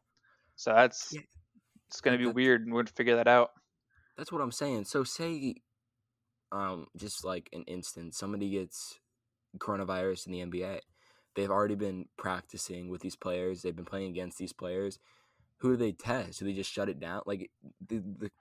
so 0.55 0.73
that's 0.73 1.11
Yeah, 1.11 1.21
it's 1.87 2.01
gonna 2.01 2.17
be 2.17 2.25
weird 2.27 2.61
and 2.61 2.71
we're 2.71 2.79
going 2.79 2.87
to 2.87 2.93
figure 2.93 3.15
that 3.15 3.27
out 3.27 3.51
that's 4.17 4.31
what 4.31 4.41
I'm 4.41 4.51
saying. 4.51 4.85
So 4.85 5.03
say, 5.03 5.55
um, 6.51 6.87
just 6.97 7.23
like 7.23 7.49
an 7.53 7.63
instance, 7.67 8.17
somebody 8.17 8.49
gets 8.49 8.99
coronavirus 9.59 10.27
in 10.27 10.31
the 10.33 10.59
NBA. 10.59 10.79
They've 11.35 11.51
already 11.51 11.75
been 11.75 12.05
practicing 12.17 12.89
with 12.89 13.01
these 13.01 13.15
players. 13.15 13.61
They've 13.61 13.75
been 13.75 13.85
playing 13.85 14.09
against 14.09 14.39
these 14.39 14.53
players. 14.53 14.97
Who 15.57 15.69
do 15.69 15.77
they 15.77 15.91
test? 15.91 16.39
Do 16.39 16.45
they 16.45 16.53
just 16.53 16.71
shut 16.71 16.89
it 16.89 16.99
down? 16.99 17.21
Like 17.25 17.51
the, 17.87 17.99
the 17.99 18.31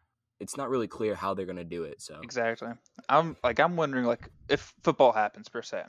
it's 0.40 0.56
not 0.56 0.70
really 0.70 0.88
clear 0.88 1.14
how 1.14 1.34
they're 1.34 1.46
gonna 1.46 1.64
do 1.64 1.84
it. 1.84 2.00
So 2.00 2.18
exactly 2.22 2.68
i'm 3.08 3.36
like 3.42 3.58
i'm 3.58 3.74
wondering 3.76 4.04
like 4.04 4.28
if 4.48 4.74
football 4.82 5.12
happens 5.12 5.48
per 5.48 5.62
se 5.62 5.82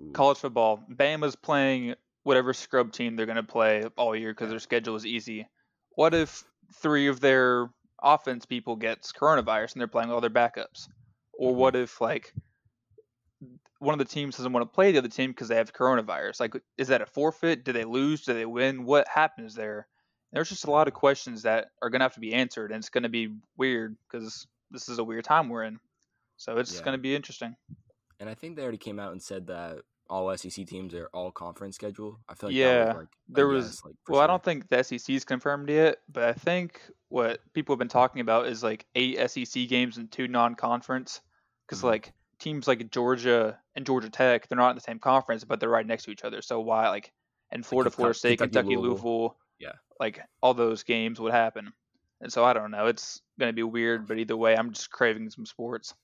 ooh, 0.00 0.10
college 0.12 0.38
football 0.38 0.82
bama's 0.90 1.36
playing 1.36 1.94
whatever 2.22 2.52
scrub 2.52 2.92
team 2.92 3.14
they're 3.14 3.26
going 3.26 3.36
to 3.36 3.42
play 3.42 3.84
all 3.96 4.16
year 4.16 4.32
because 4.32 4.50
their 4.50 4.58
schedule 4.58 4.96
is 4.96 5.06
easy 5.06 5.46
what 5.96 6.12
if 6.12 6.44
three 6.80 7.06
of 7.08 7.20
their 7.20 7.70
offense 8.02 8.44
people 8.46 8.76
gets 8.76 9.12
coronavirus 9.12 9.72
and 9.72 9.80
they're 9.80 9.88
playing 9.88 10.10
all 10.10 10.20
their 10.20 10.30
backups? 10.30 10.88
Or 11.32 11.52
Mhm. 11.52 11.56
what 11.56 11.76
if 11.76 12.00
like 12.00 12.32
one 13.78 13.92
of 13.92 13.98
the 13.98 14.12
teams 14.12 14.36
doesn't 14.36 14.52
want 14.52 14.62
to 14.62 14.74
play 14.74 14.92
the 14.92 14.98
other 14.98 15.08
team 15.08 15.30
because 15.30 15.48
they 15.48 15.56
have 15.56 15.72
coronavirus? 15.72 16.40
Like 16.40 16.54
is 16.78 16.88
that 16.88 17.02
a 17.02 17.06
forfeit? 17.06 17.64
Do 17.64 17.72
they 17.72 17.84
lose? 17.84 18.24
Do 18.24 18.34
they 18.34 18.46
win? 18.46 18.84
What 18.84 19.08
happens 19.08 19.54
there? 19.54 19.88
There's 20.32 20.48
just 20.48 20.64
a 20.64 20.70
lot 20.70 20.88
of 20.88 20.94
questions 20.94 21.42
that 21.42 21.70
are 21.80 21.90
going 21.90 22.00
to 22.00 22.04
have 22.04 22.14
to 22.14 22.20
be 22.20 22.34
answered 22.34 22.72
and 22.72 22.78
it's 22.78 22.88
going 22.88 23.04
to 23.04 23.08
be 23.08 23.34
weird 23.56 23.96
because 24.08 24.46
this 24.70 24.88
is 24.88 24.98
a 24.98 25.04
weird 25.04 25.24
time 25.24 25.48
we're 25.48 25.62
in. 25.64 25.78
So 26.36 26.58
it's 26.58 26.74
Yeah. 26.74 26.82
going 26.82 26.98
to 26.98 27.02
be 27.02 27.14
interesting. 27.14 27.56
And 28.18 28.28
I 28.28 28.34
think 28.34 28.56
they 28.56 28.62
already 28.62 28.78
came 28.78 28.98
out 28.98 29.12
and 29.12 29.22
said 29.22 29.46
that 29.46 29.82
all 30.10 30.36
SEC 30.36 30.66
teams 30.66 30.94
are 30.94 31.08
all 31.12 31.30
conference 31.32 31.74
schedule. 31.76 32.20
I 32.28 32.34
feel 32.34 32.50
like 32.50 32.56
Yeah, 32.56 32.74
that 32.84 32.86
was 32.88 32.96
like 32.96 33.08
there 33.28 33.48
was- 33.48 33.66
guess, 33.70 33.84
like, 33.84 33.94
Well, 34.08 34.20
I 34.20 34.26
don't 34.26 34.42
think 34.42 34.68
the 34.68 34.82
SEC's 34.84 35.24
confirmed 35.24 35.68
yet, 35.70 35.98
but 36.08 36.24
I 36.24 36.32
think 36.32 36.80
what 37.08 37.40
people 37.54 37.74
have 37.74 37.78
been 37.78 37.88
talking 37.88 38.20
about 38.20 38.46
is 38.46 38.62
like 38.62 38.86
eight 38.94 39.18
SEC 39.18 39.66
games 39.66 39.96
and 39.96 40.10
two 40.12 40.28
non-conference, 40.28 41.20
because 41.66 41.80
Mhm. 41.80 41.84
like 41.84 42.12
teams 42.38 42.68
like 42.68 42.90
Georgia 42.90 43.58
and 43.74 43.86
Georgia 43.86 44.10
Tech, 44.10 44.48
they're 44.48 44.58
not 44.58 44.70
in 44.70 44.76
the 44.76 44.80
same 44.82 44.98
conference, 44.98 45.44
but 45.44 45.58
they're 45.60 45.68
right 45.70 45.86
next 45.86 46.04
to 46.04 46.10
each 46.10 46.24
other. 46.24 46.42
So 46.42 46.60
why 46.60 46.88
like 46.90 47.12
and 47.50 47.64
Florida, 47.64 47.88
Kentucky- 47.90 47.96
Florida 48.00 48.18
State, 48.18 48.38
Kentucky, 48.38 48.68
Kentucky, 48.68 48.76
Louisville. 48.76 49.10
Louisville, 49.20 49.36
Yeah. 49.58 49.72
like 50.00 50.20
all 50.42 50.54
those 50.54 50.82
games 50.82 51.20
would 51.20 51.32
happen. 51.32 51.72
And 52.20 52.32
so 52.32 52.44
I 52.44 52.52
don't 52.52 52.70
know. 52.70 52.86
It's 52.86 53.22
gonna 53.38 53.52
be 53.52 53.62
weird, 53.62 54.06
but 54.08 54.18
either 54.18 54.36
way, 54.36 54.56
I'm 54.56 54.72
just 54.72 54.90
craving 54.90 55.30
some 55.30 55.46
sports. 55.46 55.94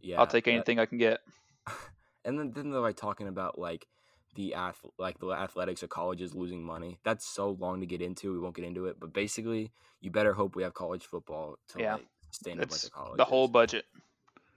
Yeah, 0.00 0.20
I'll 0.20 0.26
take 0.26 0.44
that- 0.44 0.52
anything 0.52 0.78
I 0.78 0.86
can 0.86 0.98
get. 0.98 1.20
And 2.28 2.38
then, 2.38 2.52
then 2.54 2.70
they're 2.70 2.80
like 2.80 2.96
talking 2.96 3.26
about 3.28 3.58
like 3.58 3.86
the 4.34 4.54
ath- 4.54 4.84
like 4.98 5.18
the 5.18 5.28
athletics 5.30 5.82
of 5.82 5.88
colleges 5.88 6.34
losing 6.34 6.62
money. 6.62 6.98
That's 7.04 7.26
so 7.26 7.50
long 7.58 7.80
to 7.80 7.86
get 7.86 8.02
into. 8.02 8.32
We 8.32 8.38
won't 8.38 8.54
get 8.54 8.64
into 8.66 8.86
it, 8.86 9.00
but 9.00 9.12
basically, 9.12 9.72
you 10.00 10.10
better 10.10 10.34
hope 10.34 10.54
we 10.54 10.62
have 10.62 10.74
college 10.74 11.04
football 11.06 11.56
to 11.70 11.80
Yeah. 11.80 11.94
like 11.94 12.06
stand 12.30 12.60
up 12.60 12.70
like 12.70 12.80
the 12.80 12.90
college. 12.90 13.16
the 13.16 13.24
whole 13.24 13.48
budget. 13.48 13.86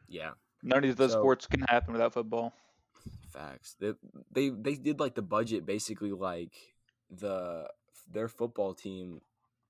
yeah, 0.08 0.32
None 0.62 0.84
of 0.84 0.98
those 0.98 1.14
So- 1.14 1.20
sports 1.22 1.48
can 1.48 1.62
happen 1.62 1.94
without 1.94 2.14
football. 2.14 2.54
facts. 3.32 3.76
They, 3.80 3.94
they 4.32 4.50
they 4.50 4.76
did 4.76 5.00
like 5.00 5.16
the 5.16 5.22
budget 5.22 5.66
basically 5.66 6.12
like 6.12 6.52
the 7.10 7.70
their 8.12 8.28
football 8.28 8.74
team 8.74 9.22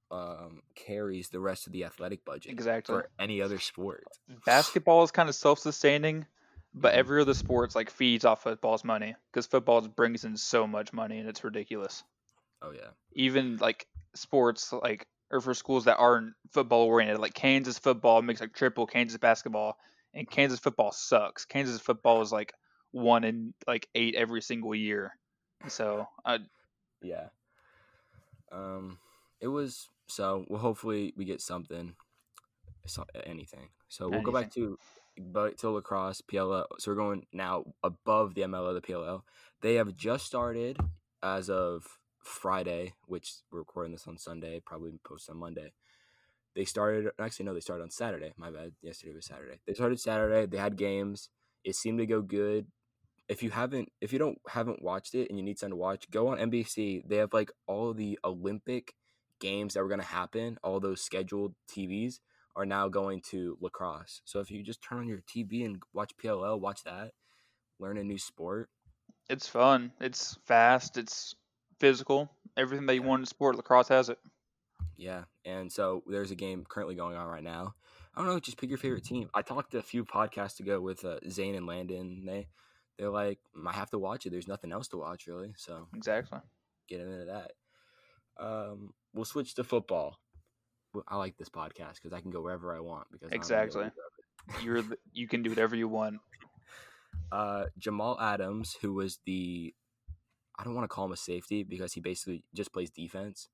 um 0.10 0.62
carries 0.76 1.30
the 1.30 1.40
rest 1.40 1.68
of 1.68 1.74
the 1.74 1.86
athletic 1.86 2.26
budget 2.26 2.52
Exactly. 2.52 2.92
for 2.94 3.10
any 3.20 3.42
other 3.42 3.60
sport. 3.60 4.04
basketball 4.46 5.04
is 5.04 5.12
kind 5.12 5.30
of 5.30 5.36
self-sustaining, 5.36 6.26
but 6.74 6.94
Mhm. 6.94 6.98
every 6.98 7.22
other 7.22 7.34
sports 7.34 7.76
like 7.76 7.90
feeds 7.90 8.26
off 8.26 8.44
football's 8.44 8.84
money 8.84 9.16
because 9.32 9.46
football 9.48 9.82
brings 9.82 10.24
in 10.26 10.38
so 10.38 10.66
much 10.68 10.94
money 10.94 11.20
and 11.20 11.28
it's 11.28 11.44
ridiculous. 11.44 12.04
Oh 12.62 12.72
yeah. 12.72 12.90
Even 13.14 13.58
like 13.58 13.88
sports 14.14 14.72
like 14.72 15.08
or 15.32 15.42
for 15.42 15.54
schools 15.54 15.86
that 15.86 15.98
aren't 15.98 16.34
football 16.52 16.82
oriented, 16.84 17.20
like 17.20 17.34
Kansas 17.34 17.80
football 17.80 18.22
makes 18.22 18.42
like 18.42 18.54
triple 18.54 18.86
Kansas 18.86 19.18
basketball, 19.18 19.78
and 20.14 20.30
Kansas 20.30 20.60
football 20.60 20.92
sucks. 20.92 21.46
Kansas 21.46 21.80
football 21.80 22.22
is 22.22 22.32
like 22.32 22.54
one 22.92 23.24
in 23.24 23.54
like 23.66 23.88
eight 23.96 24.16
every 24.16 24.42
single 24.42 24.76
year. 24.76 25.18
So 25.68 26.08
uh, 26.26 26.40
Yeah. 27.02 27.28
Um, 28.52 29.00
it 29.40 29.48
was 29.48 29.88
so. 30.08 30.46
Well, 30.50 30.60
hopefully 30.60 31.14
we 31.16 31.24
get 31.24 31.40
something, 31.42 31.96
so, 32.86 33.06
anything. 33.26 33.70
So 33.88 34.10
we'll 34.10 34.22
go 34.22 34.34
back 34.34 34.52
to, 34.56 34.78
but 35.20 35.58
to 35.60 35.70
lacrosse 35.70 36.22
PLL. 36.22 36.66
So 36.80 36.92
we're 36.92 36.96
going 36.96 37.26
now 37.34 37.66
above 37.84 38.34
the 38.36 38.42
MLL, 38.42 38.74
the 38.74 38.82
PLL. 38.82 39.22
They 39.62 39.76
have 39.76 39.96
just 39.96 40.26
started 40.26 40.78
as 41.22 41.50
of 41.50 41.98
Friday, 42.20 42.94
which 43.06 43.36
we're 43.52 43.60
recording 43.60 43.92
this 43.92 44.08
on 44.08 44.18
Sunday. 44.18 44.62
Probably 44.66 44.92
post 45.04 45.30
on 45.30 45.38
Monday. 45.38 45.72
They 46.56 46.66
started. 46.66 47.12
Actually, 47.20 47.46
no, 47.46 47.54
they 47.54 47.60
started 47.60 47.84
on 47.84 47.92
Saturday. 47.92 48.34
My 48.38 48.52
bad. 48.52 48.74
Yesterday 48.82 49.16
was 49.16 49.26
Saturday. 49.26 49.60
They 49.66 49.74
started 49.74 50.00
Saturday. 50.00 50.46
They 50.46 50.58
had 50.58 50.76
games. 50.76 51.30
It 51.64 51.76
seemed 51.76 52.00
to 52.00 52.06
go 52.06 52.22
good 52.22 52.68
if 53.32 53.42
you 53.42 53.50
haven't 53.50 53.90
if 54.02 54.12
you 54.12 54.20
don't 54.20 54.38
haven't 54.50 54.82
watched 54.82 55.16
it 55.16 55.30
and 55.30 55.40
you 55.40 55.46
need 55.46 55.58
something 55.58 55.72
to 55.72 55.78
watch, 55.78 56.12
go 56.12 56.28
on 56.28 56.38
NBC. 56.38 57.08
They 57.08 57.16
have 57.16 57.34
like 57.34 57.50
all 57.66 57.94
the 57.94 58.20
Olympic 58.26 58.94
games 59.40 59.74
that 59.74 59.82
were 59.82 59.88
gonna 59.88 60.04
happen, 60.04 60.58
all 60.62 60.82
those 60.82 61.02
scheduled 61.02 61.56
TVs 61.70 62.20
are 62.56 62.66
now 62.66 62.88
going 62.90 63.22
to 63.30 63.58
lacrosse. 63.62 64.22
So 64.26 64.40
if 64.40 64.52
you 64.52 64.64
just 64.64 64.82
turn 64.84 65.00
on 65.00 65.08
your 65.08 65.20
TV 65.20 65.66
and 65.66 65.82
watch 65.94 66.12
PLL, 66.22 66.60
watch 66.60 66.84
that, 66.84 67.12
learn 67.80 67.98
a 67.98 68.04
new 68.04 68.18
sport. 68.18 68.70
it's 69.30 69.48
fun. 69.48 69.92
It's 70.02 70.38
fast. 70.46 70.98
It's 70.98 71.36
physical. 71.80 72.30
Everything 72.58 72.86
that 72.88 72.96
you 72.96 73.02
want 73.04 73.22
in 73.22 73.26
sport, 73.26 73.56
lacrosse 73.56 73.88
has 73.88 74.10
it. 74.10 74.18
Yeah. 74.98 75.24
And 75.46 75.72
so 75.72 76.04
there's 76.08 76.32
a 76.32 76.36
game 76.36 76.66
currently 76.68 76.96
going 76.96 77.16
on 77.16 77.28
right 77.28 77.44
now. 77.44 77.74
I 78.14 78.20
don't 78.20 78.28
know, 78.30 78.40
just 78.40 78.58
pick 78.58 78.70
your 78.70 78.78
favorite 78.78 79.06
team. 79.06 79.30
I 79.34 79.42
talked 79.42 79.74
a 79.74 79.82
few 79.82 80.04
podcasts 80.04 80.60
ago 80.60 80.82
with 80.82 81.06
uh, 81.06 81.20
Zane 81.30 81.56
and 81.56 81.66
Landon. 81.66 82.26
They 82.26 82.48
they're 83.00 83.10
like, 83.10 83.40
I 83.66 83.72
have 83.72 83.90
to 83.92 84.00
watch 84.00 84.26
it. 84.26 84.32
There's 84.32 84.50
nothing 84.50 84.72
else 84.74 84.90
to 84.90 84.98
watch 84.98 85.26
really. 85.28 85.54
So 85.56 85.88
Exactly. 85.96 86.40
get 86.90 87.00
into 87.00 87.26
that. 87.26 87.54
Um, 88.38 88.94
we'll 89.14 89.26
switch 89.26 89.56
to 89.56 89.64
football. 89.64 90.20
I 91.08 91.18
like 91.18 91.38
this 91.38 91.50
podcast 91.50 91.96
because 91.96 92.14
I 92.14 92.22
can 92.22 92.32
go 92.32 92.42
wherever 92.42 92.76
I 92.76 92.80
want 92.80 93.08
because 93.12 93.32
Exactly. 93.32 93.90
You're 94.64 94.82
the, 94.82 94.98
you 95.14 95.28
can 95.28 95.44
do 95.44 95.50
whatever 95.50 95.76
you 95.76 95.88
want. 95.88 96.18
Uh, 97.32 97.66
Jamal 97.78 98.20
Adams, 98.20 98.76
who 98.82 98.94
was 98.94 99.20
the, 99.26 99.74
I 100.60 100.66
don't 100.66 100.76
want 100.76 100.84
to 100.84 100.94
call 100.94 101.06
him 101.06 101.14
a 101.14 101.18
safety 101.18 101.64
because 101.64 101.94
he 101.94 102.02
basically 102.02 102.44
just 102.54 102.74
plays 102.74 102.90
defense. 102.90 103.48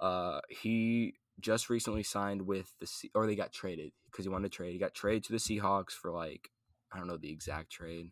Uh, 0.00 0.40
he 0.48 1.14
just 1.40 1.70
recently 1.70 2.02
signed 2.02 2.42
with 2.42 2.72
the 2.80 2.86
Se- 2.86 3.10
or 3.14 3.26
they 3.26 3.36
got 3.36 3.52
traded 3.52 3.92
because 4.10 4.24
he 4.24 4.28
wanted 4.28 4.50
to 4.50 4.56
trade. 4.56 4.72
He 4.72 4.78
got 4.80 4.92
traded 4.94 5.22
to 5.24 5.32
the 5.32 5.38
Seahawks 5.38 5.92
for 5.92 6.10
like 6.10 6.50
I 6.92 6.98
don't 6.98 7.06
know 7.06 7.16
the 7.16 7.30
exact 7.30 7.70
trade. 7.70 8.10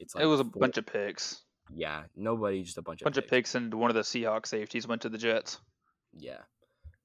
It's 0.00 0.14
like 0.14 0.24
it 0.24 0.26
was 0.26 0.40
a 0.40 0.44
four- 0.44 0.60
bunch 0.60 0.76
of 0.76 0.86
picks. 0.86 1.42
yeah, 1.72 2.02
nobody, 2.16 2.62
just 2.64 2.78
a 2.78 2.82
bunch 2.82 3.02
of 3.02 3.04
bunch 3.04 3.18
of 3.18 3.28
picks, 3.28 3.54
and 3.54 3.72
one 3.72 3.90
of 3.90 3.94
the 3.94 4.02
Seahawks 4.02 4.46
safeties 4.48 4.88
went 4.88 5.02
to 5.02 5.08
the 5.08 5.18
Jets. 5.18 5.60
Yeah, 6.12 6.40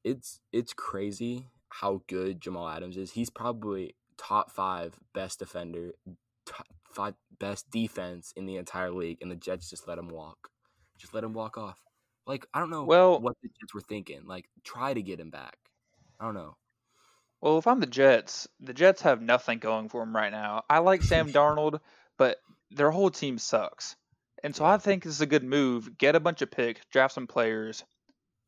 it's 0.03 0.39
it's 0.51 0.73
crazy 0.73 1.47
how 1.69 2.01
good 2.07 2.41
Jamal 2.41 2.67
Adams 2.67 2.97
is. 2.97 3.11
He's 3.11 3.29
probably 3.29 3.95
top 4.17 4.51
five 4.51 4.97
best 5.13 5.39
defender, 5.39 5.91
top 6.45 6.65
five 6.91 7.13
best 7.39 7.69
defense 7.71 8.33
in 8.35 8.45
the 8.45 8.57
entire 8.57 8.91
league, 8.91 9.17
and 9.21 9.29
the 9.31 9.35
Jets 9.35 9.69
just 9.69 9.87
let 9.87 9.97
him 9.97 10.09
walk, 10.09 10.49
just 10.97 11.13
let 11.13 11.23
him 11.23 11.33
walk 11.33 11.57
off. 11.57 11.83
Like 12.25 12.45
I 12.53 12.59
don't 12.59 12.69
know 12.69 12.83
Well- 12.83 13.19
what 13.19 13.35
the 13.41 13.49
Jets 13.59 13.73
were 13.73 13.81
thinking. 13.81 14.21
Like 14.25 14.45
try 14.63 14.93
to 14.93 15.01
get 15.01 15.19
him 15.19 15.29
back. 15.29 15.57
I 16.19 16.25
don't 16.25 16.33
know. 16.33 16.55
Well, 17.41 17.59
if 17.59 17.67
I'm 17.67 17.79
the 17.79 17.85
Jets, 17.85 18.47
the 18.59 18.73
Jets 18.73 19.03
have 19.03 19.21
nothing 19.21 19.59
going 19.59 19.89
for 19.89 20.01
them 20.01 20.15
right 20.15 20.31
now. 20.31 20.63
I 20.69 20.79
like 20.79 21.03
Sam 21.03 21.29
Darnold, 21.31 21.79
but 22.17 22.37
their 22.71 22.89
whole 22.89 23.11
team 23.11 23.37
sucks. 23.37 23.95
And 24.43 24.55
so 24.55 24.65
I 24.65 24.77
think 24.77 25.03
this 25.03 25.13
is 25.13 25.21
a 25.21 25.27
good 25.27 25.43
move. 25.43 25.97
Get 25.97 26.15
a 26.15 26.19
bunch 26.19 26.41
of 26.41 26.49
picks, 26.49 26.81
draft 26.91 27.13
some 27.13 27.27
players, 27.27 27.83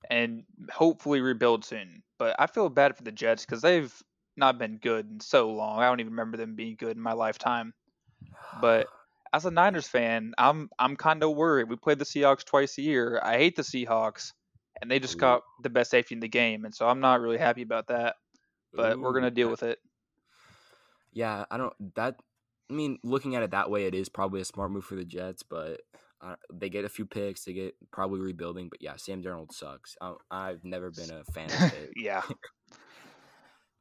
and 0.10 0.44
hopefully 0.72 1.22
rebuild 1.22 1.66
soon. 1.66 2.04
But 2.18 2.36
I 2.40 2.48
feel 2.48 2.70
bad 2.70 2.96
for 2.96 3.04
the 3.04 3.12
Jets 3.12 3.46
because 3.46 3.62
they've 3.62 3.94
not 4.38 4.58
been 4.58 4.78
good 4.78 5.10
in 5.10 5.20
so 5.20 5.52
long. 5.52 5.80
I 5.80 5.88
don't 5.88 6.00
even 6.00 6.14
remember 6.14 6.38
them 6.38 6.56
being 6.56 6.76
good 6.78 6.96
in 6.96 7.04
my 7.04 7.14
lifetime. 7.14 7.74
But 8.62 8.88
as 9.34 9.46
a 9.46 9.52
Niners 9.52 9.88
fan, 9.88 10.34
I'm 10.38 10.70
I'm 10.80 10.96
kind 10.96 11.24
of 11.24 11.36
worried. 11.36 11.70
We 11.70 11.76
play 11.76 11.96
the 11.96 12.06
Seahawks 12.06 12.46
twice 12.46 12.78
a 12.78 12.82
year. 12.82 13.20
I 13.24 13.38
hate 13.38 13.56
the 13.56 13.62
Seahawks, 13.62 14.34
and 14.82 14.90
they 14.90 15.00
just 15.00 15.16
Ooh. 15.16 15.20
got 15.20 15.44
the 15.62 15.70
best 15.70 15.92
safety 15.92 16.16
in 16.16 16.22
the 16.22 16.28
game, 16.28 16.66
and 16.66 16.74
so 16.74 16.88
I'm 16.88 17.00
not 17.00 17.22
really 17.22 17.38
happy 17.38 17.62
about 17.62 17.88
that. 17.88 18.16
But 18.74 19.00
we're 19.00 19.14
gonna 19.14 19.32
deal 19.32 19.50
with 19.50 19.64
it. 19.64 19.80
Yeah, 21.12 21.46
I 21.50 21.58
don't 21.58 21.96
that. 21.96 22.16
I 22.70 22.74
mean, 22.74 23.00
looking 23.04 23.36
at 23.36 23.42
it 23.42 23.52
that 23.52 23.72
way, 23.72 23.86
it 23.86 23.96
is 23.96 24.10
probably 24.10 24.42
a 24.42 24.46
smart 24.46 24.72
move 24.72 24.86
for 24.86 24.96
the 24.96 25.06
Jets, 25.06 25.42
but 25.42 25.82
uh, 26.22 26.36
they 26.52 26.70
get 26.70 26.86
a 26.86 26.90
few 26.90 27.06
picks. 27.06 27.46
They 27.46 27.54
get 27.54 27.76
probably 27.92 28.20
rebuilding, 28.20 28.70
but 28.70 28.82
yeah, 28.82 28.96
Sam 28.98 29.24
Darnold 29.24 29.54
sucks. 29.54 29.96
I, 30.02 30.14
I've 30.30 30.64
never 30.64 30.92
been 30.92 31.12
a 31.12 31.24
fan 31.32 31.46
of 31.46 31.74
it. 31.74 31.92
yeah. 31.96 32.24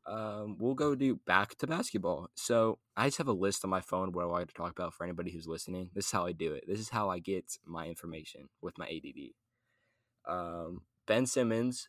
um, 0.06 0.56
we'll 0.58 0.74
go 0.74 0.94
do 0.94 1.16
back 1.26 1.56
to 1.58 1.66
basketball. 1.66 2.30
So 2.34 2.78
I 2.96 3.08
just 3.08 3.18
have 3.18 3.28
a 3.28 3.32
list 3.32 3.64
on 3.64 3.70
my 3.70 3.80
phone 3.80 4.12
what 4.12 4.24
I 4.24 4.28
like 4.28 4.48
to 4.48 4.54
talk 4.54 4.70
about 4.70 4.94
for 4.94 5.04
anybody 5.04 5.32
who's 5.32 5.48
listening. 5.48 5.90
This 5.94 6.06
is 6.06 6.12
how 6.12 6.26
I 6.26 6.32
do 6.32 6.52
it. 6.52 6.64
This 6.68 6.78
is 6.78 6.90
how 6.90 7.10
I 7.10 7.18
get 7.18 7.58
my 7.66 7.86
information 7.86 8.48
with 8.62 8.78
my 8.78 8.86
ADD. 8.86 10.32
Um, 10.32 10.82
ben 11.06 11.26
Simmons, 11.26 11.88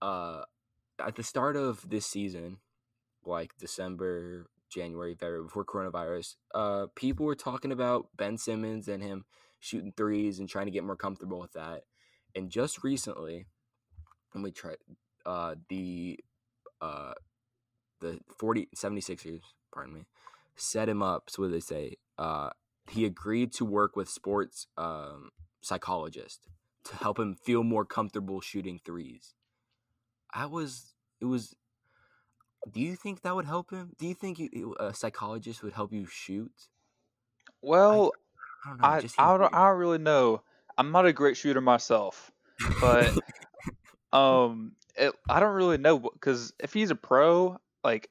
uh, 0.00 0.42
at 0.98 1.16
the 1.16 1.22
start 1.22 1.56
of 1.56 1.88
this 1.90 2.06
season, 2.06 2.58
like 3.24 3.52
December, 3.58 4.48
January, 4.70 5.14
February, 5.14 5.42
before 5.42 5.64
coronavirus, 5.64 6.36
uh, 6.54 6.86
people 6.94 7.26
were 7.26 7.34
talking 7.34 7.72
about 7.72 8.08
Ben 8.16 8.38
Simmons 8.38 8.88
and 8.88 9.02
him 9.02 9.24
shooting 9.60 9.92
threes 9.96 10.38
and 10.38 10.48
trying 10.48 10.66
to 10.66 10.72
get 10.72 10.84
more 10.84 10.96
comfortable 10.96 11.40
with 11.40 11.52
that. 11.52 11.82
And 12.34 12.50
just 12.50 12.84
recently, 12.84 13.46
let 14.34 14.44
me 14.44 14.50
try 14.50 14.74
uh, 15.26 15.54
the 15.68 16.18
uh, 16.80 17.14
the 18.00 18.20
40 18.38 18.68
76ers, 18.76 19.40
pardon 19.72 19.94
me, 19.94 20.06
set 20.56 20.88
him 20.88 21.02
up. 21.02 21.28
So 21.28 21.42
what 21.42 21.48
do 21.48 21.52
they 21.52 21.60
say? 21.60 21.96
Uh, 22.16 22.50
he 22.90 23.04
agreed 23.04 23.52
to 23.54 23.64
work 23.64 23.96
with 23.96 24.08
sports 24.08 24.66
um, 24.76 25.30
psychologist 25.60 26.46
to 26.84 26.96
help 26.96 27.18
him 27.18 27.34
feel 27.34 27.64
more 27.64 27.84
comfortable 27.84 28.40
shooting 28.40 28.80
threes. 28.84 29.34
I 30.32 30.46
was 30.46 30.94
it 31.20 31.26
was. 31.26 31.54
Do 32.70 32.80
you 32.80 32.96
think 32.96 33.22
that 33.22 33.34
would 33.34 33.46
help 33.46 33.70
him? 33.70 33.92
Do 33.98 34.06
you 34.06 34.14
think 34.14 34.38
you, 34.38 34.74
a 34.78 34.92
psychologist 34.92 35.62
would 35.62 35.72
help 35.72 35.92
you 35.92 36.06
shoot? 36.06 36.52
Well, 37.62 38.12
I 38.64 38.68
don't 38.70 38.78
know. 38.78 38.96
I 38.96 39.02
I 39.18 39.38
don't, 39.38 39.54
I 39.54 39.68
don't 39.68 39.78
really 39.78 39.98
know. 39.98 40.42
I'm 40.76 40.92
not 40.92 41.06
a 41.06 41.12
great 41.12 41.36
shooter 41.36 41.60
myself, 41.60 42.30
but 42.80 43.16
um, 44.12 44.72
it, 44.96 45.14
I 45.28 45.40
don't 45.40 45.54
really 45.54 45.78
know 45.78 45.98
because 45.98 46.52
if 46.60 46.72
he's 46.72 46.90
a 46.90 46.96
pro, 46.96 47.58
like 47.84 48.10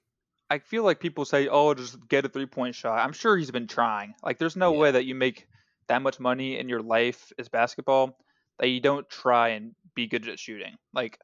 I 0.49 0.59
feel 0.59 0.83
like 0.83 0.99
people 0.99 1.25
say, 1.25 1.47
"Oh, 1.47 1.73
just 1.73 2.07
get 2.07 2.25
a 2.25 2.29
three 2.29 2.45
point 2.45 2.75
shot." 2.75 2.99
I'm 2.99 3.13
sure 3.13 3.37
he's 3.37 3.51
been 3.51 3.67
trying. 3.67 4.15
Like, 4.23 4.37
there's 4.37 4.55
no 4.55 4.71
Yeah. 4.71 4.77
way 4.79 4.91
that 4.91 5.05
you 5.05 5.15
make 5.15 5.47
that 5.87 6.01
much 6.01 6.19
money 6.19 6.57
in 6.59 6.69
your 6.69 6.81
life 6.81 7.31
as 7.39 7.49
basketball 7.49 8.17
that 8.59 8.67
you 8.69 8.79
don't 8.81 9.09
try 9.09 9.49
and 9.49 9.75
be 9.95 10.07
good 10.07 10.27
at 10.27 10.39
shooting. 10.39 10.77
Like, 10.93 11.19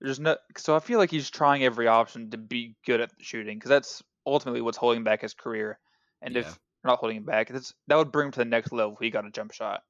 there's 0.00 0.20
no. 0.20 0.36
So 0.56 0.74
I 0.76 0.80
feel 0.80 0.98
like 0.98 1.10
he's 1.10 1.30
trying 1.30 1.64
every 1.64 1.86
option 1.88 2.30
to 2.30 2.38
be 2.38 2.76
good 2.86 3.00
at 3.00 3.10
shooting 3.20 3.58
because 3.58 3.68
that's 3.70 4.02
ultimately 4.26 4.60
what's 4.62 4.78
holding 4.78 5.04
back 5.04 5.22
his 5.22 5.34
career. 5.34 5.78
And 6.22 6.36
Yeah. 6.36 6.36
if 6.36 6.58
not 6.84 6.98
holding 6.98 7.18
him 7.18 7.24
back, 7.24 7.48
that's, 7.48 7.74
that 7.88 7.96
would 7.96 8.12
bring 8.12 8.26
him 8.26 8.32
to 8.32 8.38
the 8.38 8.44
next 8.44 8.72
level. 8.72 8.96
He 9.00 9.10
got 9.10 9.26
a 9.26 9.30
jump 9.30 9.52
shot. 9.52 9.82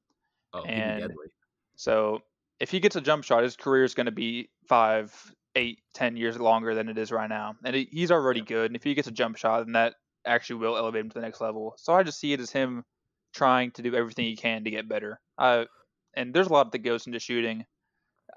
oh, 0.53 0.63
and- 0.63 1.01
deadly. 1.01 1.27
So 1.75 2.21
if 2.59 2.69
he 2.69 2.79
gets 2.79 2.95
a 2.95 3.01
jump 3.01 3.23
shot, 3.23 3.43
his 3.43 3.55
career 3.55 3.83
is 3.83 3.95
going 3.95 4.05
to 4.05 4.11
be 4.11 4.49
five, 4.67 5.13
eight, 5.55 5.79
ten 5.93 6.15
years 6.15 6.39
longer 6.39 6.75
than 6.75 6.89
it 6.89 6.97
is 6.97 7.11
right 7.11 7.29
now, 7.29 7.55
and 7.63 7.75
he, 7.75 7.87
he's 7.91 8.11
already 8.11 8.41
good. 8.41 8.67
And 8.67 8.75
if 8.75 8.83
he 8.83 8.93
gets 8.93 9.07
a 9.07 9.11
jump 9.11 9.37
shot, 9.37 9.65
then 9.65 9.73
that 9.73 9.95
actually 10.25 10.57
will 10.59 10.77
elevate 10.77 11.01
him 11.01 11.09
to 11.09 11.15
the 11.15 11.21
next 11.25 11.41
level. 11.41 11.73
So 11.77 11.93
I 11.93 12.03
just 12.03 12.19
see 12.19 12.33
it 12.33 12.39
as 12.39 12.51
him 12.51 12.85
trying 13.33 13.71
to 13.71 13.81
do 13.81 13.95
everything 13.95 14.25
he 14.25 14.35
can 14.35 14.63
to 14.65 14.69
get 14.69 14.87
better. 14.87 15.19
Uh, 15.37 15.65
and 16.13 16.33
there's 16.33 16.47
a 16.47 16.53
lot 16.53 16.71
that 16.73 16.79
goes 16.79 17.07
into 17.07 17.19
shooting. 17.19 17.65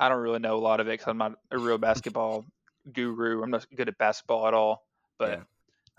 I 0.00 0.08
don't 0.08 0.22
really 0.22 0.38
know 0.38 0.56
a 0.56 0.58
lot 0.58 0.80
of 0.80 0.86
it 0.88 0.92
because 0.92 1.08
I'm 1.08 1.18
not 1.18 1.34
a 1.50 1.58
real 1.58 1.76
basketball 1.78 2.46
guru. 2.92 3.42
I'm 3.42 3.50
not 3.50 3.66
good 3.76 3.88
at 3.88 3.98
basketball 3.98 4.46
at 4.48 4.54
all. 4.54 4.86
But 5.18 5.30
Yeah. 5.30 5.42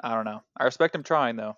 I 0.04 0.16
don't 0.16 0.26
know. 0.26 0.42
I 0.58 0.64
respect 0.64 0.96
him 0.96 1.04
trying 1.04 1.36
though. 1.36 1.56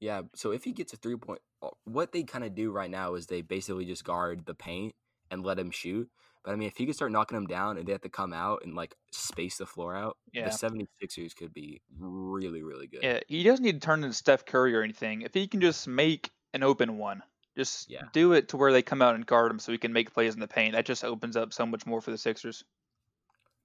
Yeah, 0.00 0.22
so 0.34 0.52
if 0.52 0.64
he 0.64 0.72
gets 0.72 0.92
a 0.92 0.96
three 0.96 1.16
point, 1.16 1.40
uh, 1.62 1.70
what 1.84 2.12
they 2.12 2.22
kind 2.22 2.44
of 2.44 2.54
do 2.54 2.70
right 2.70 2.90
now 2.90 3.14
is 3.14 3.26
they 3.26 3.42
basically 3.42 3.84
just 3.84 4.04
guard 4.04 4.46
the 4.46 4.54
paint 4.54 4.94
and 5.30 5.44
let 5.44 5.58
him 5.58 5.70
shoot. 5.70 6.08
But 6.44 6.52
I 6.52 6.56
mean, 6.56 6.68
if 6.68 6.76
he 6.76 6.86
could 6.86 6.94
start 6.94 7.10
knocking 7.10 7.36
them 7.36 7.46
down 7.48 7.76
and 7.78 7.86
they 7.86 7.92
have 7.92 8.02
to 8.02 8.08
come 8.08 8.32
out 8.32 8.62
and 8.64 8.74
like 8.76 8.94
space 9.10 9.58
the 9.58 9.66
floor 9.66 9.96
out, 9.96 10.16
Yeah. 10.32 10.44
the 10.44 10.50
76ers 10.50 11.34
could 11.34 11.52
be 11.52 11.82
really, 11.98 12.62
really 12.62 12.86
good. 12.86 13.02
Yeah, 13.02 13.20
he 13.26 13.42
doesn't 13.42 13.64
need 13.64 13.80
to 13.80 13.84
turn 13.84 14.04
into 14.04 14.14
Steph 14.14 14.46
Curry 14.46 14.74
or 14.74 14.82
anything. 14.82 15.22
If 15.22 15.34
he 15.34 15.48
can 15.48 15.60
just 15.60 15.88
make 15.88 16.30
an 16.54 16.62
open 16.62 16.96
one, 16.96 17.22
just 17.56 17.90
Yeah. 17.90 18.04
do 18.12 18.32
it 18.34 18.48
to 18.50 18.56
where 18.56 18.72
they 18.72 18.82
come 18.82 19.02
out 19.02 19.16
and 19.16 19.26
guard 19.26 19.50
him 19.50 19.58
so 19.58 19.72
he 19.72 19.78
can 19.78 19.92
make 19.92 20.14
plays 20.14 20.32
in 20.34 20.40
the 20.40 20.46
paint. 20.48 20.74
That 20.74 20.86
just 20.86 21.04
opens 21.04 21.36
up 21.36 21.52
so 21.52 21.66
much 21.66 21.84
more 21.86 22.00
for 22.00 22.12
the 22.12 22.18
Sixers. 22.18 22.64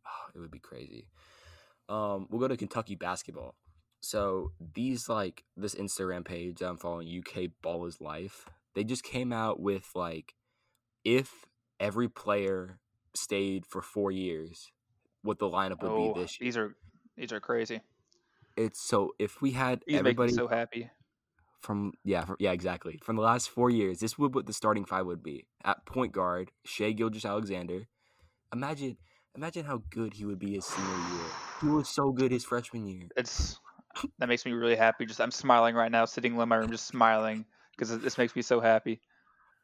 Oh, 0.06 0.32
it 0.36 0.39
would 0.39 0.52
be 0.52 0.60
crazy. 0.60 1.06
Um, 1.88 2.28
we'll 2.30 2.39
go 2.41 2.48
to 2.48 2.58
Kentucky 2.58 2.96
basketball. 2.96 3.56
So 4.04 4.52
these 4.76 5.08
like 5.08 5.46
this 5.56 5.76
Instagram 5.76 6.26
page 6.26 6.60
that 6.60 6.68
I'm 6.68 6.76
following, 6.78 7.08
UK 7.08 7.52
Ball 7.62 7.86
is 7.86 8.02
Life. 8.02 8.46
They 8.76 8.84
just 8.84 9.02
came 9.02 9.32
out 9.32 9.62
with 9.62 9.89
like 9.96 10.34
if 11.06 11.46
every 11.80 12.10
player 12.10 12.80
stayed 13.16 13.66
for 13.66 13.82
four 13.82 14.12
years, 14.12 14.72
what 15.22 15.39
the 15.39 15.46
lineup 15.46 15.82
would 15.82 15.92
Oh, 15.92 16.13
be 16.13 16.20
this 16.20 16.38
year. 16.39 16.46
these 16.48 16.58
are 16.58 16.76
these 17.16 17.32
are 17.32 17.39
crazy. 17.39 17.80
It's 18.58 18.82
so 18.82 19.16
if 19.20 19.42
we 19.42 19.52
had 19.52 19.84
He's 19.88 20.00
everybody 20.00 20.34
so 20.34 20.50
happy. 20.50 20.89
from 21.62 21.94
yeah 22.04 22.26
from, 22.26 22.36
yeah 22.39 22.52
exactly 22.52 23.00
from 23.02 23.16
the 23.16 23.22
last 23.22 23.50
four 23.50 23.70
years, 23.70 24.00
this 24.00 24.18
would 24.18 24.36
what 24.36 24.48
the 24.48 24.54
starting 24.54 24.84
five 24.84 25.06
would 25.06 25.24
be 25.24 25.48
at 25.63 25.86
point 25.86 26.12
guard 26.12 26.52
Shai 26.66 26.92
Gilgeous-Alexander. 26.92 27.88
Imagine 28.52 28.98
imagine 29.34 29.63
how 29.63 29.82
good 29.89 30.16
he 30.16 30.26
would 30.26 30.39
be 30.39 30.56
his 30.56 30.66
senior 30.66 30.89
year. 30.89 31.26
He 31.62 31.68
was 31.68 31.88
so 31.88 32.12
good 32.12 32.32
his 32.34 32.44
freshman 32.44 32.86
year. 32.86 33.08
It's 33.16 33.60
that 34.20 34.28
makes 34.30 34.46
me 34.46 34.52
really 34.54 34.76
happy. 34.76 35.06
Just 35.06 35.22
I'm 35.22 35.32
smiling 35.32 35.76
right 35.76 35.92
now, 35.92 36.06
sitting 36.06 36.38
in 36.40 36.50
my 36.50 36.56
room, 36.56 36.72
just 36.72 36.88
smiling 36.88 37.46
because 37.78 37.98
this 38.00 38.18
makes 38.18 38.36
me 38.36 38.42
so 38.42 38.60
happy. 38.60 39.02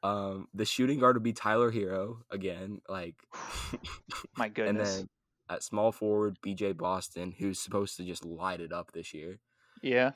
Um, 0.01 0.47
the 0.53 0.65
shooting 0.65 0.99
guard 0.99 1.15
would 1.15 1.23
be 1.23 1.33
Tyler 1.33 1.71
Herro 1.71 2.17
again, 2.31 2.81
like, 2.87 3.15
My 4.37 4.47
goodness. 4.47 4.89
and 4.89 4.99
then 4.99 5.09
at 5.49 5.63
small 5.63 5.91
forward 5.91 6.37
BJ 6.45 6.75
Boston, 6.77 7.33
who's 7.37 7.59
supposed 7.59 7.97
to 7.97 8.03
just 8.03 8.23
light 8.23 8.61
it 8.61 8.71
up 8.71 8.91
this 8.93 9.13
year. 9.13 9.39
yeah. 9.81 10.11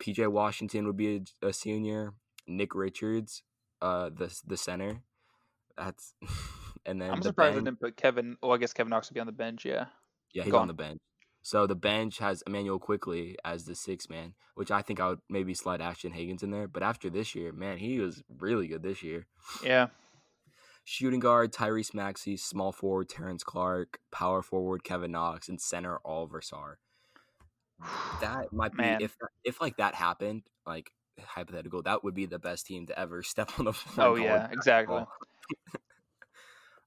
PJ 0.00 0.26
Washington 0.28 0.86
would 0.86 0.96
be 0.96 1.24
a, 1.42 1.46
a 1.46 1.52
senior. 1.52 2.14
Nick 2.48 2.74
Richards, 2.74 3.42
uh, 3.80 4.10
the 4.14 4.36
the 4.44 4.56
center. 4.56 5.00
That's 5.78 6.14
and 6.84 7.00
then 7.00 7.10
I'm 7.12 7.20
the 7.20 7.28
surprised 7.28 7.54
bench- 7.54 7.64
they 7.64 7.70
didn't 7.70 7.80
put 7.80 7.96
Kevin. 7.96 8.36
Well, 8.42 8.52
I 8.52 8.58
guess 8.58 8.72
Kevin 8.74 8.90
Knox 8.90 9.08
would 9.08 9.14
be 9.14 9.20
on 9.20 9.26
the 9.26 9.32
bench. 9.32 9.64
Yeah. 9.64 9.86
Yeah, 10.34 10.42
he's 10.42 10.50
Go 10.50 10.58
on 10.58 10.62
on. 10.62 10.68
the 10.68 10.74
bench. 10.74 11.00
So 11.44 11.66
the 11.66 11.74
bench 11.74 12.18
has 12.20 12.42
Immanuel 12.46 12.78
Quickley 12.78 13.36
as 13.44 13.66
the 13.66 13.74
six 13.74 14.08
man, 14.08 14.32
which 14.54 14.70
I 14.70 14.80
think 14.80 14.98
I 14.98 15.10
would 15.10 15.18
maybe 15.28 15.52
slide 15.52 15.82
Ashton 15.82 16.14
Hagans 16.14 16.42
in 16.42 16.50
there. 16.50 16.66
But 16.66 16.82
after 16.82 17.10
this 17.10 17.34
year, 17.34 17.52
man, 17.52 17.76
he 17.76 17.98
was 17.98 18.22
really 18.38 18.66
good 18.66 18.82
this 18.82 19.02
year. 19.02 19.26
Yeah. 19.62 19.88
Shooting 20.84 21.20
guard 21.20 21.52
Tyrese 21.52 21.92
Maxey, 21.92 22.38
small 22.38 22.72
forward 22.72 23.10
Terrence 23.10 23.44
Clarke, 23.44 23.98
power 24.10 24.40
forward 24.40 24.84
Kevin 24.84 25.12
Knox, 25.12 25.50
and 25.50 25.60
center 25.60 25.98
Olivier 26.06 26.40
Sarr. 26.40 26.76
That 28.22 28.50
might 28.50 28.72
be 28.72 28.78
Man. 28.78 29.02
if 29.02 29.14
if 29.44 29.60
like 29.60 29.76
that 29.76 29.94
happened, 29.94 30.44
like 30.66 30.92
hypothetical, 31.20 31.82
that 31.82 32.02
would 32.04 32.14
be 32.14 32.24
the 32.24 32.38
best 32.38 32.64
team 32.66 32.86
to 32.86 32.98
ever 32.98 33.22
step 33.22 33.50
on 33.58 33.66
the 33.66 33.74
floor. 33.74 34.08
Oh 34.08 34.14
yeah. 34.14 34.48
Exactly. 34.50 35.04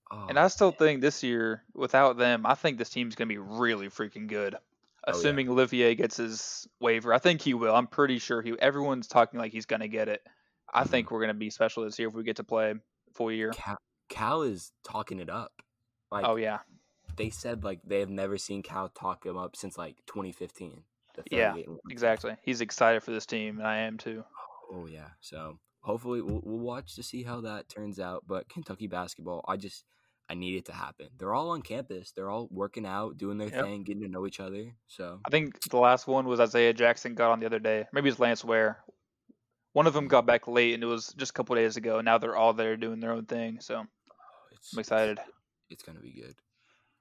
Oh, 0.09 0.27
And 0.29 0.39
I 0.39 0.47
still 0.47 0.71
think 0.71 1.01
this 1.01 1.21
year, 1.23 1.63
without 1.73 2.17
them, 2.17 2.45
I 2.45 2.55
think 2.55 2.77
this 2.77 2.89
team's 2.89 3.15
gonna 3.15 3.27
be 3.27 3.37
really 3.37 3.89
freaking 3.89 4.27
good. 4.27 4.55
Oh, 4.55 4.59
yeah. 5.07 5.11
Assuming 5.13 5.49
Olivier 5.49 5.95
gets 5.95 6.17
his 6.17 6.67
waiver, 6.79 7.13
I 7.13 7.17
think 7.19 7.41
he 7.41 7.53
will. 7.53 7.75
I'm 7.75 7.87
pretty 7.87 8.19
sure 8.19 8.41
he. 8.41 8.53
Everyone's 8.59 9.07
talking 9.07 9.39
like 9.39 9.51
he's 9.51 9.65
gonna 9.65 9.87
get 9.87 10.07
it. 10.09 10.21
I 10.73 10.83
Mhm. 10.83 10.89
think 10.89 11.11
we're 11.11 11.21
gonna 11.21 11.33
be 11.33 11.49
special 11.49 11.83
this 11.83 11.97
year 11.99 12.09
if 12.09 12.13
we 12.13 12.23
get 12.23 12.37
to 12.37 12.43
play 12.43 12.73
full 13.13 13.31
year. 13.31 13.51
Cal, 13.51 13.77
Cal 14.09 14.41
is 14.43 14.71
talking 14.83 15.19
it 15.19 15.29
up. 15.29 15.53
Like 16.11 16.25
oh 16.25 16.35
yeah, 16.35 16.59
they 17.17 17.29
said, 17.29 17.63
like 17.63 17.79
they 17.83 17.99
have 17.99 18.09
never 18.09 18.37
seen 18.37 18.63
Cal 18.63 18.89
talk 18.89 19.25
him 19.25 19.37
up 19.37 19.55
since 19.55 19.77
like 19.77 19.97
2015. 20.07 20.83
The 21.15 21.23
Yeah, 21.31 21.55
exactly. 21.89 22.35
He's 22.43 22.61
excited 22.61 23.01
for 23.03 23.11
this 23.11 23.25
team, 23.25 23.57
and 23.59 23.67
I 23.67 23.77
am 23.79 23.97
too. 23.97 24.23
Oh 24.71 24.85
yeah. 24.87 25.09
So 25.21 25.59
hopefully 25.81 26.21
we'll, 26.21 26.41
we'll 26.43 26.59
watch 26.59 26.95
to 26.95 27.03
see 27.03 27.23
how 27.23 27.41
that 27.41 27.69
turns 27.69 27.99
out. 27.99 28.23
But 28.27 28.49
Kentucky 28.49 28.87
basketball, 28.87 29.43
I 29.47 29.55
just 29.57 29.85
I 30.29 30.33
need 30.33 30.57
it 30.57 30.65
to 30.65 30.73
happen. 30.73 31.07
They're 31.17 31.33
all 31.33 31.51
on 31.51 31.61
campus. 31.61 32.11
They're 32.11 32.29
all 32.29 32.47
working 32.51 32.85
out, 32.85 33.17
doing 33.17 33.37
their 33.37 33.49
Yep. 33.49 33.63
thing, 33.63 33.83
getting 33.83 34.01
to 34.03 34.09
know 34.09 34.27
each 34.27 34.39
other. 34.41 34.75
So 34.87 35.21
I 35.25 35.29
think 35.29 35.61
the 35.69 35.77
last 35.77 36.05
one 36.07 36.25
was 36.25 36.39
Isaiah 36.39 36.73
Jackson 36.73 37.15
got 37.15 37.31
on 37.31 37.39
the 37.39 37.45
other 37.45 37.59
day. 37.59 37.85
Maybe 37.93 38.09
it's 38.09 38.19
Lance 38.19 38.43
Ware. 38.43 38.83
One 39.73 39.87
of 39.87 39.93
them 39.93 40.07
got 40.07 40.25
back 40.25 40.47
late, 40.47 40.73
and 40.73 40.83
it 40.83 40.87
was 40.87 41.13
just 41.13 41.29
a 41.31 41.33
couple 41.33 41.55
days 41.55 41.77
ago. 41.77 41.97
And 41.99 42.05
now 42.05 42.17
they're 42.17 42.35
all 42.35 42.53
there 42.53 42.75
doing 42.75 42.99
their 42.99 43.11
own 43.11 43.25
thing. 43.25 43.59
So 43.61 43.85
it's 44.51 44.73
I'm 44.73 44.79
excited. 44.79 45.19
It's 45.69 45.83
gonna 45.83 45.99
be 45.99 46.11
good. 46.11 46.35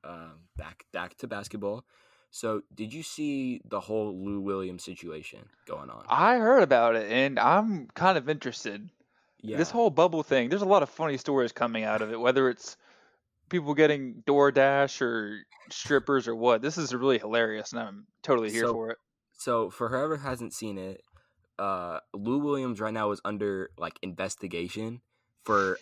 Um, 0.05 0.41
back 0.57 0.85
back 0.93 1.17
to 1.19 1.27
basketball. 1.27 1.85
So 2.31 2.62
did 2.75 2.93
you 2.93 3.03
see 3.03 3.61
the 3.65 3.81
whole 3.81 4.15
Lou 4.23 4.41
Williams 4.41 4.85
situation 4.85 5.49
going 5.67 5.91
on? 5.91 6.05
I 6.09 6.37
heard 6.37 6.62
about 6.62 6.95
it, 6.97 7.11
and 7.11 7.39
I'm 7.39 7.89
kind 7.95 8.19
of 8.19 8.29
interested. 8.29 8.91
yeah. 9.41 9.57
This 9.57 9.71
whole 9.71 9.91
bubble 9.91 10.23
thing, 10.23 10.49
there's 10.49 10.62
a 10.62 10.67
lot 10.67 10.83
of 10.83 10.91
funny 10.91 11.17
stories 11.17 11.53
coming 11.53 11.85
out 11.85 12.03
of 12.03 12.12
it, 12.12 12.21
whether 12.21 12.49
it's 12.51 12.77
people 13.49 13.75
getting 13.75 14.23
DoorDash 14.27 15.01
or 15.01 15.41
strippers 15.71 16.29
or 16.29 16.35
what. 16.35 16.63
This 16.63 16.79
is 16.79 16.95
really 16.95 17.19
hilarious, 17.19 17.73
and 17.73 17.81
I'm 17.81 18.07
totally 18.23 18.51
here 18.51 18.67
So- 18.67 18.73
for 18.73 18.91
it. 18.91 18.99
So 19.39 19.69
for 19.71 19.91
whoever 19.91 20.17
hasn't 20.17 20.55
seen 20.55 20.79
it, 20.79 21.03
uh, 21.59 22.01
Lou 22.15 22.39
Williams 22.39 22.81
right 22.81 22.93
now 22.93 23.11
is 23.11 23.21
under 23.25 23.71
like 23.77 23.99
investigation 24.03 25.03
for 25.45 25.79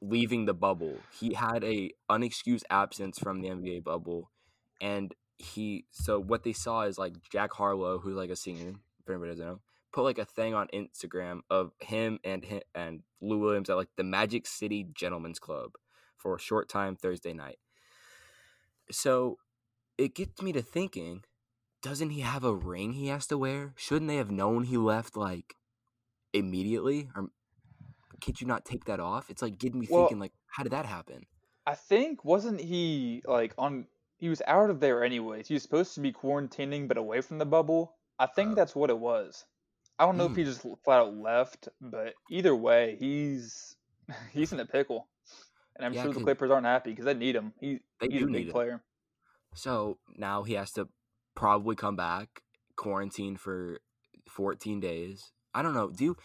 leaving 0.00 0.46
the 0.46 0.54
bubble. 0.54 0.98
He 1.18 1.34
had 1.34 1.62
a 1.64 1.92
unexcused 2.10 2.64
absence 2.70 3.18
from 3.18 3.40
the 3.40 3.48
NBA 3.50 3.80
bubble, 3.84 4.30
and 4.80 5.14
he 5.38 5.86
so 5.90 6.20
what 6.20 6.42
they 6.44 6.52
saw 6.52 6.82
is 6.82 6.98
like 6.98 7.14
Jack 7.30 7.52
Harlow, 7.52 7.98
who's 7.98 8.16
like 8.16 8.30
a 8.30 8.36
singer, 8.36 8.74
if 9.00 9.08
anybody 9.08 9.30
doesn't 9.30 9.46
know, 9.46 9.60
put 9.92 10.02
like 10.02 10.18
a 10.18 10.24
thing 10.24 10.54
on 10.54 10.68
Instagram 10.74 11.40
of 11.50 11.72
him 11.80 12.18
and 12.24 12.44
him 12.44 12.62
and 12.74 13.02
Lou 13.20 13.38
Williams 13.38 13.70
at 13.70 13.76
like 13.76 13.90
the 13.96 14.04
Magic 14.04 14.46
City 14.46 14.88
Gentlemen's 14.94 15.38
Club 15.38 15.72
for 16.22 16.36
a 16.36 16.40
short 16.40 16.68
time 16.68 16.94
Thursday 16.96 17.32
night. 17.32 17.58
So 18.90 19.38
it 19.98 20.14
gets 20.14 20.40
me 20.42 20.52
to 20.52 20.62
thinking 20.62 21.24
doesn't 21.82 22.10
he 22.10 22.20
have 22.20 22.44
a 22.44 22.54
ring 22.54 22.92
he 22.92 23.08
has 23.08 23.26
to 23.26 23.36
wear? 23.36 23.72
Shouldn't 23.76 24.06
they 24.08 24.16
have 24.16 24.30
known 24.30 24.64
he 24.64 24.76
left 24.76 25.16
like 25.16 25.56
immediately? 26.32 27.08
Or 27.16 27.26
could 28.20 28.40
you 28.40 28.46
not 28.46 28.64
take 28.64 28.84
that 28.84 29.00
off? 29.00 29.28
It's 29.28 29.42
like 29.42 29.58
getting 29.58 29.80
me 29.80 29.88
Well- 29.90 30.02
thinking 30.04 30.20
like, 30.20 30.32
how 30.46 30.62
did 30.62 30.70
that 30.72 30.86
happen? 30.86 31.26
I 31.66 31.74
think 31.74 32.24
wasn't 32.24 32.60
he 32.60 33.22
like 33.26 33.54
on? 33.58 33.86
He 34.18 34.28
was 34.28 34.42
out 34.46 34.70
of 34.70 34.78
there 34.80 35.02
anyways. 35.04 35.48
He 35.48 35.54
was 35.54 35.62
supposed 35.64 35.94
to 35.94 36.00
be 36.00 36.12
quarantining, 36.12 36.86
but 36.88 36.96
away 36.96 37.20
from 37.20 37.38
the 37.38 37.46
bubble. 37.46 37.96
I 38.18 38.26
think 38.26 38.52
Oh. 38.52 38.54
that's 38.54 38.74
what 38.76 38.90
it 38.90 38.98
was. 38.98 39.44
I 39.98 40.04
don't 40.06 40.16
know 40.16 40.26
if 40.26 40.32
Mm. 40.32 40.36
he 40.38 40.44
just 40.44 40.60
flat 40.84 41.00
out 41.00 41.14
left, 41.14 41.68
but 41.80 42.14
either 42.30 42.54
way, 42.54 42.96
he's 42.98 43.76
he's 44.32 44.52
in 44.52 44.58
a 44.60 44.66
pickle, 44.66 45.08
and 45.76 45.86
I'm 45.86 45.92
Yeah, 45.92 46.02
sure 46.04 46.12
the 46.12 46.20
Clippers 46.20 46.50
aren't 46.50 46.66
happy 46.66 46.90
because 46.90 47.04
they 47.04 47.14
need 47.14 47.34
him. 47.36 47.52
He, 47.60 47.80
They 48.00 48.08
he's 48.08 48.18
do 48.20 48.24
a 48.24 48.26
big 48.26 48.32
need 48.32 48.46
him. 48.46 48.52
player. 48.52 48.82
So 49.54 49.98
now 50.16 50.42
he 50.44 50.54
has 50.54 50.72
to 50.72 50.88
probably 51.34 51.76
come 51.76 51.96
back, 51.96 52.42
quarantine 52.76 53.36
for 53.36 53.80
14 54.28 54.80
days. 54.80 55.32
I 55.54 55.62
don't 55.62 55.74
know. 55.74 55.90
Do 55.90 56.04
you, 56.04 56.16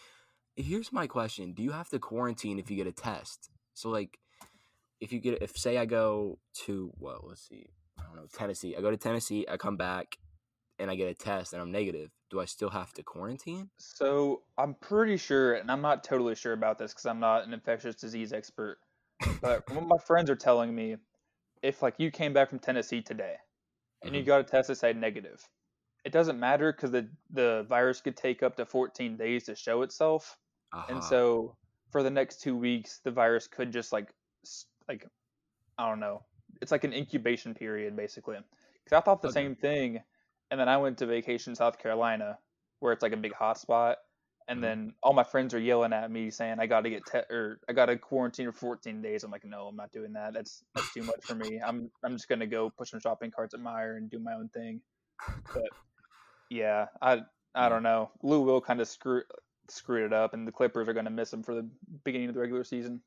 here's 0.56 0.94
my 0.94 1.08
question. 1.08 1.54
Do 1.54 1.64
you 1.64 1.72
have 1.72 1.90
to 1.90 2.00
quarantine 2.00 2.60
if 2.60 2.70
you 2.70 2.78
get 2.78 2.88
a 2.88 2.92
test? 2.92 3.50
So 3.74 3.90
like 3.90 4.18
if 5.00 5.12
you 5.12 5.20
get 5.20 5.42
if 5.42 5.58
say 5.58 5.78
I 5.78 5.86
go 5.86 6.40
to 6.66 6.92
well, 6.98 7.26
let's 7.28 7.48
see. 7.48 7.68
I 8.00 8.04
don't 8.04 8.16
know, 8.16 8.28
Tennessee. 8.34 8.76
I 8.78 8.82
go 8.82 8.92
to 8.92 8.98
Tennessee, 8.98 9.46
I 9.50 9.58
come 9.58 9.76
back 9.78 10.18
and 10.80 10.90
I 10.92 10.96
get 10.96 11.10
a 11.10 11.14
test 11.14 11.54
and 11.54 11.62
I'm 11.62 11.72
negative. 11.72 12.12
Do 12.30 12.40
I 12.40 12.46
still 12.46 12.70
have 12.70 12.94
to 12.94 13.04
quarantine? 13.04 13.70
So 13.78 14.42
I'm 14.58 14.76
pretty 14.76 15.18
sure, 15.18 15.54
and 15.56 15.72
I'm 15.72 15.82
not 15.82 16.04
totally 16.04 16.36
sure 16.36 16.54
about 16.54 16.78
this 16.78 16.92
because 16.94 17.06
I'm 17.06 17.20
not 17.20 17.46
an 17.46 17.54
infectious 17.54 17.96
disease 17.96 18.34
expert, 18.34 18.78
but 19.42 19.64
what 19.70 19.88
my 19.88 19.98
friends 20.06 20.30
are 20.30 20.36
telling 20.36 20.74
me, 20.74 20.98
if 21.62 21.82
like 21.82 21.96
you 21.98 22.12
came 22.12 22.34
back 22.34 22.50
from 22.50 22.60
Tennessee 22.60 23.02
today 23.02 23.38
and 24.06 24.16
you 24.16 24.24
Mhm. 24.24 24.26
got 24.26 24.42
a 24.42 24.44
test 24.44 24.68
that 24.70 24.76
said 24.78 24.98
negative, 24.98 25.48
it 26.06 26.12
doesn't 26.12 26.40
matter 26.40 26.72
because 26.72 26.92
the 26.92 27.10
the 27.32 27.66
virus 27.70 28.02
could 28.02 28.18
take 28.18 28.44
up 28.44 28.56
to 28.58 28.66
14 28.66 29.18
days 29.18 29.46
to 29.46 29.56
show 29.56 29.82
itself, 29.84 30.38
and 30.88 31.04
so 31.04 31.56
for 31.92 32.04
the 32.04 32.10
next 32.12 32.42
two 32.42 32.56
weeks, 32.58 33.00
the 33.04 33.12
virus 33.12 33.48
could 33.48 33.72
just 33.72 33.92
like 33.92 34.14
like 34.88 35.06
I 35.78 35.90
don't 35.90 36.00
know, 36.00 36.24
it's 36.62 36.72
like 36.72 36.84
an 36.84 36.94
incubation 36.94 37.54
period 37.54 37.96
basically. 37.96 38.38
Because 38.84 38.98
I 38.98 39.02
thought 39.02 39.22
the 39.22 39.30
Okay. 39.30 39.42
same 39.42 39.56
thing, 39.56 40.02
and 40.52 40.60
then 40.60 40.70
I 40.70 40.78
went 40.78 40.98
to 41.00 41.06
vacation 41.06 41.56
South 41.56 41.78
Carolina, 41.80 42.40
where 42.80 42.94
it's 42.94 43.04
like 43.04 43.14
a 43.14 43.18
big 43.18 43.34
hot 43.34 43.58
spot, 43.60 43.98
and 44.48 44.60
Mhm. 44.60 44.62
then 44.62 44.94
all 45.04 45.14
my 45.14 45.24
friends 45.24 45.54
are 45.54 45.60
yelling 45.60 45.94
at 45.94 46.10
me 46.10 46.30
saying 46.30 46.60
I 46.60 46.68
got 46.68 46.82
to 46.82 46.90
get 46.90 47.06
te- 47.06 47.34
or 47.34 47.60
I 47.68 47.74
got 47.74 47.88
to 47.88 47.98
quarantine 47.98 48.46
for 48.52 48.58
14 48.58 49.02
days. 49.02 49.24
I'm 49.24 49.32
like, 49.32 49.46
no, 49.46 49.68
I'm 49.68 49.76
not 49.76 49.92
doing 49.92 50.14
that. 50.14 50.34
That's 50.34 50.64
that's 50.74 50.90
too 50.94 51.04
much 51.04 51.26
for 51.26 51.36
me. 51.36 51.60
I'm 51.62 51.92
I'm 52.04 52.14
just 52.14 52.30
gonna 52.30 52.48
go 52.48 52.70
put 52.70 52.88
some 52.88 53.00
shopping 53.00 53.32
carts 53.32 53.54
at 53.54 53.60
Meijer 53.60 53.98
and 53.98 54.10
do 54.10 54.20
my 54.20 54.34
own 54.34 54.50
thing. 54.50 54.82
But 55.54 55.72
yeah, 56.50 56.88
I 57.02 57.26
I 57.56 57.70
don't 57.70 57.84
know. 57.84 58.12
Lou 58.24 58.42
Will 58.42 58.62
kind 58.62 58.80
of 58.82 58.88
screw 58.88 59.24
screwed 59.70 60.06
it 60.06 60.14
up, 60.14 60.34
and 60.34 60.48
the 60.48 60.52
Clippers 60.52 60.88
are 60.88 60.94
gonna 60.94 61.10
miss 61.10 61.34
him 61.34 61.44
for 61.44 61.54
the 61.54 61.70
beginning 62.04 62.30
of 62.30 62.36
the 62.36 62.42
regular 62.42 62.64
season. 62.64 63.02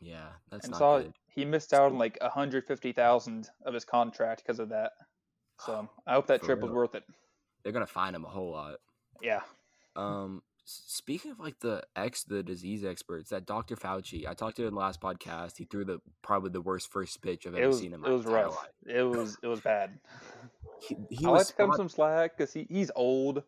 yeah, 0.00 0.30
that's 0.50 0.64
and 0.64 0.72
not 0.72 0.78
saw 0.78 0.98
good. 0.98 1.12
he 1.28 1.44
missed 1.44 1.72
out 1.72 1.92
on 1.92 1.98
like 1.98 2.18
150,000 2.20 3.50
of 3.64 3.74
his 3.74 3.84
contract 3.84 4.42
because 4.42 4.58
of 4.58 4.70
that. 4.70 4.92
So 5.60 5.88
I 6.06 6.14
hope 6.14 6.26
that 6.26 6.40
For 6.40 6.46
trip 6.46 6.60
was 6.60 6.72
worth 6.72 6.94
it. 6.96 7.04
They're 7.62 7.72
gonna 7.72 7.86
find 7.86 8.16
him 8.16 8.24
a 8.24 8.28
whole 8.28 8.50
lot. 8.50 8.80
Yeah. 9.20 9.42
Um, 9.94 10.42
speaking 10.64 11.30
of 11.32 11.40
like 11.40 11.58
the 11.60 11.82
ex, 11.96 12.24
the 12.24 12.42
disease 12.42 12.84
experts, 12.84 13.30
that 13.30 13.46
Dr. 13.46 13.76
Fauci, 13.76 14.26
I 14.26 14.34
talked 14.34 14.56
to 14.56 14.62
him 14.62 14.68
in 14.68 14.74
the 14.74 14.80
last 14.80 15.00
podcast. 15.00 15.56
He 15.58 15.64
threw 15.64 15.84
the 15.84 16.00
probably 16.22 16.50
the 16.50 16.60
worst 16.60 16.90
first 16.90 17.20
pitch 17.22 17.46
I've 17.46 17.54
It 17.54 17.58
ever 17.58 17.68
was 17.68 17.78
seen 17.78 17.92
in 17.92 17.94
it 17.94 17.98
my 18.00 18.10
was 18.10 18.24
entire 18.24 18.44
rough. 18.44 18.56
life. 18.56 18.68
It 18.86 19.02
was 19.02 19.38
it 19.42 19.46
was 19.46 19.60
bad. 19.60 19.98
He, 20.88 20.96
he 21.10 21.24
I 21.26 21.28
like 21.28 21.38
was 21.38 21.46
to 21.48 21.54
cut 21.54 21.64
him 21.66 21.72
some 21.76 21.88
slack 21.88 22.36
because 22.36 22.52
he, 22.52 22.66
he's 22.68 22.90
old, 22.96 23.44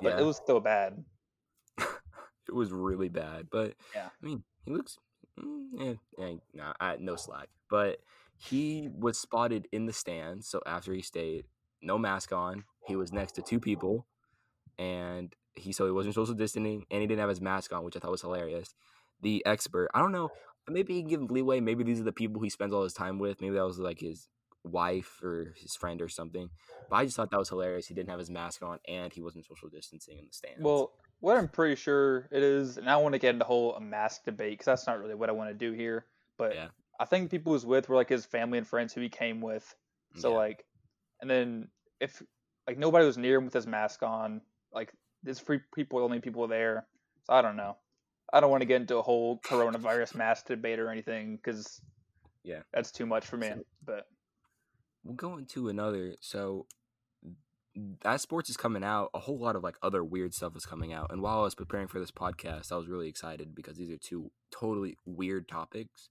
but 0.00 0.08
yeah, 0.08 0.20
it 0.20 0.24
was 0.24 0.36
still 0.36 0.58
bad. 0.58 1.04
it 1.78 2.54
was 2.54 2.72
really 2.72 3.10
bad. 3.10 3.48
But 3.50 3.74
Yeah. 3.94 4.08
I 4.22 4.26
mean, 4.26 4.42
he 4.64 4.70
looks, 4.70 4.96
mm, 5.38 5.66
eh, 5.78 5.94
eh, 6.22 6.36
nah, 6.54 6.72
I, 6.80 6.96
no 6.98 7.16
slack. 7.16 7.48
But 7.68 7.98
he 8.38 8.88
was 8.90 9.18
spotted 9.18 9.68
in 9.70 9.84
the 9.84 9.92
stands. 9.92 10.48
So 10.48 10.62
after 10.64 10.94
he 10.94 11.02
stayed, 11.02 11.44
no 11.82 11.98
mask 11.98 12.32
on, 12.32 12.64
he 12.86 12.96
was 12.96 13.12
next 13.12 13.32
to 13.32 13.42
two 13.42 13.60
people, 13.60 14.06
and 14.78 15.34
he 15.58 15.72
so 15.72 15.86
he 15.86 15.92
wasn't 15.92 16.14
social 16.14 16.34
distancing, 16.34 16.84
and 16.90 17.00
he 17.00 17.06
didn't 17.06 17.20
have 17.20 17.28
his 17.28 17.40
mask 17.40 17.72
on, 17.72 17.84
which 17.84 17.96
I 17.96 18.00
thought 18.00 18.10
was 18.10 18.22
hilarious. 18.22 18.74
The 19.20 19.44
expert, 19.46 19.90
I 19.94 20.00
don't 20.00 20.12
know, 20.12 20.30
maybe 20.68 20.94
he 20.94 21.00
can 21.00 21.08
give 21.08 21.20
him 21.20 21.26
leeway. 21.28 21.60
Maybe 21.60 21.84
these 21.84 22.00
are 22.00 22.04
the 22.04 22.12
people 22.12 22.42
he 22.42 22.50
spends 22.50 22.72
all 22.72 22.84
his 22.84 22.92
time 22.92 23.18
with. 23.18 23.40
Maybe 23.40 23.54
that 23.54 23.64
was 23.64 23.78
like 23.78 24.00
his 24.00 24.28
wife 24.64 25.20
or 25.22 25.54
his 25.60 25.74
friend 25.76 26.00
or 26.02 26.08
something. 26.08 26.50
But 26.88 26.96
I 26.96 27.04
just 27.04 27.16
thought 27.16 27.30
that 27.30 27.38
was 27.38 27.48
hilarious. 27.48 27.86
He 27.86 27.94
didn't 27.94 28.10
have 28.10 28.18
his 28.18 28.30
mask 28.30 28.62
on, 28.62 28.78
and 28.86 29.12
he 29.12 29.20
wasn't 29.20 29.46
social 29.46 29.68
distancing 29.68 30.18
in 30.18 30.26
the 30.26 30.32
stands. 30.32 30.60
Well, 30.62 30.92
what 31.20 31.36
I'm 31.36 31.48
pretty 31.48 31.74
sure 31.76 32.28
it 32.30 32.42
is, 32.42 32.78
and 32.78 32.88
I 32.88 32.96
want 32.96 33.14
to 33.14 33.18
get 33.18 33.30
into 33.30 33.40
the 33.40 33.44
whole 33.44 33.78
mask 33.80 34.24
debate 34.24 34.52
because 34.52 34.66
that's 34.66 34.86
not 34.86 35.00
really 35.00 35.14
what 35.14 35.28
I 35.28 35.32
want 35.32 35.50
to 35.50 35.54
do 35.54 35.72
here. 35.72 36.06
But 36.36 36.54
Yeah. 36.54 36.68
I 37.00 37.04
think 37.04 37.30
people 37.30 37.52
he 37.52 37.54
was 37.54 37.66
with 37.66 37.88
were 37.88 37.96
like 37.96 38.08
his 38.08 38.24
family 38.24 38.58
and 38.58 38.66
friends 38.66 38.92
who 38.92 39.00
he 39.00 39.08
came 39.08 39.40
with. 39.40 39.74
So 40.14 40.30
Yeah. 40.30 40.36
like, 40.36 40.64
and 41.20 41.30
then 41.30 41.68
if 42.00 42.22
like 42.66 42.78
nobody 42.78 43.04
was 43.04 43.18
near 43.18 43.38
him 43.38 43.44
with 43.44 43.54
his 43.54 43.66
mask 43.66 44.02
on, 44.02 44.40
like 44.72 44.92
there's 45.22 45.38
free 45.40 45.60
people, 45.74 45.98
only 46.00 46.20
people 46.20 46.46
there. 46.48 46.86
So 47.24 47.32
I 47.34 47.42
don't 47.42 47.56
know. 47.56 47.76
I 48.32 48.40
don't 48.40 48.50
want 48.50 48.60
to 48.62 48.66
get 48.66 48.80
into 48.80 48.96
a 48.98 49.02
whole 49.02 49.38
coronavirus 49.40 50.14
mask 50.16 50.46
debate 50.46 50.78
or 50.78 50.90
anything 50.90 51.36
because 51.36 51.80
Yeah. 52.44 52.60
that's 52.72 52.90
too 52.92 53.06
much 53.06 53.26
for 53.26 53.36
me. 53.36 53.48
So- 53.48 53.62
But 53.84 54.06
we'll 55.04 55.14
go 55.16 55.36
into 55.38 55.68
another 55.68 56.14
so 56.20 56.66
as 58.04 58.20
sports 58.22 58.50
is 58.50 58.56
coming 58.56 58.82
out 58.82 59.08
a 59.14 59.20
whole 59.20 59.38
lot 59.38 59.54
of 59.54 59.62
like 59.62 59.76
other 59.82 60.02
weird 60.02 60.34
stuff 60.34 60.56
is 60.56 60.66
coming 60.66 60.92
out 60.92 61.10
and 61.12 61.22
while 61.22 61.38
i 61.38 61.42
was 61.44 61.54
preparing 61.54 61.86
for 61.86 62.00
this 62.00 62.10
podcast 62.10 62.72
i 62.72 62.76
was 62.76 62.88
really 62.88 63.08
excited 63.08 63.54
because 63.54 63.76
these 63.76 63.88
are 63.90 63.96
two 63.96 64.30
totally 64.50 64.96
weird 65.06 65.46
topics 65.48 66.08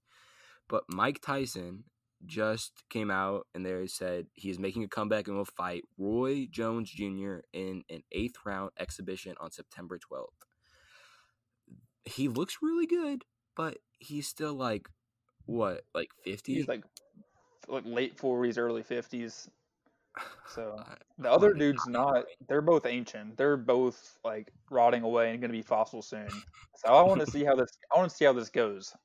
but 0.69 0.83
mike 0.87 1.19
tyson 1.21 1.83
just 2.25 2.83
came 2.89 3.11
out 3.11 3.45
and 3.53 3.65
they 3.65 3.87
said 3.87 4.25
he 4.33 4.49
is 4.49 4.59
making 4.59 4.83
a 4.83 4.87
comeback 4.87 5.27
and 5.27 5.37
will 5.37 5.45
fight 5.45 5.83
roy 5.97 6.47
jones 6.49 6.89
jr 6.89 7.37
in 7.53 7.83
an 7.89 8.01
eighth 8.11 8.37
round 8.45 8.71
exhibition 8.79 9.35
on 9.39 9.51
september 9.51 9.99
12th 9.99 10.27
he 12.05 12.27
looks 12.27 12.57
really 12.61 12.87
good 12.87 13.23
but 13.55 13.77
he's 13.99 14.27
still 14.27 14.53
like 14.53 14.89
what, 15.47 15.85
like 15.95 16.09
fifty? 16.23 16.55
He's 16.55 16.67
like 16.67 16.83
like 17.67 17.83
late 17.85 18.17
forties, 18.17 18.57
early 18.57 18.83
fifties. 18.83 19.49
So 20.49 20.81
the 21.19 21.29
other 21.29 21.53
dude's 21.53 21.85
not. 21.87 22.25
They're 22.47 22.61
both 22.61 22.87
ancient. 22.87 23.37
They're 23.37 23.57
both 23.57 24.17
like 24.23 24.51
rotting 24.71 25.03
away 25.03 25.29
and 25.29 25.39
going 25.39 25.51
to 25.51 25.57
be 25.57 25.61
fossil 25.61 26.01
soon. 26.01 26.29
So 26.77 26.87
I 26.87 27.03
want 27.03 27.19
to 27.19 27.27
see 27.27 27.43
how 27.43 27.53
this. 27.53 27.69
I 27.93 27.99
want 27.99 28.09
to 28.09 28.15
see 28.15 28.25
how 28.25 28.33
this 28.33 28.49
goes. 28.49 28.95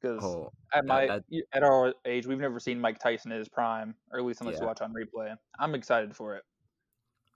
Because 0.00 0.22
oh, 0.22 0.52
at 0.74 0.82
that- 0.82 0.86
my 0.86 1.06
that- 1.06 1.24
at 1.52 1.62
our 1.62 1.94
age, 2.04 2.26
we've 2.26 2.38
never 2.38 2.60
seen 2.60 2.80
Mike 2.80 2.98
Tyson 2.98 3.32
in 3.32 3.38
his 3.38 3.48
prime, 3.48 3.94
or 4.12 4.18
at 4.18 4.24
least 4.24 4.40
unless 4.40 4.60
you 4.60 4.66
watch 4.66 4.80
on 4.80 4.92
replay. 4.92 5.36
I'm 5.58 5.74
excited 5.74 6.14
for 6.14 6.36
it. 6.36 6.44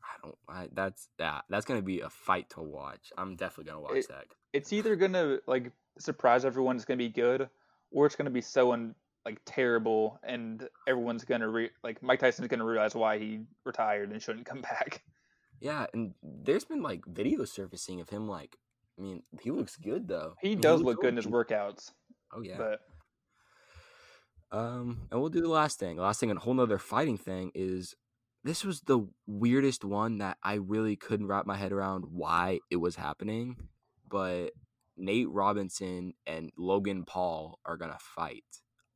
I 0.03 0.27
don't. 0.27 0.39
I, 0.49 0.69
that's 0.73 1.09
yeah. 1.19 1.41
That's 1.49 1.65
gonna 1.67 1.83
be 1.83 2.01
a 2.01 2.11
fight 2.11 2.51
to 2.51 2.61
watch. 2.63 3.13
I'm 3.17 3.37
definitely 3.37 3.71
gonna 3.71 3.81
watch 3.81 3.97
It- 3.97 4.09
that. 4.09 4.27
It's 4.53 4.73
either 4.73 4.97
gonna 4.97 5.39
like 5.47 5.71
surprise 5.99 6.45
everyone, 6.45 6.77
it's 6.77 6.85
gonna 6.85 6.97
be 6.99 7.09
good, 7.09 7.49
or 7.93 8.07
it's 8.07 8.17
gonna 8.17 8.31
be 8.31 8.41
so 8.41 8.73
un, 8.73 8.95
like 9.25 9.41
terrible, 9.45 10.19
and 10.25 10.69
everyone's 10.89 11.25
gonna 11.25 11.49
re- 11.49 11.71
like 11.85 12.03
Mike 12.03 12.19
Tyson's 12.21 12.49
gonna 12.49 12.65
realize 12.65 12.95
why 12.95 13.19
he 13.19 13.41
retired 13.65 14.11
and 14.11 14.21
shouldn't 14.21 14.47
come 14.47 14.61
back. 14.63 15.03
Yeah, 15.61 15.87
and 15.95 16.15
there's 16.23 16.65
been 16.65 16.83
like 16.83 17.05
video 17.07 17.45
surfacing 17.45 18.01
of 18.01 18.09
him. 18.09 18.27
Like, 18.29 18.57
I 18.99 19.03
mean, 19.03 19.23
he 19.41 19.51
looks 19.51 19.77
good 19.77 20.09
though. 20.09 20.35
I 20.37 20.41
He 20.41 20.49
mean, 20.51 20.61
does 20.61 20.81
looks 20.81 20.97
look 20.97 21.03
good 21.03 21.11
in 21.11 21.17
his 21.17 21.27
workouts, 21.27 21.93
Oh 22.33 22.43
yeah. 22.43 22.57
but 22.57 22.81
Um, 24.53 25.09
and 25.11 25.21
we'll 25.21 25.31
do 25.31 25.41
the 25.41 25.49
last 25.49 25.79
thing. 25.79 25.97
The 25.97 26.03
last 26.03 26.21
thing, 26.21 26.31
and 26.31 26.39
a 26.39 26.43
whole 26.43 26.55
nother 26.55 26.79
fighting 26.79 27.19
thing 27.19 27.53
is 27.55 27.95
this 28.43 28.65
was 28.65 28.81
the 28.83 29.07
weirdest 29.27 29.85
one 29.85 30.19
that 30.19 30.39
I 30.43 30.55
really 30.55 30.97
couldn't 30.97 31.27
wrap 31.27 31.47
my 31.47 31.57
head 31.57 31.73
around 31.73 32.05
why 32.11 32.61
it 32.71 32.77
was 32.77 32.97
happening. 32.97 33.57
But 34.09 34.51
Nate 34.97 35.29
Robinson 35.31 36.15
and 36.27 36.51
Logan 36.57 37.05
Paul 37.05 37.59
are 37.65 37.77
gonna 37.77 37.99
fight. 38.01 38.45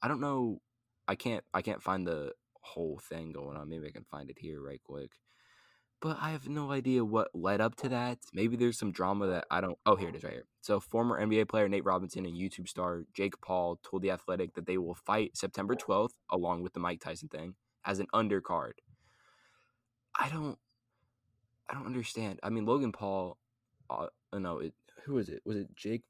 I 0.02 0.08
don't 0.08 0.20
know. 0.20 0.60
I 1.06 1.14
can't. 1.14 1.44
I 1.52 1.62
can't 1.62 1.82
find 1.82 2.06
the 2.06 2.32
whole 2.60 3.00
thing 3.08 3.32
going 3.32 3.56
on. 3.56 3.68
Maybe 3.68 3.86
I 3.86 3.90
can 3.90 4.04
find 4.04 4.30
it 4.30 4.38
here 4.38 4.60
right 4.60 4.80
quick. 4.82 5.12
But 6.04 6.18
I 6.20 6.32
have 6.32 6.50
no 6.50 6.70
idea 6.70 7.02
what 7.02 7.28
led 7.32 7.62
up 7.62 7.76
to 7.76 7.88
that. 7.88 8.18
Maybe 8.34 8.56
there's 8.56 8.78
some 8.78 8.92
drama 8.92 9.26
that 9.28 9.46
I 9.50 9.62
don't. 9.62 9.78
Oh, 9.86 9.96
here 9.96 10.10
it 10.10 10.14
is 10.14 10.22
right 10.22 10.34
here. 10.34 10.44
So, 10.60 10.78
former 10.78 11.18
NBA 11.18 11.48
player 11.48 11.66
Nate 11.66 11.86
Robinson 11.86 12.26
and 12.26 12.36
YouTube 12.36 12.68
star 12.68 13.04
Jake 13.14 13.40
Paul 13.40 13.80
told 13.82 14.02
The 14.02 14.10
Athletic 14.10 14.52
that 14.52 14.66
they 14.66 14.76
will 14.76 14.92
fight 14.94 15.34
September 15.34 15.74
12th, 15.74 16.10
along 16.30 16.62
with 16.62 16.74
the 16.74 16.78
Mike 16.78 17.00
Tyson 17.00 17.28
thing, 17.28 17.54
as 17.86 18.00
an 18.00 18.06
undercard. 18.12 18.72
I 20.14 20.28
don't. 20.28 20.58
I 21.70 21.72
don't 21.72 21.86
understand. 21.86 22.38
I 22.42 22.50
mean, 22.50 22.66
Logan 22.66 22.92
Paul. 22.92 23.38
Uh, 23.88 24.08
uh, 24.30 24.38
no, 24.38 24.58
it. 24.58 24.74
Who 25.06 25.14
was 25.14 25.30
it? 25.30 25.40
Was 25.46 25.56
it 25.56 25.74
Jake? 25.74 26.02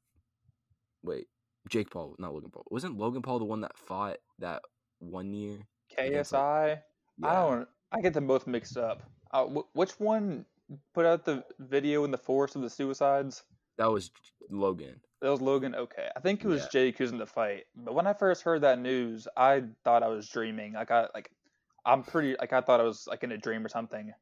Wait, 1.03 1.27
Jake 1.69 1.89
Paul, 1.89 2.17
not 2.19 2.33
Logan 2.33 2.51
Paul. 2.51 2.65
Wasn't 2.69 2.97
Logan 2.97 3.21
Paul 3.21 3.39
the 3.39 3.45
one 3.45 3.61
that 3.61 3.77
fought 3.77 4.17
that 4.39 4.61
one 4.99 5.33
year? 5.33 5.59
KSI, 5.97 6.81
I 7.23 7.33
don't. 7.33 7.65
I 7.93 8.01
get 8.01 8.13
them 8.13 8.27
both 8.27 8.45
mixed 8.45 8.75
up. 8.75 9.01
Uh, 9.35 9.45
wh- 9.47 9.75
which 9.75 9.99
one 9.99 10.45
put 10.93 11.05
out 11.05 11.25
the 11.25 11.43
video 11.59 12.05
in 12.05 12.11
the 12.11 12.17
forest 12.17 12.55
of 12.55 12.61
the 12.61 12.69
suicides? 12.69 13.43
That 13.77 13.91
was 13.91 14.09
Logan. 14.49 15.01
That 15.21 15.29
was 15.31 15.41
Logan. 15.41 15.75
Okay, 15.75 16.07
I 16.15 16.19
think 16.21 16.43
it 16.43 16.47
was 16.47 16.61
Yeah. 16.61 16.67
Jake 16.71 16.97
who's 16.97 17.11
in 17.11 17.17
the 17.17 17.25
fight. 17.25 17.65
But 17.75 17.93
when 17.93 18.07
I 18.07 18.13
first 18.13 18.43
heard 18.43 18.61
that 18.61 18.79
news, 18.79 19.27
I 19.35 19.63
thought 19.83 20.03
I 20.03 20.07
was 20.07 20.29
dreaming. 20.29 20.73
Like 20.73 20.91
I 20.91 21.07
like, 21.13 21.29
I'm 21.85 22.03
pretty 22.03 22.35
like 22.39 22.53
I 22.53 22.61
thought 22.61 22.79
I 22.79 22.83
was 22.83 23.07
like 23.07 23.23
in 23.23 23.31
a 23.33 23.37
dream 23.37 23.65
or 23.65 23.69
something. 23.69 24.13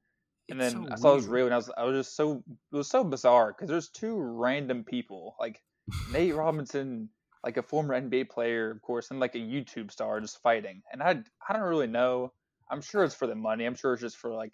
And 0.49 0.60
It's 0.62 0.73
then 0.73 0.84
so 0.84 0.88
I 0.91 0.95
saw 0.95 1.12
it 1.13 1.15
was 1.17 1.28
weird. 1.28 1.34
real, 1.36 1.45
and 1.45 1.54
I 1.54 1.58
was 1.58 1.71
I 1.78 1.84
was 1.84 2.06
just 2.06 2.15
so 2.15 2.43
it 2.71 2.76
was 2.76 2.89
so 2.89 3.04
bizarre 3.04 3.54
because 3.54 3.69
there's 3.69 3.89
two 3.89 4.17
random 4.19 4.84
people 4.84 5.36
like 5.39 5.62
Nate 6.12 6.34
Robinson, 6.36 7.10
like 7.43 7.58
a 7.58 7.63
former 7.63 7.93
NBA 7.93 8.30
player, 8.30 8.71
of 8.71 8.82
course, 8.82 9.12
and 9.12 9.19
like 9.19 9.36
a 9.36 9.39
YouTube 9.39 9.91
star 9.91 10.19
just 10.21 10.41
fighting. 10.41 10.82
And 10.91 11.04
I 11.04 11.21
I 11.47 11.54
don't 11.54 11.69
really 11.69 11.88
know. 11.88 12.34
I'm 12.71 12.82
sure 12.82 13.04
it's 13.04 13.13
for 13.15 13.28
the 13.28 13.36
money. 13.36 13.65
I'm 13.65 13.76
sure 13.76 13.93
it's 13.93 14.02
just 14.02 14.17
for 14.17 14.32
like 14.34 14.54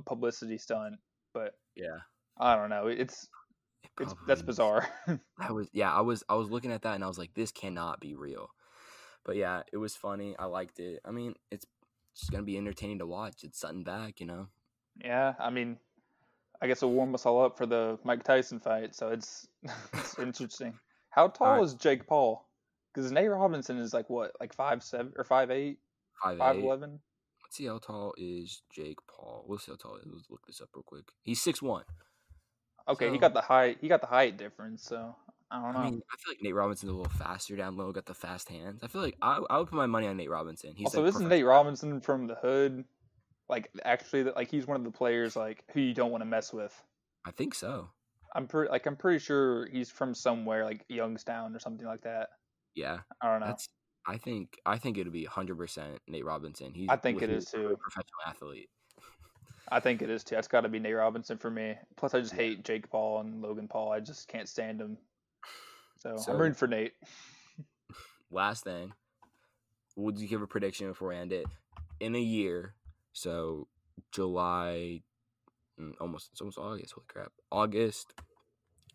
a 0.00 0.02
publicity 0.02 0.58
stunt. 0.58 0.96
But 1.34 1.54
Yeah. 1.76 1.98
I 2.38 2.56
don't 2.56 2.70
know. 2.70 2.86
It's 2.88 3.28
It 4.00 4.04
it's 4.04 4.14
that's 4.26 4.40
is. 4.40 4.46
bizarre. 4.46 4.88
I 5.38 5.52
was 5.52 5.68
yeah, 5.72 5.92
I 5.92 6.00
was 6.00 6.24
I 6.28 6.34
was 6.34 6.50
looking 6.50 6.72
at 6.72 6.82
that 6.82 6.94
and 6.94 7.04
I 7.04 7.08
was 7.08 7.18
like, 7.18 7.34
this 7.34 7.50
cannot 7.52 8.00
be 8.00 8.14
real. 8.14 8.50
But 9.24 9.36
yeah, 9.36 9.62
it 9.72 9.76
was 9.76 9.94
funny. 9.96 10.34
I 10.38 10.46
liked 10.46 10.80
it. 10.80 11.00
I 11.04 11.10
mean, 11.10 11.34
it's 11.50 11.66
just 12.16 12.30
gonna 12.32 12.42
be 12.44 12.56
entertaining 12.56 12.98
to 13.00 13.06
watch. 13.06 13.44
It's 13.44 13.58
Sutton 13.60 13.82
back, 13.84 14.20
you 14.20 14.26
know. 14.26 14.48
yeah, 15.04 15.34
I 15.38 15.50
mean, 15.50 15.78
I 16.62 16.66
guess 16.66 16.78
it'll 16.82 16.94
warm 16.94 17.14
us 17.14 17.26
all 17.26 17.44
up 17.44 17.56
for 17.58 17.66
the 17.66 17.98
Mike 18.04 18.24
Tyson 18.24 18.60
fight. 18.60 18.94
So 18.94 19.08
it's 19.08 19.46
it's 19.94 20.18
interesting. 20.18 20.78
How 21.10 21.28
tall 21.28 21.56
right. 21.56 21.62
is 21.64 21.74
Jake 21.74 22.06
Paul? 22.06 22.46
Because 22.94 23.12
Nate 23.12 23.30
Robinson 23.30 23.78
is 23.78 23.92
like 23.94 24.08
what, 24.10 24.32
like 24.40 24.54
five 24.54 24.82
seven 24.82 25.12
or 25.16 25.24
five 25.24 25.50
eight, 25.50 25.78
Five 26.22 26.38
five 26.38 26.56
eight. 26.56 26.64
eleven? 26.64 27.00
Let's 27.50 27.56
see 27.56 27.66
how 27.66 27.78
tall 27.78 28.14
is 28.16 28.62
Jake 28.72 28.98
Paul. 29.08 29.44
We'll 29.44 29.58
see 29.58 29.72
how 29.72 29.76
tall. 29.76 29.96
is. 29.96 30.04
Let's 30.06 30.30
look 30.30 30.46
this 30.46 30.60
up 30.60 30.68
real 30.72 30.84
quick. 30.84 31.02
He's 31.24 31.42
six 31.42 31.60
one. 31.60 31.82
Okay, 32.86 33.10
he 33.10 33.18
got 33.18 33.34
the 33.34 33.40
height. 33.40 33.78
He 33.80 33.88
got 33.88 34.00
the 34.00 34.06
height 34.06 34.36
difference. 34.36 34.84
So 34.84 35.16
I 35.50 35.60
don't 35.60 35.72
know. 35.72 35.80
I 35.80 35.84
mean, 35.86 36.00
I 36.12 36.16
feel 36.16 36.30
like 36.30 36.42
Nate 36.42 36.54
Robinson's 36.54 36.92
a 36.92 36.94
little 36.94 37.10
faster 37.10 37.56
down 37.56 37.76
low. 37.76 37.90
Got 37.90 38.06
the 38.06 38.14
fast 38.14 38.48
hands. 38.48 38.84
I 38.84 38.86
feel 38.86 39.02
like 39.02 39.16
I, 39.20 39.40
I 39.50 39.58
would 39.58 39.66
put 39.66 39.74
my 39.74 39.86
money 39.86 40.06
on 40.06 40.16
Nate 40.16 40.30
Robinson. 40.30 40.74
He's 40.76 40.86
also, 40.86 41.02
like 41.02 41.08
isn't 41.08 41.28
Nate. 41.28 41.44
Robinson 41.44 42.00
from 42.00 42.28
the 42.28 42.36
hood? 42.36 42.84
Like 43.48 43.68
actually, 43.84 44.22
like 44.22 44.48
he's 44.48 44.68
one 44.68 44.76
of 44.76 44.84
the 44.84 44.92
players 44.92 45.34
like 45.34 45.64
who 45.72 45.80
you 45.80 45.92
don't 45.92 46.12
want 46.12 46.22
to 46.22 46.26
mess 46.26 46.52
with. 46.52 46.80
I 47.26 47.32
think 47.32 47.56
so. 47.56 47.88
I'm 48.32 48.46
pretty 48.46 48.70
like 48.70 48.86
I'm 48.86 48.94
pretty 48.94 49.18
sure 49.18 49.66
he's 49.66 49.90
from 49.90 50.14
somewhere 50.14 50.64
like 50.64 50.84
Youngstown 50.88 51.56
or 51.56 51.58
something 51.58 51.84
like 51.84 52.02
that. 52.02 52.28
Yeah, 52.76 52.98
I 53.20 53.26
don't 53.26 53.40
know. 53.40 53.46
that's. 53.46 53.68
I 54.06 54.16
think 54.16 54.58
I 54.64 54.78
think 54.78 54.98
it'll 54.98 55.12
be 55.12 55.24
hundred 55.24 55.56
percent 55.58 55.98
Nate 56.08 56.24
Robinson. 56.24 56.72
He's 56.72 56.88
I 56.88 56.96
think 56.96 57.22
it 57.22 57.30
is 57.30 57.46
too. 57.46 57.76
Professional 57.80 58.20
athlete. 58.26 58.70
I 59.72 59.78
think 59.78 60.02
it 60.02 60.10
is 60.10 60.24
too. 60.24 60.36
It's 60.36 60.48
got 60.48 60.62
to 60.62 60.68
be 60.68 60.78
Nate 60.80 60.96
Robinson 60.96 61.38
for 61.38 61.50
me. 61.50 61.76
Plus, 61.96 62.14
I 62.14 62.20
just 62.20 62.32
hate 62.34 62.64
Jake 62.64 62.90
Paul 62.90 63.20
and 63.20 63.40
Logan 63.40 63.68
Paul. 63.68 63.92
I 63.92 64.00
just 64.00 64.26
can't 64.26 64.48
stand 64.48 64.80
them. 64.80 64.98
So, 65.98 66.16
So- 66.16 66.32
I'm 66.32 66.38
rooting 66.38 66.54
for 66.54 66.66
Nate. 66.66 66.94
last 68.30 68.64
thing, 68.64 68.92
would 69.96 70.18
you 70.18 70.26
give 70.26 70.42
a 70.42 70.46
prediction 70.46 70.88
before 70.88 71.08
we 71.10 71.16
end 71.16 71.32
it? 71.32 71.46
In 72.00 72.14
a 72.16 72.20
year, 72.20 72.74
so 73.12 73.68
July, 74.10 75.02
mm, 75.78 75.92
almost 76.00 76.30
it's 76.32 76.40
almost 76.40 76.58
August. 76.58 76.94
Holy 76.94 77.04
crap, 77.06 77.32
August, 77.52 78.14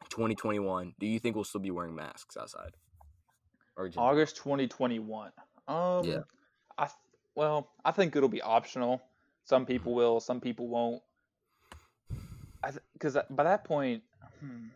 twenty 0.09 0.35
twenty 0.35 0.59
one. 0.59 0.93
Do 0.99 1.05
you 1.05 1.19
think 1.19 1.35
we'll 1.35 1.45
still 1.45 1.61
be 1.61 1.71
wearing 1.71 1.95
masks 1.95 2.35
outside? 2.35 2.71
August 3.97 4.37
2021. 4.37 5.31
Um, 5.67 6.05
Yeah. 6.05 6.19
I 6.77 6.85
th- 6.85 6.95
well, 7.35 7.71
I 7.83 7.91
think 7.91 8.15
it'll 8.15 8.29
be 8.29 8.41
optional. 8.41 9.01
Some 9.43 9.65
people 9.65 9.93
will, 9.93 10.19
some 10.19 10.41
people 10.41 10.67
won't. 10.67 11.01
I 12.63 12.71
because 12.93 13.17
by 13.29 13.43
that 13.43 13.63
point, 13.63 14.03
hmm, 14.39 14.67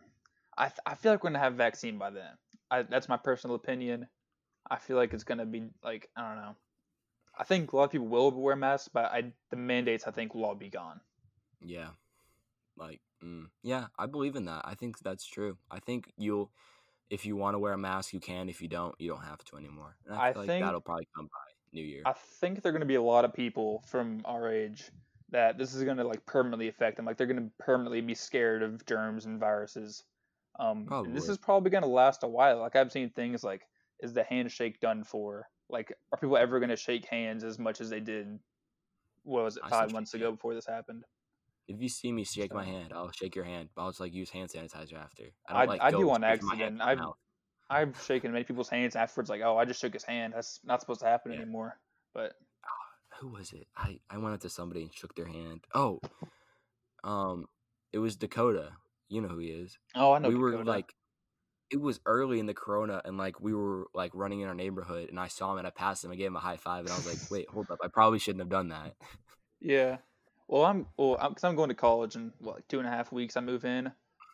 I 0.56 0.66
th- 0.68 0.78
I 0.86 0.94
feel 0.94 1.12
like 1.12 1.24
we're 1.24 1.30
gonna 1.30 1.40
have 1.40 1.54
vaccine 1.54 1.98
by 1.98 2.10
then. 2.10 2.30
I, 2.70 2.82
that's 2.82 3.08
my 3.08 3.16
personal 3.16 3.56
opinion. 3.56 4.06
I 4.70 4.76
feel 4.76 4.96
like 4.96 5.12
it's 5.12 5.24
gonna 5.24 5.46
be 5.46 5.70
like 5.82 6.08
I 6.16 6.28
don't 6.28 6.42
know. 6.42 6.56
I 7.36 7.44
think 7.44 7.72
a 7.72 7.76
lot 7.76 7.84
of 7.84 7.90
people 7.90 8.08
will 8.08 8.30
wear 8.30 8.56
masks, 8.56 8.88
but 8.92 9.06
I 9.06 9.32
the 9.50 9.56
mandates 9.56 10.06
I 10.06 10.10
think 10.10 10.34
will 10.34 10.44
all 10.44 10.54
be 10.54 10.68
gone. 10.68 11.00
Yeah, 11.60 11.90
like 12.76 13.00
mm, 13.24 13.46
yeah, 13.62 13.86
I 13.98 14.06
believe 14.06 14.36
in 14.36 14.44
that. 14.46 14.62
I 14.64 14.74
think 14.74 14.98
that's 15.00 15.26
true. 15.26 15.58
I 15.70 15.80
think 15.80 16.12
you'll, 16.16 16.50
if 17.10 17.26
you 17.26 17.36
want 17.36 17.54
to 17.54 17.58
wear 17.58 17.72
a 17.72 17.78
mask, 17.78 18.12
you 18.12 18.20
can. 18.20 18.48
If 18.48 18.62
you 18.62 18.68
don't, 18.68 18.94
you 18.98 19.10
don't 19.10 19.22
have 19.24 19.44
to 19.46 19.56
anymore. 19.56 19.96
And 20.06 20.16
I 20.16 20.28
I 20.28 20.32
feel 20.32 20.42
like 20.42 20.48
think- 20.48 20.64
that'll 20.64 20.80
probably 20.80 21.08
come 21.14 21.26
by 21.26 21.52
New 21.72 21.82
Year. 21.82 22.02
I 22.06 22.12
think 22.12 22.62
there 22.62 22.70
are 22.70 22.72
going 22.72 22.80
to 22.80 22.86
be 22.86 22.94
a 22.94 23.02
lot 23.02 23.24
of 23.24 23.34
people 23.34 23.82
from 23.86 24.22
our 24.24 24.50
age 24.50 24.90
that 25.30 25.58
this 25.58 25.74
is 25.74 25.84
going 25.84 25.96
to 25.96 26.04
like 26.04 26.24
permanently 26.26 26.68
affect 26.68 26.96
them. 26.96 27.06
Like 27.06 27.16
they're 27.16 27.26
going 27.26 27.44
to 27.44 27.50
permanently 27.58 28.00
be 28.00 28.14
scared 28.14 28.62
of 28.62 28.84
germs 28.86 29.26
and 29.26 29.38
viruses. 29.38 30.04
Um, 30.58 30.86
and 30.90 31.16
this 31.16 31.28
is 31.28 31.38
probably 31.38 31.70
going 31.70 31.84
to 31.84 31.88
last 31.88 32.22
a 32.22 32.28
while. 32.28 32.58
Like 32.58 32.76
I've 32.76 32.92
seen 32.92 33.10
things 33.10 33.44
like, 33.44 33.62
is 34.00 34.12
the 34.12 34.24
handshake 34.24 34.80
done 34.80 35.04
for? 35.04 35.48
Like, 35.68 35.92
are 36.12 36.18
people 36.18 36.36
ever 36.36 36.58
going 36.58 36.70
to 36.70 36.76
shake 36.76 37.06
hands 37.06 37.44
as 37.44 37.58
much 37.58 37.80
as 37.80 37.90
they 37.90 38.00
did? 38.00 38.38
What 39.22 39.44
was 39.44 39.56
it 39.56 39.62
five 39.68 39.92
months 39.92 40.14
ago 40.14 40.32
before 40.32 40.54
this 40.54 40.66
happened? 40.66 41.04
If 41.70 41.80
you 41.80 41.88
see 41.88 42.10
me 42.10 42.24
shake 42.24 42.52
my 42.52 42.64
hand, 42.64 42.92
I'll 42.92 43.12
shake 43.12 43.36
your 43.36 43.44
hand. 43.44 43.68
But 43.74 43.82
I'll 43.82 43.90
just 43.90 44.00
like 44.00 44.12
use 44.12 44.28
hand 44.30 44.50
sanitizer 44.50 44.98
after. 44.98 45.22
I 45.48 45.52
I- 45.52 45.58
don't 45.60 45.68
like 45.68 45.80
I 45.82 45.90
do 45.90 46.10
on 46.10 46.20
straight 46.20 46.40
from 46.40 46.48
my 46.48 46.56
hand 46.56 46.82
accident. 46.82 47.00
I've-. 47.00 47.12
I've 47.72 48.02
shaken 48.02 48.32
many 48.32 48.42
people's 48.42 48.68
hands 48.68 48.96
afterwards. 48.96 49.30
Like, 49.30 49.42
oh, 49.44 49.56
I 49.56 49.64
just 49.64 49.80
shook 49.80 49.92
his 49.92 50.02
hand. 50.02 50.32
That's 50.34 50.58
not 50.64 50.80
supposed 50.80 51.00
to 51.02 51.06
happen 51.06 51.30
Yeah. 51.30 51.38
anymore. 51.42 51.78
But 52.12 52.32
who 53.20 53.28
was 53.28 53.52
it? 53.52 53.68
I 53.76 54.00
I 54.10 54.18
went 54.18 54.34
up 54.34 54.40
to 54.40 54.48
somebody 54.50 54.82
and 54.82 54.92
shook 54.92 55.14
their 55.14 55.28
hand. 55.28 55.60
Oh, 55.72 56.00
um, 57.04 57.46
it 57.92 57.98
was 57.98 58.16
Dakota. 58.16 58.72
You 59.08 59.20
know 59.20 59.28
who 59.28 59.38
he 59.38 59.48
is. 59.50 59.78
oh, 59.94 60.12
I 60.12 60.18
know 60.18 60.28
we 60.28 60.34
were 60.34 60.64
like, 60.64 60.92
it 61.70 61.80
was 61.80 62.00
early 62.06 62.40
in 62.40 62.46
the 62.46 62.54
Corona, 62.54 63.00
and 63.04 63.16
like 63.16 63.40
we 63.40 63.54
were 63.54 63.86
like 63.94 64.10
running 64.14 64.40
in 64.40 64.48
our 64.48 64.54
neighborhood, 64.54 65.08
and 65.08 65.20
I 65.20 65.28
saw 65.28 65.52
him 65.52 65.58
and 65.58 65.66
I 65.66 65.70
passed 65.70 66.04
him. 66.04 66.10
I 66.10 66.16
gave 66.16 66.26
him 66.26 66.36
a 66.36 66.40
high 66.40 66.56
five, 66.56 66.84
and 66.84 66.90
I 66.92 66.96
was 66.96 67.06
like, 67.06 67.30
wait, 67.30 67.48
hold 67.48 67.70
up, 67.70 67.78
I 67.84 67.88
probably 67.88 68.18
shouldn't 68.18 68.40
have 68.42 68.48
done 68.50 68.68
that. 68.70 68.94
Yeah. 69.62 69.98
Well, 70.50 70.64
I'm 70.64 70.86
well 70.96 71.16
because 71.28 71.44
I'm 71.44 71.54
going 71.54 71.68
to 71.68 71.76
college 71.76 72.16
in 72.16 72.32
what 72.40 72.56
like 72.56 72.68
two 72.68 72.80
and 72.80 72.88
a 72.88 72.90
half 72.90 73.12
weeks. 73.12 73.36
I 73.36 73.40
move 73.40 73.64
in. 73.64 73.92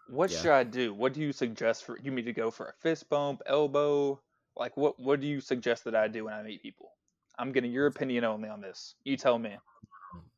What 0.09 0.31
Yeah. 0.31 0.41
should 0.41 0.51
I 0.53 0.65
do? 0.65 0.95
What 0.95 1.13
do 1.13 1.21
you 1.21 1.31
suggest 1.31 1.85
for 1.85 1.99
you 2.03 2.11
me 2.11 2.23
to 2.23 2.33
go 2.33 2.51
for 2.51 2.67
a 2.67 2.73
fist 2.73 3.11
bump, 3.11 3.43
elbow? 3.45 4.19
Like, 4.57 4.79
what 4.79 4.99
what 4.99 5.21
do 5.21 5.27
you 5.27 5.43
suggest 5.43 5.85
that 5.85 5.95
I 5.95 6.09
do 6.09 6.25
when 6.25 6.33
I 6.33 6.43
meet 6.43 6.63
people? 6.63 6.93
I'm 7.39 7.53
getting 7.53 7.71
your 7.71 7.87
opinion 7.87 8.25
only 8.25 8.49
on 8.49 8.63
this. 8.63 8.95
You 9.05 9.19
tell 9.19 9.39
me. 9.39 9.59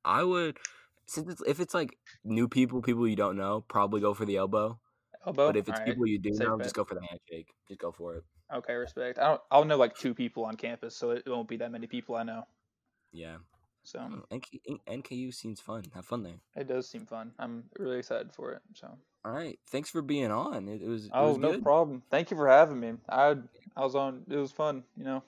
I 0.05 0.25
would, 0.25 0.59
since 1.07 1.29
it's, 1.31 1.43
if 1.47 1.61
it's 1.61 1.75
like 1.75 1.97
new 2.25 2.49
people, 2.49 2.83
people 2.83 3.07
you 3.07 3.15
don't 3.15 3.37
know, 3.37 3.61
probably 3.69 4.01
go 4.01 4.15
for 4.15 4.25
the 4.25 4.37
elbow. 4.37 4.81
Elbow. 5.25 5.47
But 5.47 5.57
if 5.57 5.69
it's 5.69 5.79
Alright, 5.79 5.95
people 5.95 6.09
you 6.09 6.19
do 6.19 6.35
safe 6.35 6.49
know, 6.49 6.57
bet. 6.57 6.67
just 6.67 6.75
go 6.75 6.85
for 6.85 6.97
the 6.97 7.03
handshake. 7.09 7.55
Just 7.69 7.79
go 7.81 7.93
for 7.93 8.17
it. 8.17 8.25
Okay, 8.53 8.75
respect. 8.75 9.19
I 9.19 9.29
don't. 9.29 9.41
I'll 9.51 9.65
know 9.65 9.77
like 9.77 9.97
two 9.97 10.15
people 10.15 10.45
on 10.45 10.57
campus, 10.57 10.97
so 10.97 11.11
it 11.13 11.23
won't 11.29 11.49
be 11.49 11.59
that 11.59 11.71
many 11.71 11.87
people 11.87 12.17
I 12.17 12.25
know. 12.25 12.45
Yeah. 13.13 13.39
So 13.89 14.01
NK, 14.35 14.47
NKU 14.89 15.33
seems 15.35 15.61
fun. 15.61 15.85
Have 15.95 16.05
fun 16.05 16.23
there. 16.23 16.41
it 16.57 16.69
does 16.69 16.89
seem 16.89 17.07
fun. 17.07 17.33
I'm 17.39 17.65
really 17.79 17.99
excited 17.99 18.33
for 18.33 18.53
it. 18.53 18.61
So. 18.75 18.89
All 19.25 19.33
right. 19.33 19.59
Thanks 19.71 19.89
for 19.91 20.03
being 20.03 20.31
on. 20.31 20.69
It, 20.69 20.83
it 20.83 20.89
was. 20.89 21.07
It 21.07 21.11
Oh, 21.15 21.29
was 21.31 21.39
no 21.39 21.53
good. 21.53 21.63
problem. 21.63 22.03
Thank 22.11 22.31
you 22.31 22.37
for 22.37 22.49
having 22.49 22.79
me. 22.79 22.93
I 23.09 23.37
I 23.77 23.85
was 23.85 23.95
on. 23.95 24.25
It 24.29 24.37
was 24.37 24.53
fun. 24.53 24.85
You 24.97 25.05
know. 25.05 25.23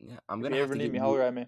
Yeah, 0.00 0.16
I'm 0.28 0.40
gonna 0.40 0.54
you 0.56 0.62
have 0.62 0.70
ever 0.70 0.76
to 0.78 0.82
need 0.82 0.92
me, 0.92 0.98
you, 0.98 1.04
holler 1.04 1.20
at 1.22 1.34
me. 1.34 1.46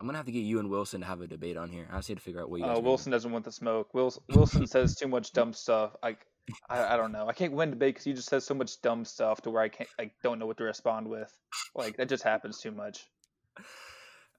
I'm 0.00 0.06
gonna 0.06 0.18
have 0.18 0.26
to 0.26 0.32
get 0.32 0.44
you 0.44 0.60
and 0.60 0.70
Wilson 0.70 1.00
to 1.00 1.06
have 1.08 1.20
a 1.20 1.26
debate 1.26 1.56
on 1.56 1.68
here. 1.70 1.88
I 1.92 1.96
just 1.96 2.08
need 2.08 2.14
to 2.14 2.20
figure 2.20 2.40
out 2.40 2.48
what 2.48 2.60
you 2.60 2.66
guys. 2.66 2.78
Uh. 2.78 2.80
Wilson 2.80 3.10
doesn't 3.10 3.32
want 3.32 3.44
the 3.44 3.50
smoke. 3.52 3.92
Wilson 3.92 4.22
Wilson 4.28 4.66
says 4.68 4.94
too 4.94 5.08
much 5.08 5.32
dumb 5.32 5.52
stuff. 5.52 5.96
Like 6.02 6.24
I, 6.70 6.94
I 6.94 6.96
don't 6.96 7.10
know. 7.10 7.26
I 7.26 7.32
can't 7.32 7.52
win 7.52 7.70
debate 7.70 7.94
because 7.94 8.04
he 8.04 8.12
just 8.12 8.28
says 8.28 8.44
so 8.46 8.54
much 8.54 8.80
dumb 8.82 9.04
stuff 9.04 9.42
to 9.42 9.50
where 9.50 9.62
I 9.62 9.68
can't. 9.68 9.90
I 9.98 10.12
don't 10.22 10.38
know 10.38 10.46
what 10.46 10.58
to 10.58 10.64
respond 10.64 11.08
with. 11.08 11.36
Like 11.74 11.96
that 11.96 12.08
just 12.08 12.22
happens 12.22 12.60
too 12.60 12.70
much. 12.70 13.04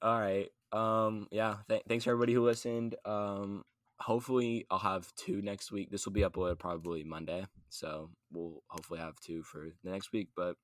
All 0.02 0.18
right. 0.20 0.48
Um. 0.72 1.28
Yeah. 1.32 1.58
Th- 1.68 1.84
thanks 1.88 2.04
for 2.04 2.12
everybody 2.12 2.34
who 2.34 2.44
listened. 2.44 2.96
Um. 3.06 3.64
Hopefully, 4.02 4.66
I'll 4.72 4.80
have 4.80 5.14
two 5.16 5.42
next 5.42 5.74
week. 5.74 5.92
This 5.92 6.06
will 6.06 6.14
be 6.14 6.22
uploaded 6.22 6.58
probably 6.58 7.04
Monday, 7.04 7.46
so 7.68 8.10
we'll 8.32 8.64
hopefully 8.68 9.00
have 9.02 9.20
two 9.20 9.44
for 9.44 9.68
the 9.84 9.92
next 9.92 10.14
week. 10.14 10.30
But 10.38 10.56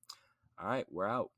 all 0.58 0.66
right, 0.66 0.86
we're 0.90 1.06
out. 1.06 1.30